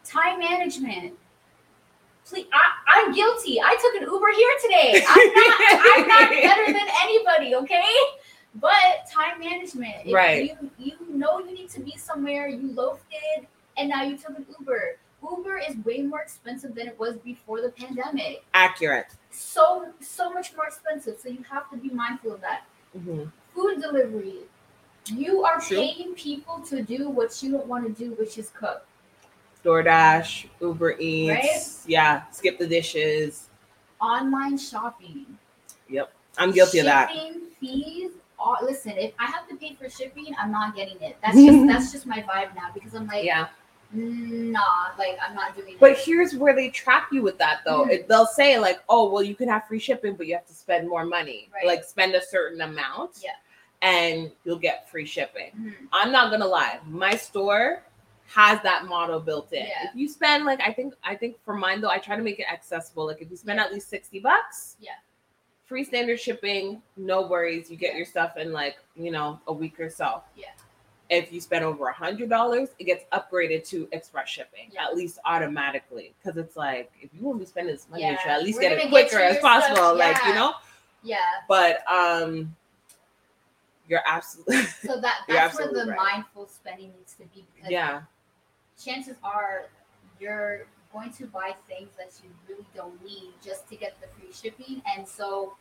time 0.05 0.39
management. 0.39 1.15
Please, 2.25 2.47
I, 2.53 2.71
I'm 2.89 3.13
guilty. 3.13 3.61
I 3.61 3.77
took 3.83 3.95
an 4.01 4.03
Uber 4.03 4.33
here 4.33 4.55
today. 4.63 5.05
I'm 5.07 5.35
not. 5.35 5.93
I'm 5.97 6.09
not 6.09 6.31
better 6.43 6.67
than 6.73 6.87
anybody. 7.03 7.55
Okay. 7.57 7.85
But 8.57 9.09
time 9.11 9.41
management. 9.41 9.95
If 10.07 10.15
Right. 10.15 10.57
You 10.59 10.71
you 10.79 10.97
know 11.09 11.39
you 11.41 11.53
need 11.55 11.71
to 11.71 11.81
be 11.81 11.97
somewhere. 11.97 12.49
You 12.49 12.73
loafed 12.73 13.07
it, 13.11 13.47
and 13.77 13.89
now 13.89 14.03
you 14.03 14.17
took 14.17 14.37
an 14.37 14.47
Uber. 14.59 14.99
Uber 15.23 15.59
is 15.59 15.77
way 15.85 16.03
more 16.03 16.21
expensive 16.21 16.75
than 16.75 16.89
it 16.89 16.99
was 16.99 17.17
before 17.19 17.61
the 17.63 17.71
pandemic. 17.71 18.45
Accurate. 18.55 19.07
So 19.31 19.87
so 20.01 20.31
much 20.33 20.55
more 20.57 20.67
expensive. 20.67 21.19
So 21.21 21.29
you 21.31 21.43
have 21.51 21.71
to 21.71 21.77
be 21.77 21.89
mindful 21.91 22.33
of 22.33 22.41
that. 22.43 22.65
Mhm. 22.97 23.31
Food 23.55 23.81
delivery. 23.81 24.41
You 25.07 25.45
are 25.45 25.61
True. 25.61 25.79
paying 25.79 26.15
people 26.15 26.61
to 26.61 26.83
do 26.83 27.09
what 27.09 27.43
you 27.43 27.53
don't 27.53 27.67
want 27.67 27.85
to 27.87 27.93
do, 28.05 28.13
which 28.15 28.37
is 28.39 28.51
cook. 28.51 28.85
DoorDash, 29.65 30.47
Uber 30.61 30.97
Eats. 30.99 31.31
Right? 31.85 31.91
Yeah. 31.91 32.23
Skip 32.31 32.59
the 32.59 32.67
dishes. 32.67 33.49
online 34.01 34.59
shopping. 34.59 35.39
Yep, 35.89 36.13
I'm 36.37 36.51
guilty 36.51 36.81
of 36.81 36.87
that. 36.87 37.11
Shipping 37.13 37.43
fees. 37.61 38.11
All, 38.43 38.57
listen, 38.63 38.93
if 38.99 39.13
I 39.19 39.27
have 39.27 39.49
to 39.49 39.57
pay 39.57 39.75
for 39.75 39.89
shipping, 39.89 40.35
I'm 40.41 40.51
not 40.51 40.75
getting 40.75 41.01
it. 41.01 41.17
That's 41.23 41.37
just 41.37 41.67
that's 41.73 41.93
just 41.93 42.07
my 42.07 42.23
vibe 42.23 42.55
now 42.57 42.71
because 42.75 42.95
I'm 42.95 43.07
like, 43.07 43.25
Yeah. 43.25 43.49
nah, 43.93 44.89
like 44.99 45.19
I'm 45.27 45.35
not 45.35 45.57
doing 45.57 45.77
But 45.79 45.93
it. 45.93 45.99
here's 45.99 46.35
where 46.35 46.55
they 46.55 46.71
trap 46.71 47.09
you 47.13 47.23
with 47.23 47.39
that 47.39 47.61
though. 47.65 47.85
Mhm. 47.85 47.91
It, 47.91 48.09
they'll 48.09 48.27
say 48.27 48.59
like, 48.59 48.81
"Oh, 48.89 49.11
well, 49.11 49.23
you 49.23 49.35
can 49.35 49.49
have 49.49 49.67
free 49.69 49.79
shipping, 49.79 50.15
but 50.15 50.27
you 50.27 50.35
have 50.35 50.47
to 50.47 50.55
spend 50.55 50.89
more 50.89 51.05
money. 51.05 51.49
Right. 51.55 51.67
Like 51.67 51.85
spend 51.85 52.15
a 52.15 52.23
certain 52.25 52.61
amount, 52.63 53.21
Yeah. 53.23 53.31
and 53.83 54.31
you'll 54.45 54.59
get 54.59 54.91
free 54.91 55.07
shipping." 55.07 55.51
Mhm. 55.59 55.75
I'm 55.93 56.11
not 56.13 56.31
gonna 56.31 56.47
lie, 56.47 56.81
my 56.87 57.15
store 57.17 57.83
has 58.29 58.61
that 58.63 58.87
model 58.87 59.21
built 59.21 59.53
in. 59.53 59.67
Yeah. 59.67 59.89
If 59.91 59.95
you 59.95 60.09
spend 60.09 60.47
like, 60.47 60.61
I 60.63 60.73
think, 60.73 60.95
I 61.05 61.15
think 61.15 61.37
for 61.45 61.55
mine 61.55 61.81
though, 61.83 61.91
I 61.91 61.99
try 61.99 62.17
to 62.17 62.23
make 62.23 62.41
it 62.41 62.47
accessible. 62.51 63.07
Like 63.07 63.21
if 63.21 63.31
you 63.31 63.37
spend 63.37 63.59
Yeah. 63.59 63.67
at 63.67 63.73
least 63.75 63.89
sixty 63.91 64.21
bucks, 64.21 64.77
Yeah. 64.81 64.93
Free 65.73 65.85
standard 65.85 66.21
shipping, 66.21 66.83
no 66.99 67.23
worries. 67.23 67.71
You 67.71 67.79
get 67.79 67.93
Yeah. 67.93 67.97
your 67.97 68.05
stuff 68.07 68.37
in 68.37 68.53
like 68.53 68.77
you 68.95 69.11
know 69.11 69.41
a 69.47 69.53
week 69.55 69.81
or 69.81 69.89
so. 69.89 70.23
Yeah. 70.37 70.49
If 71.09 71.33
you 71.33 71.41
spend 71.41 71.65
over 71.65 71.87
a 71.89 71.93
hundred 71.95 72.29
dollars, 72.29 72.69
it 72.79 72.85
gets 72.85 73.07
upgraded 73.11 73.67
to 73.71 73.89
express 73.93 74.29
shipping 74.29 74.69
Yeah. 74.71 74.85
at 74.85 74.95
least 74.95 75.19
automatically 75.25 76.15
because 76.19 76.37
it's 76.37 76.57
like 76.59 76.93
if 77.01 77.09
you 77.15 77.25
won't 77.25 77.39
be 77.39 77.47
spending 77.47 77.75
this 77.75 77.87
money, 77.91 78.07
you 78.07 78.19
should 78.23 78.31
at 78.33 78.43
least 78.43 78.57
We're 78.59 78.69
get 78.69 78.73
it 78.73 78.79
gonna 78.81 78.91
get 78.91 79.09
quicker 79.09 79.23
as 79.25 79.33
your 79.33 79.41
stuff, 79.41 79.63
possible. 79.63 79.97
Like 79.97 80.23
you 80.27 80.35
know, 80.35 80.53
Yeah. 81.03 81.17
but 81.49 81.79
um, 81.91 82.55
you're 83.89 84.03
absolutely 84.07 84.63
So 84.87 85.01
that 85.01 85.23
that's 85.27 85.59
where 85.59 85.73
the 85.73 85.87
right. 85.91 85.97
mindful 85.97 86.49
spending 86.49 86.93
needs 86.99 87.15
to 87.15 87.25
be 87.35 87.47
because 87.57 87.71
yeah, 87.71 88.03
chances 88.79 89.17
are 89.25 89.71
you're 90.21 90.67
going 90.93 91.11
to 91.15 91.27
buy 91.27 91.55
things 91.67 91.89
that 91.97 92.13
you 92.23 92.29
really 92.47 92.67
don't 92.75 93.03
need 93.03 93.33
just 93.43 93.67
to 93.71 93.77
get 93.77 93.99
the 94.03 94.07
free 94.09 94.33
shipping 94.33 94.83
and 94.95 95.09
so 95.09 95.55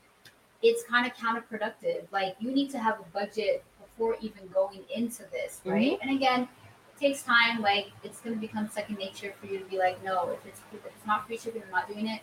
it's 0.62 0.84
kind 0.84 1.06
of 1.06 1.14
counterproductive. 1.14 2.04
Like 2.12 2.36
you 2.40 2.52
need 2.52 2.70
to 2.72 2.80
have 2.80 3.00
a 3.00 3.04
budget 3.14 3.64
before 3.80 4.16
even 4.22 4.48
going 4.54 4.82
into 4.94 5.24
this 5.32 5.62
right? 5.66 5.94
Mm-hmm. 5.94 6.10
And 6.10 6.18
again 6.18 6.42
it 6.42 7.00
takes 7.00 7.24
time. 7.24 7.62
Like 7.62 7.88
it's 8.04 8.20
going 8.22 8.36
to 8.36 8.42
become 8.42 8.70
second 8.70 8.98
nature 8.98 9.34
for 9.40 9.48
you 9.48 9.60
to 9.60 9.66
be 9.66 9.78
like 9.78 10.04
no 10.04 10.30
if 10.30 10.46
it's 10.46 10.62
if 10.74 10.86
it's 10.86 11.06
not 11.06 11.28
free 11.28 11.38
shipping 11.38 11.64
i'm 11.66 11.72
not 11.72 11.88
doing 11.88 12.08
it. 12.08 12.22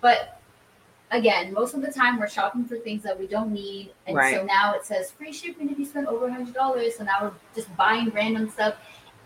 But 0.00 0.40
again 1.10 1.52
most 1.54 1.74
of 1.74 1.80
the 1.80 1.90
time 1.90 2.18
we're 2.18 2.28
shopping 2.28 2.64
for 2.64 2.76
things 2.78 3.02
that 3.02 3.18
we 3.18 3.26
don't 3.26 3.52
need. 3.52 3.92
And 4.06 4.16
so 4.16 4.44
now 4.44 4.74
it 4.74 4.84
says 4.84 5.10
free 5.10 5.32
shipping 5.32 5.70
if 5.70 5.78
you 5.78 5.84
spend 5.84 6.06
over 6.06 6.28
$100 6.28 6.92
so 6.92 7.04
now 7.04 7.18
we're 7.22 7.32
just 7.54 7.74
buying 7.76 8.10
random 8.10 8.48
stuff. 8.50 8.74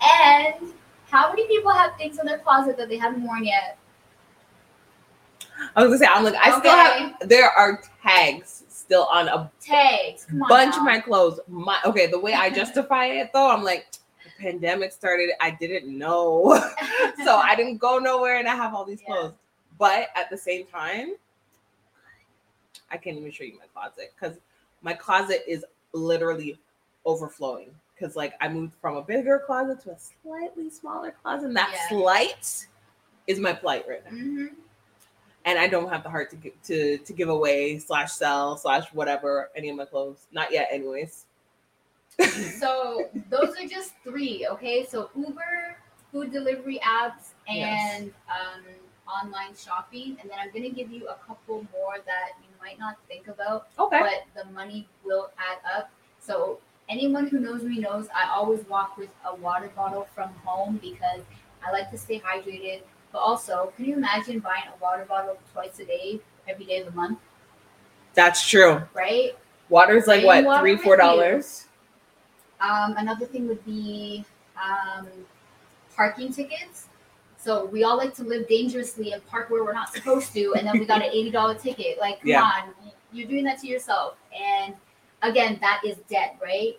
And 0.02 0.72
how 1.12 1.28
many 1.28 1.46
people 1.46 1.70
have 1.70 1.96
things 1.96 2.18
in 2.18 2.26
their 2.26 2.38
closet 2.38 2.76
that 2.78 2.88
they 2.88 2.96
haven't 2.96 3.22
worn 3.22 3.44
yet? 3.44 3.78
I 5.76 5.82
was 5.82 5.88
gonna 5.88 5.98
say 5.98 6.06
I'm 6.06 6.24
like 6.24 6.34
I 6.34 6.58
still 6.58 6.72
have. 6.72 7.28
There 7.28 7.50
are 7.50 7.82
tags 8.02 8.64
still 8.68 9.04
on 9.10 9.28
a 9.28 9.50
Tags. 9.60 10.26
On. 10.32 10.38
bunch 10.48 10.74
now. 10.74 10.80
of 10.80 10.84
my 10.84 11.00
clothes. 11.00 11.40
My 11.48 11.78
okay, 11.86 12.06
the 12.06 12.18
way 12.18 12.34
I 12.34 12.50
justify 12.54 13.06
it 13.06 13.30
though, 13.32 13.50
I'm 13.50 13.62
like, 13.62 13.86
the 14.24 14.30
pandemic 14.38 14.92
started. 14.92 15.30
I 15.40 15.50
didn't 15.52 15.86
know, 15.96 16.58
so 17.24 17.36
I 17.36 17.54
didn't 17.56 17.78
go 17.78 17.98
nowhere, 17.98 18.36
and 18.38 18.48
I 18.48 18.54
have 18.56 18.74
all 18.74 18.84
these 18.84 19.00
Yeah. 19.02 19.14
clothes. 19.14 19.32
But 19.78 20.08
at 20.16 20.30
the 20.30 20.36
same 20.36 20.66
time, 20.66 21.14
I 22.90 22.96
can't 22.96 23.16
even 23.16 23.30
show 23.30 23.44
you 23.44 23.54
my 23.58 23.66
closet 23.72 24.12
because 24.18 24.36
my 24.82 24.92
closet 24.92 25.42
is 25.48 25.64
literally 25.92 26.58
overflowing. 27.06 27.70
Because 27.94 28.16
like 28.16 28.34
I 28.40 28.48
moved 28.48 28.74
from 28.80 28.96
a 28.96 29.02
bigger 29.02 29.42
closet 29.46 29.80
to 29.82 29.92
a 29.92 29.96
slightly 29.98 30.68
smaller 30.70 31.14
closet, 31.22 31.46
and 31.46 31.56
that 31.56 31.70
Yeah. 31.72 31.88
slight 31.88 32.66
is 33.28 33.38
my 33.38 33.52
plight 33.52 33.86
right 33.88 34.04
now 34.04 34.10
Mhm. 34.10 34.48
And 35.44 35.58
I 35.58 35.66
don't 35.68 35.88
have 35.88 36.02
the 36.02 36.10
heart 36.10 36.30
to 36.30 36.50
to 36.68 36.98
to 36.98 37.12
give 37.12 37.28
away 37.28 37.78
slash 37.78 38.12
sell 38.12 38.56
slash 38.56 38.92
whatever 38.92 39.50
any 39.56 39.70
of 39.70 39.76
my 39.76 39.84
clothes. 39.84 40.26
Not 40.32 40.52
yet, 40.52 40.68
anyways. 40.70 41.26
So 42.60 43.08
those 43.30 43.56
are 43.58 43.66
just 43.66 43.92
three. 44.04 44.46
Okay, 44.50 44.84
so 44.88 45.10
Uber, 45.16 45.76
food 46.12 46.32
delivery 46.32 46.78
apps, 46.84 47.30
Yes. 47.48 48.00
and 48.00 48.12
um, 48.28 48.62
online 49.08 49.54
shopping, 49.56 50.16
and 50.20 50.30
then 50.30 50.38
I'm 50.40 50.50
gonna 50.52 50.70
give 50.70 50.90
you 50.90 51.08
a 51.08 51.16
couple 51.26 51.66
more 51.72 51.96
that 52.06 52.30
you 52.42 52.48
might 52.60 52.78
not 52.78 52.96
think 53.08 53.28
about, 53.28 53.68
Okay. 53.78 54.00
but 54.00 54.44
the 54.44 54.50
money 54.52 54.86
will 55.04 55.30
add 55.38 55.58
up. 55.76 55.90
So 56.20 56.60
anyone 56.88 57.26
who 57.26 57.40
knows 57.40 57.62
me 57.62 57.78
knows 57.78 58.06
I 58.14 58.28
always 58.30 58.66
walk 58.68 58.96
with 58.96 59.10
a 59.24 59.34
water 59.34 59.70
bottle 59.74 60.06
from 60.14 60.28
home 60.44 60.78
because 60.80 61.22
I 61.66 61.72
like 61.72 61.90
to 61.90 61.98
stay 61.98 62.20
hydrated. 62.20 62.82
But 63.12 63.18
also, 63.18 63.72
can 63.76 63.84
you 63.84 63.94
imagine 63.96 64.38
buying 64.40 64.64
a 64.74 64.82
water 64.82 65.04
bottle 65.04 65.36
twice 65.52 65.78
a 65.80 65.84
day, 65.84 66.20
every 66.48 66.64
day 66.64 66.78
of 66.80 66.86
the 66.86 66.92
month, 66.92 67.18
That's 68.14 68.46
true. 68.48 68.82
right? 68.94 69.36
Water's 69.68 70.06
like 70.06 70.24
what 70.24 70.60
three 70.60 70.76
four 70.76 70.96
dollars. 70.96 71.66
Um, 72.60 72.94
another 72.96 73.26
thing 73.26 73.48
would 73.48 73.64
be 73.64 74.24
um, 74.56 75.08
parking 75.96 76.32
tickets. 76.32 76.86
So 77.38 77.64
we 77.66 77.82
all 77.82 77.96
like 77.96 78.14
to 78.14 78.22
live 78.22 78.46
dangerously 78.48 79.12
and 79.12 79.26
park 79.26 79.50
where 79.50 79.64
we're 79.64 79.72
not 79.72 79.92
supposed 79.92 80.32
to, 80.34 80.54
and 80.54 80.66
then 80.66 80.78
we 80.78 80.86
got 80.86 81.02
an 81.02 81.10
eighty 81.12 81.30
dollar 81.30 81.54
ticket. 81.54 81.98
Like, 81.98 82.20
come 82.20 82.28
Yeah. 82.30 82.42
on, 82.42 82.74
you're 83.12 83.28
doing 83.28 83.44
that 83.44 83.58
to 83.60 83.66
yourself. 83.66 84.16
And 84.34 84.74
again, 85.22 85.58
that 85.60 85.82
is 85.84 85.96
debt, 86.08 86.36
right? 86.42 86.78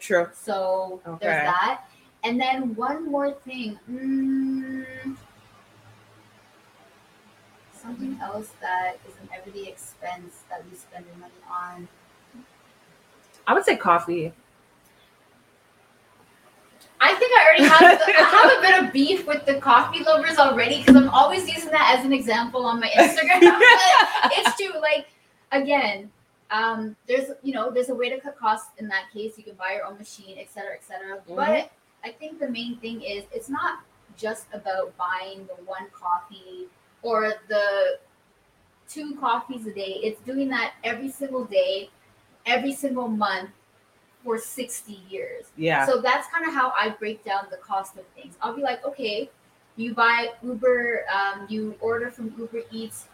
True. 0.00 0.28
So 0.34 1.00
Okay. 1.06 1.18
there's 1.20 1.42
that. 1.44 1.84
And 2.24 2.40
then 2.40 2.74
one 2.74 3.10
more 3.10 3.32
thing. 3.32 3.78
Mm, 3.90 5.13
something 7.84 8.18
else 8.22 8.50
that 8.60 8.96
is 9.08 9.14
an 9.22 9.28
everyday 9.36 9.68
expense 9.68 10.42
that 10.48 10.62
we 10.70 10.76
spend 10.76 11.04
our 11.12 11.18
money 11.18 11.32
on. 11.50 11.88
I 13.46 13.52
would 13.52 13.64
say 13.64 13.76
coffee. 13.76 14.32
I 17.00 17.14
think 17.14 17.32
I 17.36 17.44
already 17.44 17.64
have 17.64 17.98
the, 17.98 18.14
I 18.16 18.22
have 18.22 18.58
a 18.58 18.62
bit 18.62 18.84
of 18.84 18.92
beef 18.92 19.26
with 19.26 19.44
the 19.44 19.56
coffee 19.56 20.02
lovers 20.02 20.38
already 20.38 20.78
because 20.78 20.96
I'm 20.96 21.10
always 21.10 21.46
using 21.52 21.70
that 21.70 21.96
as 21.98 22.04
an 22.04 22.12
example 22.14 22.64
on 22.64 22.80
my 22.80 22.88
Instagram. 22.88 23.40
it's 24.32 24.56
true. 24.56 24.80
Like 24.80 25.08
again, 25.52 26.10
um, 26.50 26.96
there's 27.06 27.30
you 27.42 27.52
know 27.52 27.70
there's 27.70 27.90
a 27.90 27.94
way 27.94 28.08
to 28.08 28.18
cut 28.18 28.38
costs 28.38 28.70
in 28.78 28.88
that 28.88 29.10
case. 29.12 29.36
You 29.36 29.44
can 29.44 29.54
buy 29.54 29.74
your 29.74 29.84
own 29.84 29.98
machine, 29.98 30.36
et 30.38 30.48
cetera, 30.50 30.72
et 30.72 30.82
cetera. 30.82 31.18
Mhm. 31.18 31.36
But 31.36 31.70
I 32.02 32.12
think 32.12 32.38
the 32.40 32.48
main 32.48 32.78
thing 32.78 33.02
is 33.02 33.24
it's 33.34 33.50
not 33.50 33.80
just 34.16 34.46
about 34.54 34.96
buying 34.96 35.46
the 35.46 35.62
one 35.64 35.86
coffee 35.92 36.68
or 37.04 37.34
the 37.48 37.98
two 38.88 39.14
coffees 39.16 39.66
a 39.66 39.72
day. 39.72 40.00
It's 40.02 40.20
doing 40.22 40.48
that 40.48 40.74
every 40.82 41.10
single 41.10 41.44
day, 41.44 41.90
every 42.46 42.72
single 42.72 43.06
month 43.06 43.50
for 44.24 44.38
60 44.38 45.00
years. 45.08 45.44
Yeah. 45.56 45.86
So 45.86 46.00
that's 46.00 46.26
kind 46.28 46.46
of 46.48 46.54
how 46.54 46.72
I 46.76 46.88
break 46.88 47.22
down 47.24 47.46
the 47.50 47.58
cost 47.58 47.96
of 47.96 48.04
things. 48.16 48.34
I'll 48.40 48.56
be 48.56 48.62
like, 48.62 48.84
okay, 48.84 49.30
you 49.76 49.94
buy 49.94 50.30
Uber, 50.42 51.04
um, 51.14 51.46
you 51.48 51.76
order 51.80 52.10
from 52.10 52.34
Uber 52.38 52.62
Eats 52.72 53.06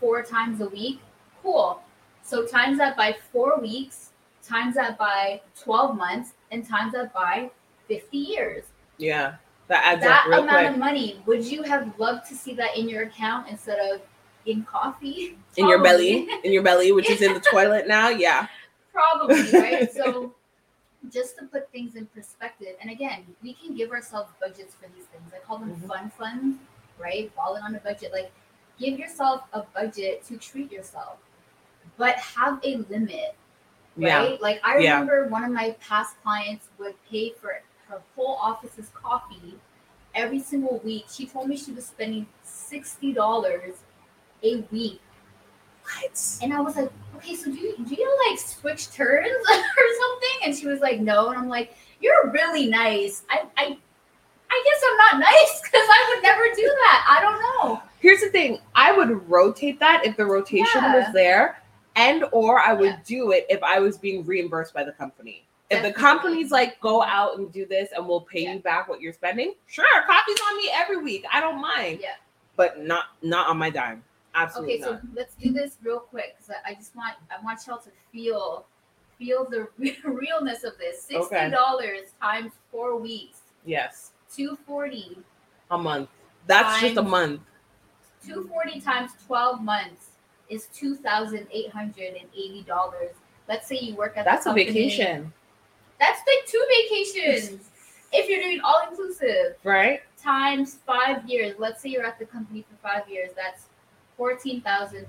four 0.00 0.22
times 0.22 0.60
a 0.60 0.68
week. 0.68 1.00
Cool. 1.42 1.80
So 2.22 2.46
times 2.46 2.78
that 2.78 2.96
by 2.96 3.14
four 3.32 3.60
weeks, 3.60 4.10
times 4.42 4.76
that 4.76 4.98
by 4.98 5.42
12 5.62 5.96
months, 5.96 6.32
and 6.50 6.66
times 6.66 6.92
that 6.94 7.12
by 7.12 7.50
50 7.88 8.16
years. 8.16 8.64
yeah. 8.98 9.36
That 9.68 9.84
adds 9.84 10.02
that 10.02 10.20
up 10.26 10.26
real 10.30 10.38
amount 10.44 10.58
quick. 10.58 10.70
of 10.70 10.78
money, 10.78 11.20
would 11.26 11.44
you 11.44 11.62
have 11.64 11.98
loved 11.98 12.26
to 12.28 12.34
see 12.36 12.54
that 12.54 12.76
in 12.76 12.88
your 12.88 13.02
account 13.04 13.48
instead 13.48 13.78
of 13.92 14.00
in 14.46 14.62
coffee? 14.64 15.36
in 15.56 15.68
your 15.68 15.82
belly, 15.82 16.28
in 16.44 16.52
your 16.52 16.62
belly, 16.62 16.92
which 16.92 17.10
is 17.10 17.20
in 17.22 17.34
the 17.34 17.40
toilet 17.40 17.88
now. 17.88 18.08
Yeah. 18.26 18.46
Probably, 18.92 19.50
right? 19.52 19.92
so 19.92 20.34
just 21.12 21.36
to 21.38 21.44
put 21.46 21.70
things 21.72 21.96
in 21.96 22.06
perspective, 22.06 22.76
and 22.80 22.90
again, 22.90 23.24
we 23.42 23.52
can 23.54 23.74
give 23.76 23.90
ourselves 23.90 24.30
budgets 24.40 24.74
for 24.74 24.86
these 24.96 25.04
things. 25.06 25.30
I 25.34 25.38
call 25.44 25.58
them 25.58 25.74
Mhm. 25.76 25.86
fun 25.88 26.10
funds, 26.16 26.58
right? 26.98 27.34
Balling 27.36 27.62
on 27.62 27.74
a 27.74 27.78
budget. 27.80 28.12
Like 28.12 28.30
give 28.78 28.98
yourself 28.98 29.42
a 29.52 29.62
budget 29.74 30.24
to 30.26 30.36
treat 30.38 30.70
yourself, 30.72 31.16
but 31.98 32.16
have 32.16 32.60
a 32.64 32.76
limit, 32.88 33.34
Yeah. 33.96 34.18
right? 34.18 34.40
Like 34.40 34.60
I 34.64 34.78
Yeah. 34.78 34.92
remember 35.00 35.28
one 35.28 35.44
of 35.44 35.50
my 35.50 35.74
past 35.80 36.16
clients 36.22 36.68
would 36.78 36.94
pay 37.10 37.30
for 37.30 37.60
her 37.88 38.00
whole 38.14 38.36
office's 38.40 38.90
coffee 38.94 39.54
every 40.14 40.40
single 40.40 40.80
week. 40.84 41.06
She 41.10 41.26
told 41.26 41.48
me 41.48 41.56
she 41.56 41.72
was 41.72 41.86
spending 41.86 42.26
sixty 42.42 43.12
dollars 43.12 43.74
a 44.42 44.56
week 44.70 45.00
What? 45.84 46.38
and 46.42 46.52
I 46.52 46.60
was 46.60 46.76
like, 46.76 46.90
okay, 47.16 47.34
so 47.34 47.44
do 47.50 47.56
you, 47.58 47.74
do 47.88 47.94
you 47.94 48.18
like 48.30 48.38
switch 48.38 48.90
turns 48.92 49.26
or 49.50 49.56
something? 50.00 50.38
And 50.44 50.54
she 50.56 50.66
was 50.66 50.80
like, 50.80 51.00
no. 51.00 51.28
And 51.30 51.38
I'm 51.38 51.48
like, 51.48 51.74
you're 52.00 52.30
really 52.32 52.66
nice. 52.68 53.22
I, 53.30 53.44
I, 53.56 53.78
I 54.50 54.64
guess 54.64 54.82
I'm 54.90 54.96
not 54.98 55.18
nice 55.32 55.60
because 55.62 55.86
I 55.88 56.12
would 56.14 56.22
never 56.22 56.42
do 56.54 56.62
that. 56.64 57.06
I 57.08 57.22
don't 57.22 57.68
know. 57.70 57.82
Here's 58.00 58.20
the 58.20 58.28
thing. 58.28 58.58
I 58.74 58.92
would 58.92 59.28
rotate 59.28 59.80
that 59.80 60.02
if 60.04 60.16
the 60.16 60.26
rotation 60.26 60.82
Yeah. 60.82 60.96
was 60.96 61.12
there, 61.14 61.62
and 61.96 62.24
or 62.32 62.60
I 62.60 62.74
would 62.74 62.86
Yeah. 62.90 62.98
do 63.06 63.30
it 63.32 63.46
if 63.48 63.62
I 63.62 63.78
was 63.80 63.96
being 63.96 64.24
reimbursed 64.26 64.74
by 64.74 64.84
the 64.84 64.92
company. 64.92 65.45
If 65.68 65.82
the 65.82 65.92
company's 65.92 66.52
like, 66.52 66.80
go 66.80 67.02
out 67.02 67.38
and 67.38 67.52
do 67.52 67.66
this, 67.66 67.88
and 67.96 68.06
we'll 68.06 68.20
pay 68.20 68.44
Yeah. 68.44 68.54
you 68.54 68.60
back 68.60 68.88
what 68.88 69.00
you're 69.00 69.12
spending. 69.12 69.54
Sure, 69.66 69.84
coffee's 70.06 70.38
on 70.50 70.56
me 70.58 70.70
every 70.72 70.98
week. 70.98 71.24
I 71.32 71.40
don't 71.40 71.60
mind. 71.60 71.98
Yeah. 72.00 72.10
But 72.56 72.78
not 72.80 73.06
not 73.22 73.48
on 73.48 73.58
my 73.58 73.70
dime. 73.70 74.04
Absolutely 74.34 74.74
Okay, 74.74 74.82
so 74.82 75.00
let's 75.14 75.34
do 75.34 75.52
this 75.52 75.78
real 75.82 75.98
quick 75.98 76.36
because 76.36 76.50
I, 76.64 76.70
I 76.70 76.74
just 76.74 76.94
want 76.94 77.14
I 77.30 77.42
want 77.44 77.58
y'all 77.66 77.78
to 77.78 77.90
feel 78.12 78.66
feel 79.18 79.44
the 79.48 79.66
realness 80.04 80.62
of 80.62 80.76
this. 80.78 81.02
Sixty 81.02 81.50
dollars 81.50 82.12
times 82.22 82.52
four 82.70 82.96
weeks, 82.96 83.40
Yes, 83.64 84.12
two 84.32 84.56
forty. 84.66 85.18
a 85.70 85.78
month. 85.78 86.08
That's 86.46 86.80
just 86.80 86.96
a 86.96 87.02
month. 87.02 87.40
240 88.24 88.80
times 88.80 89.10
12 89.26 89.62
months 89.62 90.10
is 90.48 90.68
$2,880. 90.76 93.08
Let's 93.48 93.68
say 93.68 93.78
you 93.78 93.94
work 93.94 94.16
at 94.16 94.24
the 94.24 94.30
That's 94.30 94.46
a 94.46 94.52
vacation, 94.52 95.32
That's 95.98 96.20
like 96.20 96.46
two 96.46 96.64
vacations 96.68 97.70
if 98.12 98.28
you're 98.28 98.40
doing 98.42 98.60
all 98.62 98.82
inclusive 98.88 99.56
right? 99.64 100.00
times 100.22 100.78
five 100.86 101.28
years. 101.28 101.54
Let's 101.58 101.82
say 101.82 101.88
you're 101.90 102.04
at 102.06 102.18
the 102.18 102.26
company 102.26 102.62
for 102.68 102.76
five 102.88 103.08
years. 103.08 103.30
That's 103.36 103.64
$14,400. 104.18 105.04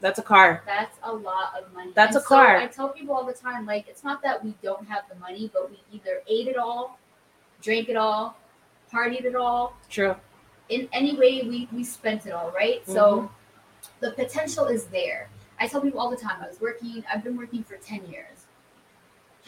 That's 0.00 0.18
a 0.18 0.22
car. 0.22 0.62
That's 0.64 0.96
a 1.02 1.12
lot 1.12 1.54
of 1.60 1.72
money. 1.74 1.90
That's 1.94 2.14
And 2.14 2.24
a 2.24 2.26
car. 2.26 2.56
I 2.58 2.66
tell 2.68 2.88
people 2.90 3.14
all 3.14 3.24
the 3.26 3.32
time, 3.32 3.66
like, 3.66 3.88
it's 3.88 4.04
not 4.04 4.22
that 4.22 4.44
we 4.44 4.54
don't 4.62 4.86
have 4.88 5.02
the 5.08 5.16
money, 5.16 5.50
but 5.52 5.70
we 5.70 5.78
either 5.92 6.22
ate 6.28 6.46
it 6.46 6.56
all, 6.56 6.98
drank 7.62 7.88
it 7.88 7.96
all, 7.96 8.36
partied 8.92 9.24
it 9.24 9.34
all, 9.34 9.76
True. 9.90 10.14
in 10.68 10.88
any 10.92 11.16
way 11.16 11.42
we 11.42 11.68
we 11.72 11.82
spent 11.84 12.26
it 12.26 12.30
all 12.32 12.50
right 12.52 12.82
Mm-hmm. 12.82 12.92
so 12.92 13.30
the 14.00 14.12
potential 14.12 14.64
is 14.66 14.84
there 14.86 15.28
i 15.60 15.66
tell 15.66 15.80
people 15.82 16.00
all 16.00 16.08
the 16.10 16.16
time 16.16 16.38
i 16.42 16.48
was 16.48 16.58
working 16.60 17.04
i've 17.12 17.22
been 17.24 17.36
working 17.36 17.62
for 17.64 17.76
10 17.76 18.06
years 18.06 18.37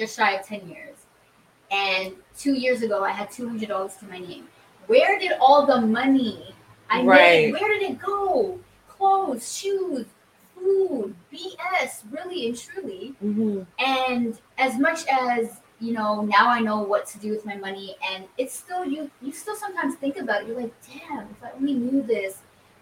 just 0.01 0.16
shy 0.16 0.32
of 0.32 0.46
10 0.46 0.68
years. 0.68 0.96
And 1.70 2.14
two 2.36 2.55
years 2.55 2.82
ago 2.82 3.05
i 3.05 3.11
had 3.11 3.28
$200 3.30 3.98
to 4.01 4.05
my 4.07 4.18
name. 4.18 4.48
Where 4.88 5.18
did 5.18 5.32
all 5.40 5.66
the 5.66 5.80
money 5.80 6.55
i 6.88 7.03
Right. 7.03 7.53
made 7.53 7.53
where 7.53 7.68
did 7.78 7.82
it 7.90 7.98
go? 8.01 8.59
Clothes 8.88 9.57
shoes 9.57 10.07
food 10.57 11.14
bs 11.32 12.03
really 12.11 12.46
and 12.48 12.57
truly. 12.59 13.14
Mhm. 13.24 13.66
and 13.78 14.38
as 14.59 14.78
much 14.78 15.01
as 15.07 15.61
you 15.80 15.92
know 15.98 16.20
now 16.22 16.46
i 16.57 16.61
know 16.61 16.80
what 16.92 17.07
to 17.12 17.18
do 17.18 17.30
with 17.30 17.44
my 17.46 17.57
money 17.57 17.96
and 18.11 18.24
it's 18.36 18.55
still 18.62 18.84
you 18.84 19.11
you 19.22 19.32
still 19.32 19.57
sometimes 19.64 19.94
think 20.03 20.16
about 20.18 20.42
it. 20.42 20.48
You're 20.48 20.61
like 20.64 20.74
damn 20.92 21.24
if 21.34 21.40
i 21.46 21.51
only 21.57 21.74
knew 21.74 22.03
this 22.03 22.38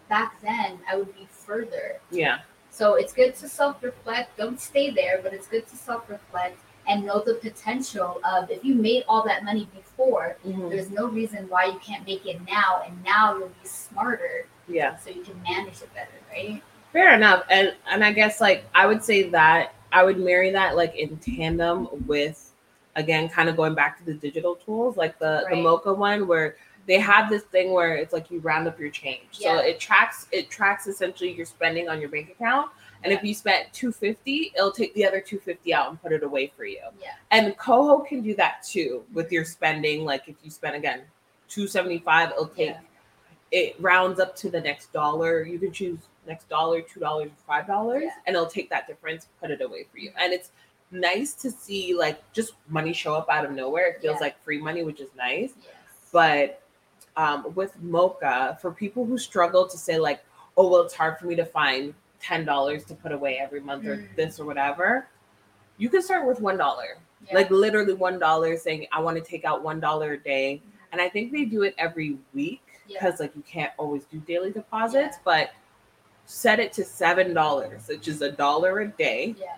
back 0.08 0.40
then 0.40 0.78
i 0.90 0.96
would 0.96 1.12
be 1.14 1.26
further. 1.46 1.86
Yeah. 2.22 2.38
so 2.78 2.94
it's 3.00 3.12
good 3.20 3.32
to 3.40 3.46
self-reflect. 3.48 4.28
Don't 4.42 4.60
stay 4.70 4.86
there 5.00 5.16
but 5.22 5.32
it's 5.36 5.48
good 5.54 5.66
to 5.72 5.76
self-reflect 5.88 6.58
and 6.88 7.04
know 7.04 7.20
the 7.20 7.34
potential 7.34 8.20
of 8.24 8.50
if 8.50 8.64
you 8.64 8.74
made 8.74 9.04
all 9.08 9.22
that 9.24 9.44
money 9.44 9.68
before 9.74 10.36
Mhm. 10.46 10.70
there's 10.70 10.90
no 10.90 11.06
reason 11.06 11.48
why 11.48 11.66
you 11.66 11.78
can't 11.80 12.04
make 12.06 12.24
it 12.26 12.40
now 12.48 12.82
and 12.86 13.02
now 13.04 13.36
you'll 13.36 13.48
be 13.48 13.68
smarter 13.68 14.46
Yeah. 14.66 14.96
so 14.96 15.10
you 15.10 15.22
can 15.22 15.40
manage 15.42 15.82
it 15.82 15.92
better 15.94 16.10
right 16.32 16.62
Fair 16.92 17.14
enough. 17.14 17.44
And 17.50 17.74
and 17.90 18.02
I 18.02 18.12
guess 18.12 18.40
like 18.40 18.64
I 18.74 18.86
would 18.86 19.04
say 19.04 19.28
that 19.30 19.74
I 19.92 20.02
would 20.04 20.18
marry 20.18 20.50
that 20.52 20.74
like 20.74 20.94
in 20.96 21.18
tandem 21.18 21.86
with 22.06 22.52
again 22.96 23.28
kind 23.28 23.48
of 23.50 23.56
going 23.56 23.74
back 23.74 23.98
to 23.98 24.04
the 24.04 24.14
digital 24.14 24.54
tools 24.54 24.96
like 24.96 25.18
the 25.18 25.44
the 25.50 25.56
Moka 25.56 25.94
one 25.96 26.26
where 26.26 26.56
they 26.86 26.98
have 26.98 27.28
this 27.28 27.42
thing 27.42 27.72
where 27.72 27.94
it's 27.96 28.14
like 28.14 28.30
you 28.30 28.40
round 28.40 28.66
up 28.66 28.80
your 28.80 28.88
change. 28.88 29.20
Yeah. 29.32 29.58
So 29.58 29.62
it 29.62 29.78
tracks 29.78 30.26
it 30.32 30.48
tracks 30.48 30.86
essentially 30.86 31.30
your 31.32 31.44
spending 31.44 31.90
on 31.90 32.00
your 32.00 32.08
bank 32.08 32.30
account. 32.30 32.70
And 33.04 33.12
if 33.12 33.22
you 33.22 33.32
spent 33.34 33.72
250, 33.72 34.52
it'll 34.56 34.72
take 34.72 34.92
the 34.94 35.06
other 35.06 35.20
250 35.20 35.72
out 35.72 35.88
and 35.90 36.02
put 36.02 36.12
it 36.12 36.22
away 36.22 36.52
for 36.56 36.64
you. 36.64 36.80
yeah 37.00 37.12
And 37.30 37.56
KOHO 37.56 38.06
can 38.06 38.20
do 38.22 38.34
that 38.36 38.62
too 38.62 39.04
with 39.12 39.30
your 39.32 39.44
spending. 39.44 40.04
Like 40.04 40.28
if 40.28 40.36
you 40.42 40.50
spend 40.50 40.74
again 40.76 41.02
275, 41.48 42.30
it'll 42.32 42.46
take 42.48 42.68
Yeah. 42.70 42.80
it 43.50 43.76
rounds 43.80 44.20
up 44.20 44.34
to 44.36 44.50
the 44.50 44.60
next 44.60 44.92
dollar. 44.92 45.42
You 45.44 45.58
can 45.58 45.72
choose 45.72 45.98
next 46.26 46.48
dollar, 46.48 46.82
two 46.82 47.00
dollars, 47.00 47.30
five 47.46 47.66
dollars, 47.66 48.02
Yeah. 48.04 48.10
and 48.26 48.36
it'll 48.36 48.46
take 48.48 48.68
that 48.70 48.86
difference, 48.86 49.28
put 49.40 49.50
it 49.50 49.62
away 49.62 49.84
for 49.90 49.98
you. 49.98 50.12
And 50.18 50.32
it's 50.32 50.50
nice 50.90 51.34
to 51.34 51.50
see 51.50 51.94
like 51.94 52.20
just 52.32 52.54
money 52.68 52.92
show 52.92 53.14
up 53.14 53.28
out 53.30 53.44
of 53.44 53.52
nowhere. 53.52 53.88
It 53.88 54.00
feels 54.02 54.14
Yeah. 54.16 54.20
like 54.26 54.42
free 54.42 54.60
money, 54.60 54.82
which 54.82 55.00
is 55.00 55.08
nice. 55.16 55.52
yes 55.62 55.74
But 56.12 56.62
um, 57.16 57.52
with 57.54 57.72
Moka, 57.82 58.60
for 58.60 58.70
people 58.70 59.04
who 59.04 59.18
struggle 59.18 59.66
to 59.66 59.76
say 59.78 59.98
like, 59.98 60.20
oh 60.56 60.68
well, 60.68 60.82
it's 60.82 60.94
hard 60.94 61.18
for 61.18 61.26
me 61.26 61.34
to 61.36 61.44
find 61.44 61.92
ten 62.20 62.44
dollars 62.44 62.84
to 62.84 62.94
put 62.94 63.12
away 63.12 63.38
every 63.38 63.60
month 63.60 63.86
or 63.86 63.96
Mm. 63.96 64.16
this 64.16 64.40
or 64.40 64.44
whatever, 64.46 65.08
you 65.76 65.88
can 65.88 66.02
start 66.02 66.26
with 66.26 66.40
one 66.40 66.56
dollar 66.56 66.98
yeah. 67.26 67.34
like 67.34 67.50
literally 67.50 67.94
one 67.94 68.18
dollar 68.18 68.56
saying 68.56 68.86
i 68.92 69.00
want 69.00 69.16
to 69.16 69.22
take 69.22 69.44
out 69.44 69.62
one 69.62 69.78
dollar 69.80 70.12
a 70.12 70.18
day 70.18 70.60
and 70.92 71.00
i 71.00 71.08
think 71.08 71.30
they 71.32 71.44
do 71.44 71.62
it 71.62 71.74
every 71.78 72.16
week 72.34 72.62
Yeah. 72.88 72.98
because 73.04 73.20
like 73.20 73.34
you 73.36 73.42
can't 73.42 73.72
always 73.78 74.04
do 74.04 74.18
daily 74.18 74.50
deposits 74.52 75.16
Yeah. 75.16 75.22
but 75.24 75.50
set 76.26 76.58
it 76.60 76.72
to 76.74 76.84
seven 76.84 77.32
dollars 77.34 77.86
which 77.88 78.06
is 78.08 78.22
a 78.22 78.30
dollar 78.32 78.80
a 78.80 78.88
day 78.88 79.34
yeah 79.38 79.56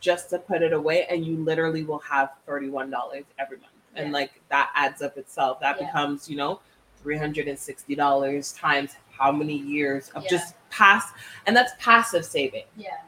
just 0.00 0.30
to 0.30 0.38
put 0.38 0.62
it 0.62 0.72
away 0.72 1.06
and 1.10 1.24
you 1.26 1.36
literally 1.36 1.82
will 1.82 1.98
have 2.00 2.30
$31 2.46 3.24
every 3.38 3.56
month 3.58 3.72
and 3.96 4.12
like 4.12 4.40
that 4.48 4.70
adds 4.76 5.02
up 5.02 5.16
itself 5.18 5.58
that 5.60 5.76
Yeah. 5.80 5.86
becomes 5.86 6.28
you 6.30 6.36
know 6.36 6.60
$360 7.04 8.52
times 8.58 8.96
how 9.10 9.32
many 9.32 9.56
years 9.56 10.10
of 10.10 10.22
Yeah. 10.24 10.30
just 10.30 10.54
pass 10.70 11.12
and 11.46 11.56
that's 11.56 11.72
passive 11.78 12.24
saving 12.24 12.64
yeah 12.76 12.98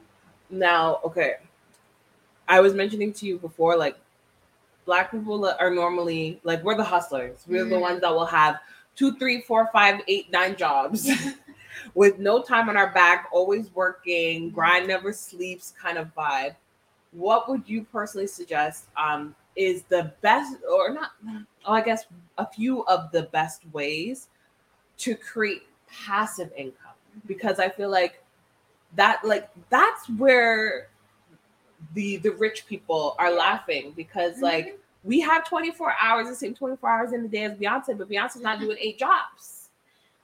now 0.50 1.00
okay 1.04 1.36
I 2.48 2.60
was 2.60 2.74
mentioning 2.74 3.12
to 3.14 3.26
you 3.26 3.38
before, 3.38 3.76
like 3.76 3.96
black 4.84 5.10
people 5.12 5.44
are 5.46 5.70
normally 5.70 6.40
like 6.42 6.62
we're 6.64 6.76
the 6.76 6.84
hustlers. 6.84 7.44
We're 7.46 7.64
the 7.64 7.76
Mhm. 7.76 7.80
ones 7.80 8.00
that 8.00 8.12
will 8.12 8.26
have 8.26 8.58
two, 8.96 9.16
three, 9.18 9.40
four, 9.42 9.68
five, 9.72 10.00
eight, 10.08 10.30
nine 10.32 10.56
jobs 10.56 11.08
with 11.94 12.18
no 12.18 12.42
time 12.42 12.68
on 12.68 12.76
our 12.76 12.92
back, 12.92 13.28
always 13.32 13.72
working, 13.74 14.50
grind 14.50 14.88
never 14.88 15.12
sleeps 15.12 15.72
kind 15.80 15.96
of 15.98 16.12
vibe. 16.14 16.56
What 17.12 17.48
would 17.48 17.68
you 17.68 17.84
personally 17.84 18.26
suggest 18.26 18.86
um, 18.96 19.34
is 19.56 19.82
the 19.84 20.12
best, 20.20 20.56
or 20.68 20.90
not? 20.92 21.12
Oh, 21.64 21.72
I 21.72 21.82
guess 21.82 22.06
a 22.38 22.46
few 22.46 22.84
of 22.86 23.12
the 23.12 23.24
best 23.24 23.62
ways 23.72 24.28
to 24.98 25.14
create 25.14 25.62
passive 25.88 26.52
income 26.56 26.89
because 27.26 27.58
I 27.58 27.68
feel 27.68 27.90
like 27.90 28.22
that, 28.96 29.24
like 29.24 29.50
that's 29.68 30.08
where 30.10 30.88
the 31.94 32.16
the 32.18 32.30
rich 32.32 32.66
people 32.66 33.14
are 33.18 33.30
laughing 33.32 33.92
because 33.96 34.40
like 34.40 34.66
Mhm. 34.66 34.78
we 35.04 35.20
have 35.20 35.48
24 35.48 35.94
hours, 36.00 36.28
the 36.28 36.34
same 36.34 36.54
24 36.54 36.90
hours 36.90 37.12
in 37.12 37.22
the 37.22 37.28
day 37.28 37.44
as 37.44 37.54
Beyonce, 37.54 37.96
but 37.96 38.08
Beyonce's 38.08 38.42
not 38.42 38.60
doing 38.60 38.76
eight 38.80 38.98
jobs. 38.98 39.70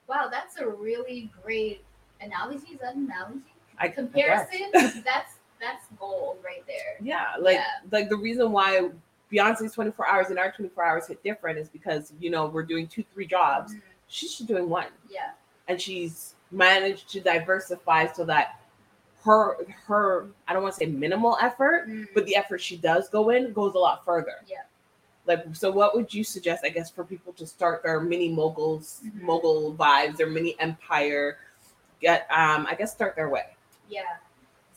Wow, 0.07 0.29
that's 0.31 0.59
a 0.59 0.69
really 0.69 1.31
great 1.43 1.83
analogy. 2.21 2.75
Is 2.75 2.81
that 2.81 2.95
an 2.95 3.05
analogy? 3.07 3.41
I 3.79 3.87
I. 3.87 3.89
Comparison. 3.89 4.71
that's 5.05 5.35
that's 5.61 5.87
gold 5.99 6.39
right 6.45 6.65
there. 6.67 6.97
Yeah, 7.01 7.35
like 7.39 7.57
Yeah. 7.57 7.67
like 7.91 8.09
the 8.11 8.17
reason 8.17 8.53
why 8.53 8.91
Beyonce's 9.33 9.73
24 9.73 10.07
hours 10.07 10.29
and 10.31 10.39
our 10.39 10.53
24 10.53 10.85
hours 10.85 11.07
hit 11.09 11.23
different 11.25 11.59
is 11.59 11.69
because 11.69 12.13
you 12.21 12.31
know 12.31 12.47
we're 12.47 12.63
doing 12.63 12.87
two, 12.87 13.05
three 13.15 13.27
jobs. 13.27 13.75
Mhm. 13.75 13.81
She's 14.09 14.37
just 14.37 14.47
doing 14.47 14.69
one. 14.69 14.93
Yeah. 15.09 15.33
And 15.69 15.81
she's 15.81 16.36
managed 16.51 17.09
to 17.11 17.21
diversify 17.21 18.07
so 18.07 18.25
that 18.25 18.61
her 19.25 19.57
her 19.87 20.27
I 20.47 20.53
don't 20.53 20.63
want 20.63 20.75
to 20.75 20.81
say 20.81 20.87
minimal 20.87 21.37
effort, 21.41 21.89
Mm. 21.89 22.07
but 22.15 22.27
the 22.27 22.37
effort 22.37 22.61
she 22.61 22.77
does 22.77 23.09
go 23.09 23.31
in 23.31 23.53
goes 23.53 23.75
a 23.75 23.79
lot 23.79 24.05
further. 24.05 24.37
Yeah. 24.47 24.63
Like 25.27 25.45
so 25.55 25.71
what 25.73 25.97
would 25.97 26.15
you 26.15 26.23
suggest, 26.23 26.65
I 26.65 26.69
guess, 26.69 26.91
for 26.91 27.03
people 27.05 27.33
to 27.35 27.47
start 27.47 27.83
their 27.83 28.01
mini 28.01 28.29
moguls, 28.29 29.01
Mhm. 29.05 29.23
mogul 29.23 29.75
vibes, 29.75 30.17
their 30.17 30.29
mini 30.29 30.55
empire, 30.61 31.39
get 32.01 32.27
um, 32.31 32.67
I 32.69 32.75
guess 32.77 32.93
start 32.93 33.17
their 33.17 33.29
way. 33.29 33.57
Yeah. 33.89 34.03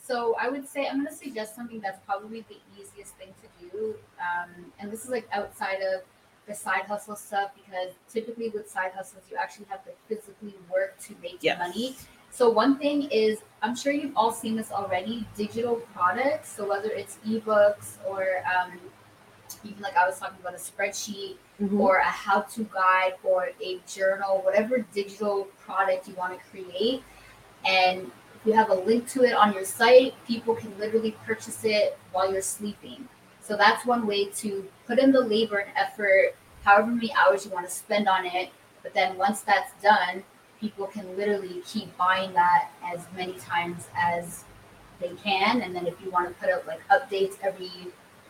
So 0.02 0.36
I 0.40 0.50
would 0.50 0.68
say 0.68 0.88
I'm 0.88 0.96
going 1.04 1.08
to 1.08 1.14
suggest 1.14 1.56
something 1.56 1.80
that's 1.82 2.00
probably 2.04 2.42
the 2.50 2.58
easiest 2.82 3.14
thing 3.16 3.32
to 3.44 3.70
do, 3.70 3.96
um, 4.20 4.74
and 4.80 4.92
this 4.92 5.04
is 5.04 5.12
like 5.12 5.28
outside 5.32 5.82
of 5.84 6.02
the 6.50 6.56
side 6.56 6.84
hustle 6.88 7.16
stuff 7.16 7.52
because 7.56 7.94
typically 8.12 8.50
with 8.50 8.70
side 8.70 8.92
hustles 8.96 9.24
you 9.30 9.38
actually 9.38 9.68
have 9.70 9.84
to 9.86 9.92
physically 10.08 10.56
work 10.74 10.98
to 11.00 11.16
make 11.22 11.38
Yes. 11.42 11.60
money. 11.60 11.96
So 12.32 12.50
one 12.50 12.78
thing 12.78 13.04
is 13.12 13.40
I'm 13.62 13.76
sure 13.76 13.94
you've 13.94 14.18
all 14.18 14.32
seen 14.32 14.56
this 14.56 14.72
already: 14.72 15.28
digital 15.38 15.76
products. 15.94 16.52
So 16.52 16.68
whether 16.68 16.90
it's 16.90 17.18
ebooks 17.26 17.98
or 18.08 18.44
um, 18.54 18.80
even 19.64 19.82
like 19.82 19.96
I 19.96 20.06
was 20.08 20.20
talking 20.20 20.38
about 20.42 20.54
a 20.56 20.58
spreadsheet 20.70 21.36
or 21.78 21.98
a 21.98 22.04
how-to 22.04 22.64
guide 22.66 23.14
or 23.24 23.50
a 23.64 23.80
journal, 23.88 24.42
whatever 24.44 24.86
digital 24.94 25.48
product 25.66 26.08
you 26.08 26.16
want 26.16 26.38
to 26.38 26.40
create, 26.52 27.04
and 27.66 28.12
if 28.36 28.46
you 28.46 28.54
have 28.54 28.70
a 28.70 28.76
link 28.76 29.08
to 29.10 29.24
it 29.24 29.34
on 29.34 29.54
your 29.54 29.66
site, 29.66 30.14
people 30.26 30.56
can 30.56 30.72
literally 30.80 31.16
purchase 31.26 31.64
it 31.66 31.98
while 32.12 32.32
you're 32.32 32.42
sleeping. 32.42 33.08
So 33.50 33.58
that's 33.58 33.84
one 33.84 34.06
way 34.06 34.26
to 34.26 34.64
put 34.86 35.00
in 35.00 35.12
the 35.12 35.22
labor 35.22 35.58
and 35.58 35.72
effort, 35.76 36.36
however 36.64 36.86
many 36.86 37.12
hours 37.16 37.46
you 37.46 37.52
want 37.52 37.68
to 37.68 37.74
spend 37.74 38.08
on 38.08 38.28
it. 38.28 38.52
But 38.84 38.94
then 38.94 39.18
once 39.18 39.42
that's 39.42 39.72
done, 39.82 40.24
people 40.62 40.86
can 40.86 41.18
literally 41.18 41.64
keep 41.66 41.98
buying 41.98 42.32
that 42.34 42.70
as 42.86 43.08
many 43.18 43.34
times 43.40 43.88
as 43.98 44.44
they 45.00 45.14
can. 45.24 45.64
And 45.64 45.76
then 45.76 45.88
if 45.88 46.00
you 46.00 46.12
want 46.12 46.28
to 46.28 46.34
put 46.36 46.52
out 46.54 46.68
like 46.68 46.88
updates 46.90 47.38
every 47.42 47.72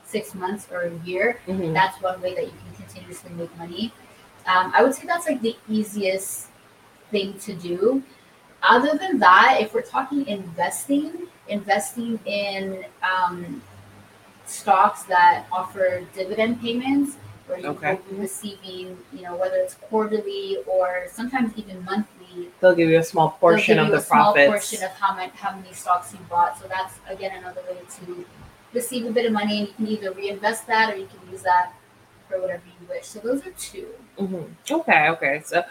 six 0.06 0.34
months 0.34 0.70
or 0.72 0.84
a 0.84 0.94
year, 1.06 1.42
Mhm. 1.48 1.74
that's 1.74 2.02
one 2.02 2.22
way 2.22 2.34
that 2.34 2.46
you 2.46 2.54
can 2.54 2.86
continuously 2.86 3.32
make 3.32 3.54
money. 3.58 3.92
Um, 4.46 4.72
I 4.74 4.84
would 4.84 4.96
say 4.96 5.06
that's 5.06 5.28
like 5.28 5.42
the 5.42 5.58
easiest 5.68 6.48
thing 7.12 7.38
to 7.40 7.54
do. 7.54 8.04
Other 8.64 8.98
than 8.98 9.20
that, 9.20 9.58
if 9.60 9.74
we're 9.74 9.82
talking 9.82 10.26
investing, 10.28 11.28
investing 11.50 12.20
in 12.26 12.86
um, 13.04 13.62
stocks 14.50 15.04
that 15.04 15.46
offer 15.52 16.04
dividend 16.16 16.62
payments, 16.62 17.18
where 17.48 17.60
you 17.60 17.68
Okay. 17.70 17.94
will 17.94 18.16
be 18.16 18.22
receiving, 18.22 18.98
you 19.14 19.22
know, 19.24 19.36
whether 19.36 19.58
it's 19.58 19.76
quarterly 19.76 20.58
or 20.68 21.06
sometimes 21.12 21.52
even 21.58 21.84
monthly, 21.86 22.50
They'll 22.60 22.76
give 22.76 22.90
you 22.90 23.00
a 23.00 23.04
small 23.04 23.32
portion 23.32 23.80
of 23.80 23.90
the 23.92 23.98
a 23.98 24.02
small 24.02 24.34
profits. 24.34 24.48
portion 24.70 24.84
of 24.86 24.92
how 24.92 25.16
many 25.16 25.32
how 25.36 25.56
many 25.56 25.74
stocks 25.74 26.12
you 26.14 26.20
bought. 26.30 26.60
So 26.60 26.68
that's 26.68 26.96
again 27.10 27.32
another 27.38 27.62
way 27.70 27.78
to 27.98 28.26
receive 28.74 29.06
a 29.06 29.12
bit 29.12 29.26
of 29.26 29.32
money, 29.34 29.60
and 29.60 29.68
you 29.68 29.74
can 29.74 29.88
either 29.88 30.12
reinvest 30.12 30.68
that 30.68 30.94
or 30.94 30.98
you 30.98 31.08
can 31.08 31.32
use 31.32 31.42
that 31.42 31.72
for 32.28 32.40
whatever 32.42 32.64
you 32.66 32.88
wish. 32.88 33.06
So 33.06 33.20
those 33.20 33.46
are 33.48 33.52
two. 33.52 33.88
Mhm. 34.20 34.46
Okay, 34.70 35.10
okay. 35.10 35.42
So 35.46 35.64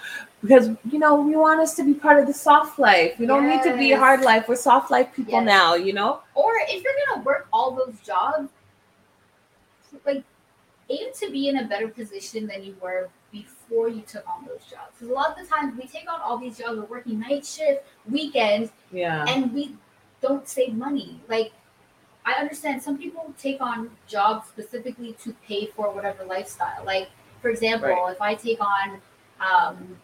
because 0.42 0.70
you 0.90 0.98
know 0.98 1.20
we 1.20 1.36
want 1.36 1.60
us 1.60 1.74
to 1.76 1.84
be 1.84 1.92
part 1.94 2.18
of 2.18 2.26
the 2.26 2.32
soft 2.34 2.78
life. 2.78 3.18
We 3.18 3.26
don't 3.26 3.46
need 3.48 3.62
to 3.64 3.76
be 3.76 3.92
hard 3.92 4.22
life. 4.22 4.48
We're 4.48 4.56
soft 4.56 4.90
life 4.90 5.08
people 5.14 5.34
Yes. 5.34 5.44
now. 5.46 5.74
You 5.74 5.92
know. 5.92 6.20
Or 6.34 6.52
if 6.68 6.82
you're 6.82 6.98
gonna 7.08 7.22
work 7.22 7.46
all 7.52 7.70
those 7.72 7.94
jobs, 8.04 8.48
like 10.04 10.24
aim 10.90 11.08
to 11.14 11.30
be 11.30 11.48
in 11.48 11.58
a 11.58 11.64
better 11.64 11.88
position 11.88 12.46
than 12.46 12.62
you 12.62 12.74
were 12.80 13.08
before 13.30 13.88
you 13.88 14.00
took 14.02 14.26
on 14.28 14.44
those 14.46 14.60
jobs. 14.70 14.92
Because 14.94 15.08
a 15.08 15.12
lot 15.12 15.30
of 15.30 15.36
the 15.36 15.54
times 15.54 15.78
we 15.80 15.86
take 15.86 16.10
on 16.10 16.20
all 16.20 16.38
these 16.38 16.58
jobs, 16.58 16.78
we're 16.78 16.84
working 16.84 17.20
night 17.20 17.44
shift, 17.44 17.84
weekends, 18.10 18.70
Yeah. 18.90 19.24
and 19.28 19.52
we 19.52 19.76
don't 20.22 20.48
save 20.48 20.74
money. 20.74 21.20
Like 21.28 21.52
I 22.24 22.32
understand 22.34 22.82
some 22.82 22.98
people 22.98 23.34
take 23.38 23.60
on 23.60 23.90
jobs 24.06 24.48
specifically 24.48 25.14
to 25.24 25.34
pay 25.46 25.66
for 25.66 25.90
whatever 25.90 26.24
lifestyle. 26.24 26.84
Like 26.84 27.10
for 27.42 27.50
example, 27.50 27.88
Right. 27.88 28.12
if 28.12 28.20
I 28.20 28.34
take 28.34 28.60
on 28.60 29.00
um, 29.40 29.96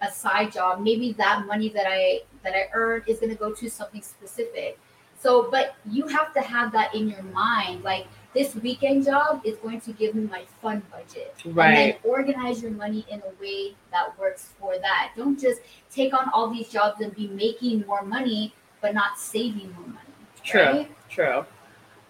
a 0.00 0.10
side 0.10 0.52
job, 0.52 0.80
maybe 0.80 1.12
that 1.14 1.46
money 1.46 1.68
that 1.70 1.86
I 1.88 2.20
that 2.42 2.54
I 2.54 2.68
earn 2.72 3.02
is 3.06 3.18
going 3.20 3.30
to 3.30 3.38
go 3.38 3.52
to 3.52 3.70
something 3.70 4.02
specific. 4.02 4.78
So, 5.18 5.50
but 5.50 5.74
you 5.90 6.06
have 6.08 6.32
to 6.34 6.40
have 6.40 6.72
that 6.72 6.94
in 6.94 7.08
your 7.08 7.22
mind. 7.22 7.82
Like 7.82 8.06
this 8.34 8.54
weekend 8.56 9.04
job 9.04 9.40
is 9.44 9.56
going 9.58 9.80
to 9.82 9.92
give 9.92 10.14
me 10.14 10.26
my 10.26 10.44
fun 10.60 10.82
budget. 10.90 11.34
Right. 11.44 11.66
And 11.66 11.76
then 11.76 11.96
organize 12.02 12.62
your 12.62 12.72
money 12.72 13.06
in 13.10 13.20
a 13.20 13.42
way 13.42 13.74
that 13.92 14.18
works 14.18 14.50
for 14.58 14.76
that. 14.78 15.12
Don't 15.16 15.40
just 15.40 15.60
take 15.90 16.12
on 16.12 16.28
all 16.34 16.50
these 16.50 16.68
jobs 16.68 17.00
and 17.00 17.14
be 17.14 17.28
making 17.28 17.86
more 17.86 18.02
money 18.02 18.52
but 18.80 18.92
not 18.92 19.18
saving 19.18 19.72
more 19.72 19.86
money. 19.86 19.98
True. 20.42 20.60
Right? 20.60 20.90
True. 21.08 21.46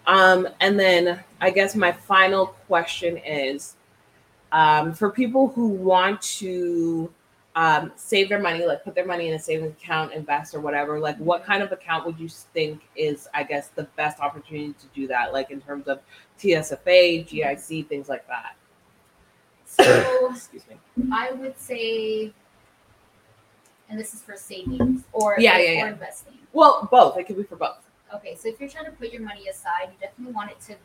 Um, 0.07 0.47
and 0.59 0.79
then 0.79 1.23
I 1.39 1.49
guess 1.49 1.75
my 1.75 1.91
final 1.91 2.47
question 2.67 3.17
is 3.17 3.75
um, 4.51 4.93
for 4.93 5.09
people 5.09 5.47
who 5.49 5.67
want 5.67 6.21
to 6.21 7.11
um, 7.55 7.91
save 7.95 8.27
their 8.29 8.39
money, 8.39 8.65
like 8.65 8.83
put 8.83 8.95
their 8.95 9.05
money 9.05 9.29
in 9.29 9.33
a 9.33 9.39
savings 9.39 9.71
account, 9.81 10.11
invest 10.13 10.53
or 10.53 10.59
whatever, 10.59 10.99
like 10.99 11.17
what 11.17 11.45
kind 11.45 11.63
of 11.63 11.71
account 11.71 12.05
would 12.05 12.19
you 12.19 12.27
think 12.27 12.81
is, 12.95 13.27
I 13.33 13.43
guess, 13.43 13.69
the 13.69 13.83
best 13.95 14.19
opportunity 14.19 14.73
to 14.73 14.85
do 14.93 15.07
that? 15.07 15.31
Like 15.31 15.51
in 15.51 15.61
terms 15.61 15.87
of 15.87 15.99
TFSA, 16.39 17.27
GIC, 17.27 17.87
things 17.87 18.09
like 18.09 18.27
that. 18.27 18.55
So 19.65 20.29
Excuse 20.31 20.63
me. 20.67 20.75
I 21.13 21.31
would 21.31 21.57
say 21.57 22.33
and 23.89 23.99
this 23.99 24.13
is 24.13 24.21
for 24.21 24.35
savings 24.35 25.03
or, 25.13 25.35
Yeah, 25.39 25.55
or 25.57 25.59
yeah, 25.59 25.71
yeah. 25.71 25.87
investing. 25.89 26.33
Well, 26.53 26.87
both. 26.91 27.17
It 27.17 27.25
could 27.27 27.37
be 27.37 27.43
for 27.43 27.55
both. 27.55 27.77
Okay, 28.13 28.35
so 28.35 28.47
if 28.49 28.59
you're 28.59 28.69
trying 28.69 28.85
to 28.85 28.91
put 28.91 29.11
your 29.11 29.21
money 29.21 29.47
aside, 29.47 29.89
you 29.91 29.95
definitely 29.99 30.33
want 30.33 30.51
it 30.51 30.59
to 30.61 30.75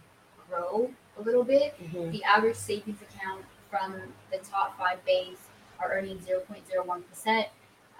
grow 0.48 0.90
a 1.18 1.22
little 1.22 1.44
bit. 1.44 1.74
Mhm. 1.82 2.12
The 2.12 2.22
average 2.24 2.56
savings 2.56 3.00
account 3.02 3.44
from 3.70 4.00
the 4.30 4.38
top 4.38 4.76
five 4.78 5.04
banks 5.04 5.40
are 5.80 5.92
earning 5.92 6.18
0.01%. 6.18 7.46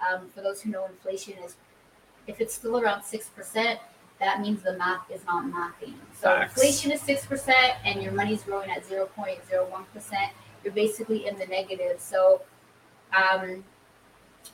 Um, 0.09 0.29
for 0.33 0.41
those 0.41 0.61
who 0.61 0.71
know, 0.71 0.85
inflation 0.85 1.35
is, 1.43 1.55
if 2.27 2.39
it's 2.41 2.53
still 2.53 2.79
around 2.79 3.01
6%, 3.01 3.77
that 4.19 4.41
means 4.41 4.61
the 4.61 4.77
math 4.77 5.09
is 5.11 5.25
not 5.25 5.45
mathing. 5.45 5.93
So 6.13 6.27
Facts. 6.29 6.53
inflation 6.53 6.91
is 6.91 7.01
6% 7.01 7.49
and 7.85 8.01
your 8.01 8.11
money's 8.13 8.43
growing 8.43 8.69
at 8.69 8.83
0.01%, 8.87 10.29
you're 10.63 10.73
basically 10.73 11.27
in 11.27 11.37
the 11.37 11.45
negative. 11.47 11.99
So 11.99 12.41
um, 13.17 13.63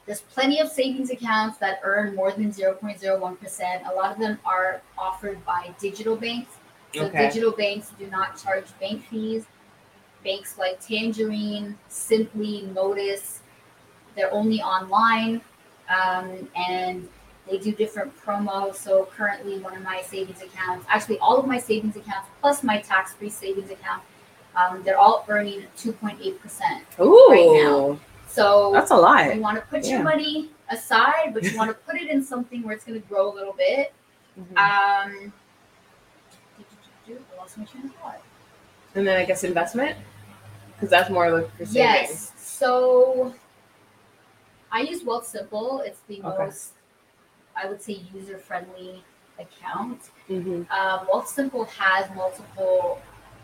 there's 0.05 0.21
plenty 0.21 0.59
of 0.59 0.69
savings 0.69 1.09
accounts 1.11 1.57
that 1.57 1.79
earn 1.83 2.15
more 2.15 2.31
than 2.31 2.51
0.01%. 2.51 3.91
A 3.91 3.93
lot 3.93 4.11
of 4.13 4.19
them 4.19 4.39
are 4.45 4.81
offered 4.97 5.43
by 5.45 5.73
digital 5.79 6.15
banks. 6.15 6.51
So 6.93 7.05
Okay. 7.05 7.27
digital 7.27 7.51
banks 7.51 7.91
do 7.99 8.07
not 8.07 8.41
charge 8.41 8.65
bank 8.79 9.05
fees. 9.07 9.45
Banks 10.27 10.57
like 10.57 10.85
Tangerine, 10.85 11.77
Simplii, 11.89 12.73
Notice, 12.73 13.39
they're 14.13 14.31
only 14.33 14.61
online, 14.61 15.39
um, 15.87 16.49
and 16.53 17.07
they 17.49 17.57
do 17.57 17.71
different 17.71 18.11
promos. 18.19 18.75
So 18.75 19.05
currently, 19.15 19.59
one 19.59 19.73
of 19.73 19.83
my 19.83 20.01
savings 20.01 20.41
accounts, 20.41 20.85
actually 20.89 21.17
all 21.19 21.37
of 21.37 21.47
my 21.47 21.57
savings 21.57 21.95
accounts 21.95 22.27
plus 22.41 22.61
my 22.61 22.79
tax-free 22.81 23.29
savings 23.29 23.71
account, 23.71 24.03
um, 24.57 24.83
they're 24.83 24.97
all 24.97 25.23
earning 25.29 25.63
2.8%. 25.77 26.19
Ooh, 26.99 27.27
right 27.29 27.63
now. 27.63 27.97
So 28.27 28.71
that's 28.73 28.91
a 28.91 28.97
lot. 28.97 29.33
you 29.33 29.39
want 29.41 29.55
to 29.55 29.65
put 29.67 29.85
Yeah. 29.85 29.91
your 29.91 30.03
money 30.03 30.49
aside, 30.69 31.33
but 31.33 31.43
you 31.43 31.57
want 31.57 31.69
to 31.69 31.73
put 31.73 31.95
it 31.95 32.09
in 32.09 32.21
something 32.21 32.63
where 32.63 32.75
it's 32.75 32.83
going 32.83 33.01
to 33.01 33.07
grow 33.07 33.31
a 33.31 33.33
little 33.33 33.53
bit. 33.53 33.93
Mhm. 34.37 34.57
Um, 34.57 35.33
do, 37.07 37.17
but 37.29 37.39
also 37.39 37.61
make 37.61 37.69
sure 37.69 37.79
you. 37.79 37.91
And 38.95 39.07
then 39.07 39.19
I 39.21 39.25
guess 39.25 39.43
investment, 39.43 39.95
because 40.77 40.89
that's 40.91 41.09
more 41.09 41.31
like 41.31 41.49
for 41.57 41.65
savings. 41.65 41.75
Yes. 41.75 42.31
So 42.37 43.33
I 44.71 44.81
use 44.81 45.03
Wealthsimple. 45.03 45.85
It's 45.85 45.99
the 46.07 46.21
Okay. 46.23 46.45
most, 46.45 46.73
I 47.55 47.67
would 47.67 47.81
say, 47.81 48.01
user 48.13 48.37
friendly 48.37 49.03
account. 49.39 50.01
hmm 50.27 50.63
Um, 50.69 51.07
Wealthsimple 51.07 51.67
has 51.69 52.09
multiple 52.15 53.01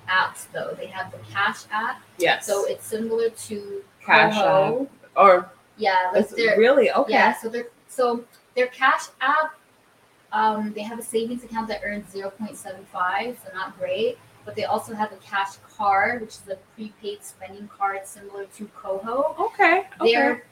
apps 0.07 0.47
though. 0.51 0.75
They 0.77 0.87
have 0.87 1.11
the 1.11 1.19
Cash 1.31 1.61
app, 1.71 2.01
Yes. 2.17 2.45
so 2.45 2.65
it's 2.65 2.85
similar 2.85 3.29
to 3.29 3.83
Cash 4.05 4.35
KOHO. 4.35 4.87
or 5.15 5.49
Yeah, 5.77 6.11
like 6.13 6.29
their 6.29 6.57
really 6.57 6.91
okay. 6.91 7.13
yeah. 7.13 7.33
So 7.33 7.49
their 7.49 7.67
so 7.87 8.23
their 8.55 8.67
Cash 8.67 9.03
app, 9.21 9.55
um, 10.31 10.73
they 10.73 10.81
have 10.81 10.99
a 10.99 11.03
savings 11.03 11.43
account 11.43 11.67
that 11.69 11.81
earns 11.83 12.11
zero 12.11 12.29
point 12.31 12.57
seven 12.57 12.85
five, 12.91 13.39
so 13.45 13.53
not 13.55 13.77
great. 13.79 14.17
But 14.45 14.55
they 14.55 14.65
also 14.65 14.93
have 14.93 15.11
a 15.13 15.17
Cash 15.17 15.55
card, 15.77 16.21
which 16.21 16.31
is 16.31 16.43
a 16.51 16.55
prepaid 16.75 17.23
spending 17.23 17.67
card 17.69 18.05
similar 18.05 18.45
to 18.57 18.65
KOHO. 18.75 19.35
Okay. 19.39 19.83
Okay. 20.01 20.11
their 20.13 20.43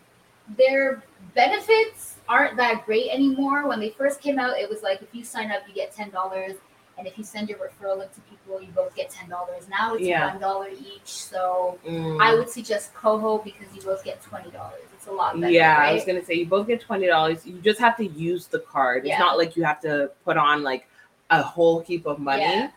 their 0.57 1.03
benefits 1.35 2.17
aren't 2.27 2.57
that 2.57 2.85
great 2.85 3.09
anymore. 3.09 3.67
When 3.67 3.79
they 3.79 3.89
first 3.89 4.21
came 4.21 4.39
out, 4.39 4.57
it 4.57 4.69
was 4.69 4.81
like 4.83 5.01
if 5.01 5.13
you 5.13 5.23
sign 5.23 5.51
up, 5.51 5.61
you 5.67 5.73
get 5.73 5.93
ten 5.93 6.09
dollars, 6.09 6.53
and 6.97 7.07
if 7.07 7.17
you 7.17 7.23
send 7.23 7.49
your 7.49 7.57
referral 7.59 7.97
link 7.99 8.13
to 8.15 8.21
people, 8.21 8.61
you 8.61 8.69
both 8.73 8.95
get 8.95 9.09
ten 9.09 9.29
dollars. 9.29 9.67
Now 9.69 9.95
it's 9.95 10.03
Yeah. 10.03 10.31
one 10.31 10.39
dollar 10.41 10.69
each. 10.69 11.07
So 11.07 11.79
Mm. 11.85 12.21
I 12.21 12.33
would 12.33 12.49
suggest 12.49 12.93
KOHO 12.93 13.43
because 13.43 13.67
you 13.75 13.81
both 13.81 14.03
get 14.03 14.21
twenty 14.21 14.51
dollars. 14.51 14.81
It's 14.95 15.07
a 15.07 15.11
lot 15.11 15.39
better. 15.39 15.51
yeah, 15.51 15.77
I 15.79 15.93
was 15.93 16.05
gonna 16.05 16.23
say 16.23 16.35
you 16.35 16.45
both 16.45 16.67
get 16.67 16.79
twenty 16.81 17.07
dollars. 17.07 17.45
You 17.45 17.59
just 17.61 17.79
have 17.79 17.97
to 17.97 18.05
use 18.05 18.47
the 18.47 18.59
card. 18.59 19.05
Yeah. 19.05 19.13
It's 19.13 19.19
not 19.19 19.37
like 19.37 19.55
you 19.55 19.63
have 19.63 19.81
to 19.81 20.11
put 20.25 20.37
on 20.37 20.63
like 20.63 20.87
a 21.29 21.41
whole 21.41 21.79
heap 21.79 22.05
of 22.05 22.19
money. 22.19 22.41
Yeah. 22.43 22.71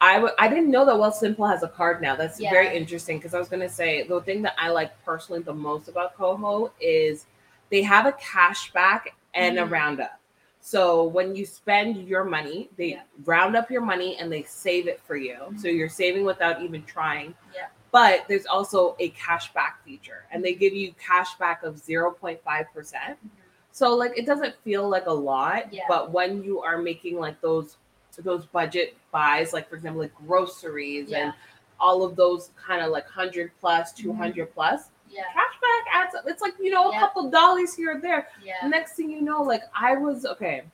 I 0.00 0.14
w- 0.14 0.34
I 0.38 0.48
didn't 0.48 0.70
know 0.70 0.84
that 0.84 0.94
Wealthsimple 0.94 1.48
has 1.48 1.62
a 1.62 1.68
card 1.68 2.02
now. 2.02 2.14
That's 2.16 2.38
Yeah. 2.40 2.50
very 2.50 2.76
interesting 2.76 3.18
because 3.18 3.34
I 3.34 3.38
was 3.38 3.48
gonna 3.48 3.68
say 3.68 4.02
the 4.02 4.20
thing 4.22 4.42
that 4.42 4.54
I 4.58 4.68
like 4.68 4.92
personally 5.04 5.42
the 5.42 5.54
most 5.54 5.88
about 5.88 6.16
KOHO 6.16 6.70
is 6.80 7.26
they 7.70 7.82
have 7.82 8.06
a 8.06 8.12
cashback 8.12 9.08
and 9.34 9.58
a 9.58 9.62
Mhm. 9.62 9.70
roundup. 9.70 10.20
So 10.60 11.04
when 11.04 11.34
you 11.36 11.46
spend 11.46 12.08
your 12.08 12.24
money, 12.24 12.68
they 12.76 12.86
Yeah. 12.88 13.02
round 13.24 13.56
up 13.56 13.70
your 13.70 13.80
money 13.80 14.16
and 14.18 14.30
they 14.30 14.42
save 14.42 14.88
it 14.88 15.00
for 15.00 15.16
you. 15.16 15.36
So 15.58 15.68
you're 15.68 15.88
saving 15.88 16.24
without 16.24 16.60
even 16.60 16.84
trying. 16.84 17.34
Yeah. 17.54 17.68
But 17.92 18.24
there's 18.28 18.46
also 18.46 18.96
a 18.98 19.10
cashback 19.12 19.74
feature, 19.84 20.26
and 20.30 20.44
they 20.44 20.52
give 20.54 20.74
you 20.74 20.92
cashback 20.94 21.62
of 21.62 21.78
0.5 21.78 22.66
percent. 22.74 23.16
Mhm. 23.24 23.30
So 23.70 23.94
like 23.94 24.16
it 24.18 24.26
doesn't 24.26 24.56
feel 24.56 24.88
like 24.88 25.06
a 25.06 25.12
lot, 25.12 25.72
Yeah. 25.72 25.84
but 25.88 26.10
when 26.10 26.42
you 26.42 26.60
are 26.60 26.78
making 26.78 27.18
like 27.18 27.40
those 27.40 27.76
those 28.22 28.46
budget 28.46 28.96
buys, 29.12 29.52
like 29.52 29.68
for 29.68 29.76
example, 29.76 30.00
like 30.02 30.14
groceries 30.26 31.08
Yeah. 31.10 31.18
and 31.18 31.34
all 31.78 32.02
of 32.02 32.16
those 32.16 32.50
kind 32.56 32.82
of 32.82 32.90
like 32.90 33.06
hundred 33.08 33.52
plus, 33.60 33.92
Mhm. 33.92 33.96
two 33.96 34.12
hundred 34.12 34.52
plus, 34.54 34.88
Yeah. 35.10 35.24
cashback 35.24 35.82
adds 35.92 36.14
up. 36.14 36.24
It's 36.26 36.40
like 36.42 36.54
you 36.58 36.70
know 36.70 36.88
a 36.88 36.92
Yeah. 36.92 37.00
couple 37.00 37.30
dollars 37.30 37.74
here 37.74 37.96
or 37.96 38.00
there. 38.00 38.28
Yeah. 38.42 38.66
Next 38.68 38.94
thing 38.94 39.10
you 39.10 39.20
know, 39.22 39.42
like 39.42 39.62
I 39.74 39.94
was 39.96 40.24
okay, 40.24 40.64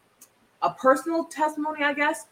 a 0.63 0.71
personal 0.71 1.25
testimony, 1.25 1.83
I 1.85 1.93
guess. 1.93 2.27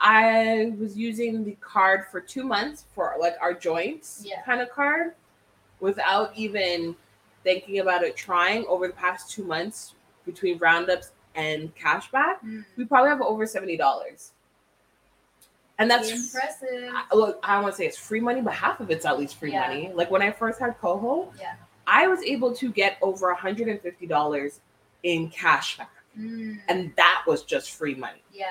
I 0.00 0.72
was 0.78 0.96
using 0.96 1.44
the 1.44 1.56
card 1.60 2.06
for 2.10 2.20
two 2.20 2.42
months 2.44 2.86
for 2.94 3.14
like 3.20 3.36
our 3.40 3.52
joints 3.52 4.22
Yeah. 4.24 4.40
kind 4.42 4.60
of 4.62 4.70
card 4.70 5.14
without 5.80 6.34
even 6.36 6.96
thinking 7.44 7.78
about 7.80 8.02
it 8.02 8.16
trying 8.16 8.66
over 8.66 8.86
the 8.86 8.92
past 8.94 9.30
two 9.30 9.44
months 9.44 9.94
between 10.24 10.58
roundups 10.58 11.12
and 11.34 11.74
cashback 11.76 12.40
Mm. 12.44 12.64
we 12.76 12.84
probably 12.84 13.08
have 13.10 13.20
over 13.22 13.46
$70 13.46 14.32
and 15.80 15.90
that's 15.90 16.10
impressive. 16.10 16.92
I- 16.94 17.14
look 17.14 17.40
i 17.42 17.54
don't 17.54 17.62
want 17.64 17.74
to 17.74 17.78
say 17.78 17.86
it's 17.86 17.96
free 17.98 18.20
money 18.20 18.40
but 18.40 18.52
half 18.54 18.78
of 18.80 18.90
it's 18.90 19.04
at 19.04 19.18
least 19.18 19.34
free 19.36 19.52
Yeah. 19.52 19.66
money 19.66 19.90
like 19.94 20.10
when 20.10 20.22
i 20.22 20.30
first 20.30 20.60
had 20.60 20.78
KOHO 20.80 21.32
Yeah. 21.40 21.54
i 21.86 22.06
was 22.06 22.20
able 22.22 22.54
to 22.54 22.70
get 22.70 22.96
over 23.02 23.34
$150 23.34 24.60
in 25.02 25.30
cashback 25.30 25.86
Mm. 26.18 26.58
and 26.68 26.92
that 26.96 27.22
was 27.26 27.44
just 27.44 27.70
free 27.70 27.94
money 27.94 28.20
yeah. 28.32 28.46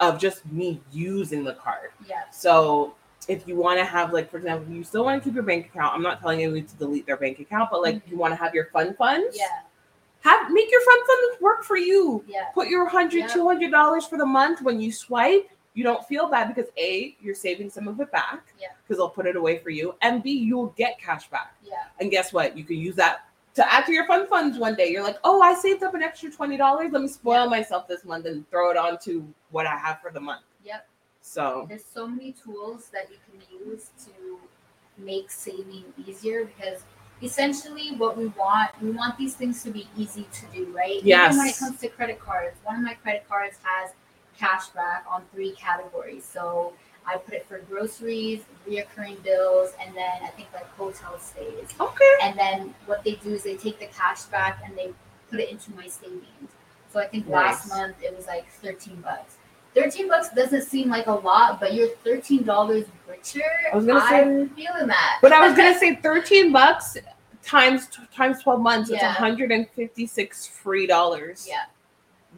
of 0.00 0.18
just 0.18 0.44
me 0.50 0.80
using 0.90 1.44
the 1.44 1.54
card 1.54 1.90
Yeah. 2.08 2.22
so 2.32 2.94
if 3.28 3.46
you 3.46 3.54
want 3.54 3.78
to 3.78 3.84
have 3.84 4.12
like 4.12 4.28
for 4.30 4.38
example 4.38 4.74
you 4.74 4.82
still 4.82 5.04
want 5.04 5.22
to 5.22 5.24
keep 5.26 5.34
your 5.34 5.44
bank 5.44 5.66
account 5.66 5.94
i'm 5.94 6.02
not 6.02 6.20
telling 6.20 6.40
you 6.40 6.60
to 6.60 6.74
delete 6.76 7.06
their 7.06 7.16
bank 7.16 7.38
account 7.38 7.70
but 7.70 7.82
like 7.82 8.02
you 8.08 8.16
want 8.16 8.32
to 8.32 8.36
have 8.36 8.52
your 8.52 8.66
fun 8.66 8.94
funds 8.96 9.36
Yeah. 9.38 9.46
have 10.22 10.50
make 10.50 10.68
your 10.72 10.80
fun 10.80 10.98
funds 11.06 11.40
work 11.40 11.62
for 11.62 11.76
you 11.76 12.24
Yeah. 12.26 12.46
put 12.52 12.66
your 12.66 12.82
100 12.84 13.16
Yeah. 13.16 13.26
200 13.28 13.70
dollars 13.70 14.04
for 14.04 14.18
the 14.18 14.26
month 14.26 14.60
when 14.60 14.80
you 14.80 14.90
swipe 14.90 15.48
you 15.74 15.82
don't 15.84 16.04
feel 16.06 16.28
bad 16.28 16.54
because 16.54 16.70
a 16.76 17.16
you're 17.20 17.34
saving 17.34 17.70
some 17.70 17.88
of 17.88 17.98
it 18.00 18.10
back 18.12 18.52
Yeah. 18.60 18.68
because 18.82 18.98
they'll 18.98 19.08
put 19.08 19.26
it 19.26 19.36
away 19.36 19.58
for 19.58 19.70
you 19.70 19.94
and 20.02 20.22
b 20.22 20.30
you'll 20.32 20.74
get 20.76 20.98
cash 21.00 21.28
back 21.28 21.54
Yeah. 21.64 21.74
and 22.00 22.10
guess 22.10 22.32
what 22.32 22.56
you 22.56 22.64
can 22.64 22.76
use 22.76 22.94
that 22.96 23.26
to 23.54 23.72
add 23.72 23.84
to 23.86 23.92
your 23.92 24.06
fun 24.06 24.26
funds 24.26 24.58
one 24.58 24.74
day 24.74 24.90
you're 24.90 25.02
like 25.02 25.18
oh 25.24 25.40
i 25.42 25.54
saved 25.54 25.82
up 25.82 25.94
an 25.94 26.02
extra 26.02 26.30
$20 26.30 26.92
let 26.92 27.02
me 27.02 27.08
spoil 27.08 27.44
Yeah. 27.44 27.50
myself 27.50 27.88
this 27.88 28.04
month 28.04 28.26
and 28.26 28.48
throw 28.50 28.70
it 28.70 28.76
on 28.76 28.98
to 29.04 29.26
what 29.50 29.66
i 29.66 29.76
have 29.76 30.00
for 30.00 30.10
the 30.10 30.20
month 30.20 30.42
Yep. 30.64 30.86
so 31.22 31.66
There's 31.68 31.84
so 31.84 32.06
many 32.06 32.32
tools 32.32 32.88
that 32.92 33.08
you 33.10 33.16
can 33.28 33.40
use 33.66 33.90
to 34.04 34.38
make 34.98 35.30
saving 35.30 35.84
easier 36.06 36.44
because 36.44 36.82
essentially 37.22 37.94
what 37.96 38.16
we 38.16 38.26
want, 38.28 38.70
we 38.82 38.90
want 38.90 39.16
these 39.16 39.34
things 39.34 39.62
to 39.62 39.70
be 39.70 39.88
easy 39.96 40.26
to 40.32 40.46
do, 40.52 40.66
right? 40.76 41.00
Yes. 41.04 41.32
Even 41.34 41.38
when 41.38 41.48
it 41.48 41.56
comes 41.56 41.80
to 41.80 41.88
credit 41.88 42.18
cards, 42.20 42.56
one 42.64 42.74
of 42.76 42.82
my 42.82 42.94
credit 42.94 43.24
cards 43.28 43.56
has 43.62 43.92
cash 44.38 44.68
back 44.68 45.04
on 45.10 45.22
three 45.32 45.52
categories. 45.52 46.24
So 46.24 46.72
I 47.06 47.16
put 47.16 47.34
it 47.34 47.46
for 47.46 47.58
groceries, 47.60 48.42
reoccurring 48.68 49.22
bills, 49.22 49.72
and 49.80 49.94
then 49.94 50.22
I 50.22 50.28
think 50.28 50.48
like 50.54 50.68
hotel 50.76 51.18
stays. 51.18 51.68
okay 51.80 52.14
And 52.22 52.38
then 52.38 52.74
what 52.86 53.02
they 53.04 53.16
do 53.16 53.30
is 53.34 53.42
they 53.42 53.56
take 53.56 53.78
the 53.78 53.86
cash 53.86 54.22
back 54.24 54.60
and 54.64 54.76
they 54.76 54.92
put 55.30 55.40
it 55.40 55.50
into 55.50 55.74
my 55.74 55.86
savings. 55.88 56.50
So 56.92 57.00
I 57.00 57.06
think 57.06 57.26
last 57.28 57.68
month 57.68 57.96
it 58.02 58.14
was 58.16 58.26
like 58.26 58.48
13 58.50 59.00
bucks. 59.00 59.36
13 59.74 60.06
bucks 60.08 60.28
doesn't 60.34 60.62
seem 60.64 60.90
like 60.90 61.06
a 61.06 61.12
lot, 61.12 61.58
but 61.58 61.72
you're 61.72 61.88
$13 62.04 62.86
richer. 63.08 63.40
I 63.72 63.76
was 63.76 63.86
gonna 63.86 64.00
I'm 64.00 64.48
say- 64.48 64.54
feeling 64.54 64.86
that. 64.88 65.18
but 65.22 65.32
i 65.32 65.46
was 65.46 65.56
gonna 65.56 65.78
say 65.78 65.94
13 65.96 66.52
bucks 66.52 66.96
times 67.42 67.88
times 68.14 68.42
12 68.42 68.60
months 68.60 68.90
yeah. 68.90 68.96
it's 68.96 69.02
Yeah. 69.02 69.12
156 69.14 70.46
free 70.46 70.86
dollars 70.86 71.46
yeah, 71.48 71.64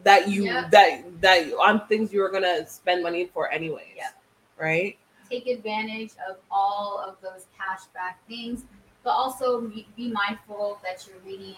that 0.05 0.29
you 0.29 0.45
Yeah. 0.45 0.69
that 0.71 1.21
that 1.21 1.53
on 1.55 1.85
things 1.87 2.13
you 2.13 2.21
were 2.21 2.31
gonna 2.31 2.65
spend 2.67 3.03
money 3.03 3.25
for 3.33 3.51
anyways 3.51 3.95
Yeah. 3.97 4.09
right 4.57 4.97
take 5.29 5.47
advantage 5.47 6.11
of 6.29 6.37
all 6.51 6.99
of 6.99 7.19
those 7.21 7.47
cashback 7.59 8.13
things, 8.27 8.63
but 9.03 9.09
also 9.09 9.61
be 9.61 10.11
mindful 10.11 10.79
that 10.83 11.07
you're 11.07 11.17
reading 11.25 11.55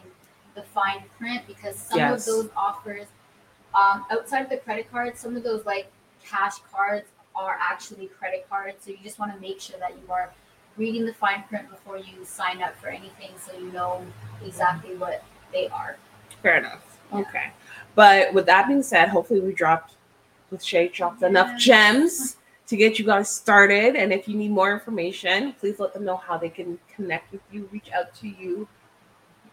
the 0.56 0.64
fine 0.64 1.04
print 1.18 1.46
because 1.48 1.78
some 1.78 1.98
Yes. 2.00 2.20
of 2.22 2.34
those 2.34 2.50
offers, 2.56 3.08
um, 3.76 4.06
outside 4.10 4.42
of 4.44 4.50
the 4.50 4.58
credit 4.58 4.90
cards, 4.90 5.20
some 5.20 5.36
of 5.36 5.44
those 5.44 5.66
like 5.66 5.92
cash 6.24 6.60
cards 6.72 7.10
are 7.36 7.58
actually 7.60 8.08
credit 8.08 8.48
cards. 8.50 8.84
So 8.86 8.92
you 8.92 8.98
just 9.04 9.20
want 9.20 9.34
to 9.34 9.40
make 9.40 9.60
sure 9.62 9.78
that 9.80 9.92
you 9.98 10.12
are 10.12 10.34
reading 10.78 11.06
the 11.06 11.14
fine 11.14 11.44
print 11.44 11.70
before 11.70 11.98
you 11.98 12.24
sign 12.24 12.62
up 12.62 12.76
for 12.80 12.88
anything, 12.88 13.32
so 13.38 13.52
you 13.58 13.72
know 13.72 14.06
exactly 14.44 14.96
what 14.96 15.24
they 15.52 15.68
are. 15.68 15.98
fair 16.42 16.58
enough. 16.58 16.97
Okay 17.14 17.52
but 17.96 18.34
with 18.34 18.46
that 18.46 18.68
being 18.68 18.84
said 18.84 19.10
hopefully 19.10 19.40
we 19.40 19.54
dropped 19.54 19.96
with 20.52 20.64
Shay 20.64 20.88
dropped 20.88 21.24
enough 21.24 21.58
gems 21.58 22.38
to 22.68 22.76
get 22.76 23.00
you 23.00 23.06
guys 23.06 23.30
started 23.30 23.96
and 23.96 24.12
if 24.12 24.28
you 24.28 24.36
need 24.36 24.52
more 24.52 24.72
information 24.74 25.54
please 25.54 25.80
let 25.80 25.94
them 25.94 26.06
know 26.06 26.18
how 26.18 26.38
they 26.38 26.50
can 26.50 26.78
connect 26.94 27.32
with 27.32 27.42
you 27.52 27.70
reach 27.72 27.92
out 27.92 28.14
to 28.16 28.28
you 28.28 28.68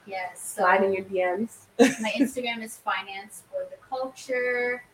Yes. 0.07 0.55
So 0.55 0.62
slide 0.62 0.84
in 0.84 0.92
your 0.92 1.05
dms 1.05 1.64
my 1.78 2.12
Instagram 2.16 2.62
is 2.62 2.76
finance 2.76 3.42
for 3.50 3.66
the 3.70 3.76
culture. 3.88 4.84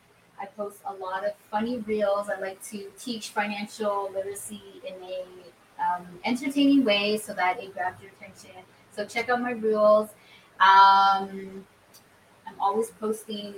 I 0.41 0.47
post 0.47 0.79
a 0.87 0.95
lot 0.95 1.25
of 1.25 1.33
funny 1.51 1.79
reels. 1.79 2.29
I 2.31 2.41
like 2.41 2.63
to 2.71 2.91
teach 2.99 3.29
financial 3.29 4.11
literacy 4.15 4.63
in 4.87 4.95
a 5.03 5.25
um, 5.83 6.07
entertaining 6.25 6.85
way 6.85 7.19
so 7.19 7.35
that 7.35 7.63
it 7.63 7.75
grabs 7.75 8.03
your 8.03 8.13
attention. 8.19 8.63
So 8.95 9.05
check 9.05 9.29
out 9.29 9.41
my 9.41 9.53
reels. 9.53 10.11
Um, 10.61 11.67
always 12.61 12.91
posting 12.91 13.55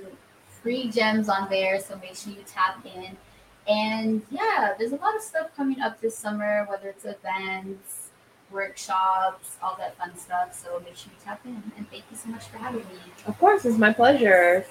free 0.49 0.89
gems 0.91 1.29
on 1.29 1.49
there, 1.51 1.81
so 1.81 1.97
make 1.97 2.15
sure 2.15 2.33
you 2.33 2.45
tap 2.47 2.85
in. 2.87 3.17
And 3.69 4.23
yeah, 4.31 4.75
there's 4.79 4.93
a 4.93 4.97
lot 4.97 5.15
of 5.17 5.23
stuff 5.23 5.51
coming 5.57 5.81
up 5.81 6.01
this 6.01 6.17
summer, 6.17 6.67
whether 6.69 6.89
it's 6.89 7.05
events, 7.05 8.09
workshops, 8.51 9.57
all 9.63 9.77
that 9.79 9.97
fun 9.97 10.17
stuff. 10.17 10.55
So 10.55 10.81
make 10.85 10.97
sure 10.97 11.13
you 11.17 11.25
tap 11.25 11.41
in. 11.45 11.63
And 11.77 11.89
thank 11.91 12.05
you 12.11 12.17
so 12.17 12.29
much 12.29 12.47
for 12.47 12.59
having 12.59 12.81
me. 12.81 12.99
Of 13.27 13.39
course, 13.39 13.65
it's 13.65 13.79
my 13.79 13.93
pleasure. 13.93 14.67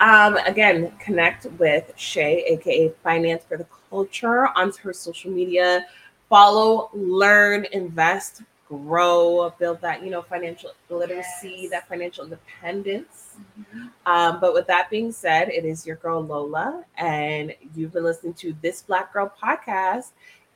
Um, 0.00 0.36
again, 0.38 0.92
connect 0.98 1.46
with 1.58 1.92
Shay, 1.96 2.44
aka 2.46 2.90
Finance 3.02 3.44
for 3.46 3.56
the 3.58 3.66
Culture, 3.90 4.48
on 4.56 4.72
her 4.82 4.92
social 4.92 5.30
media. 5.30 5.86
Follow, 6.28 6.90
learn, 6.94 7.66
invest, 7.72 8.42
grow, 8.68 9.52
build 9.58 9.80
that, 9.80 10.02
you 10.02 10.10
know, 10.10 10.22
financial 10.22 10.70
literacy, 10.88 11.62
Yes. 11.62 11.70
that 11.70 11.88
financial 11.88 12.24
independence. 12.24 13.29
Mhm. 13.40 13.90
Um, 14.06 14.40
but 14.40 14.54
with 14.54 14.66
that 14.66 14.90
being 14.90 15.12
said, 15.12 15.48
it 15.50 15.64
is 15.64 15.86
your 15.86 15.96
girl 15.96 16.20
Lola, 16.20 16.84
and 16.96 17.54
you've 17.74 17.92
been 17.92 18.04
listening 18.04 18.34
to 18.34 18.54
this 18.62 18.82
Black 18.82 19.12
Girl 19.12 19.32
podcast. 19.42 20.10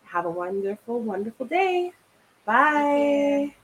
Have 0.05 0.27
a 0.27 0.31
wonderful, 0.31 1.01
wonderful 1.01 1.47
day. 1.47 1.93
Bye. 2.45 3.55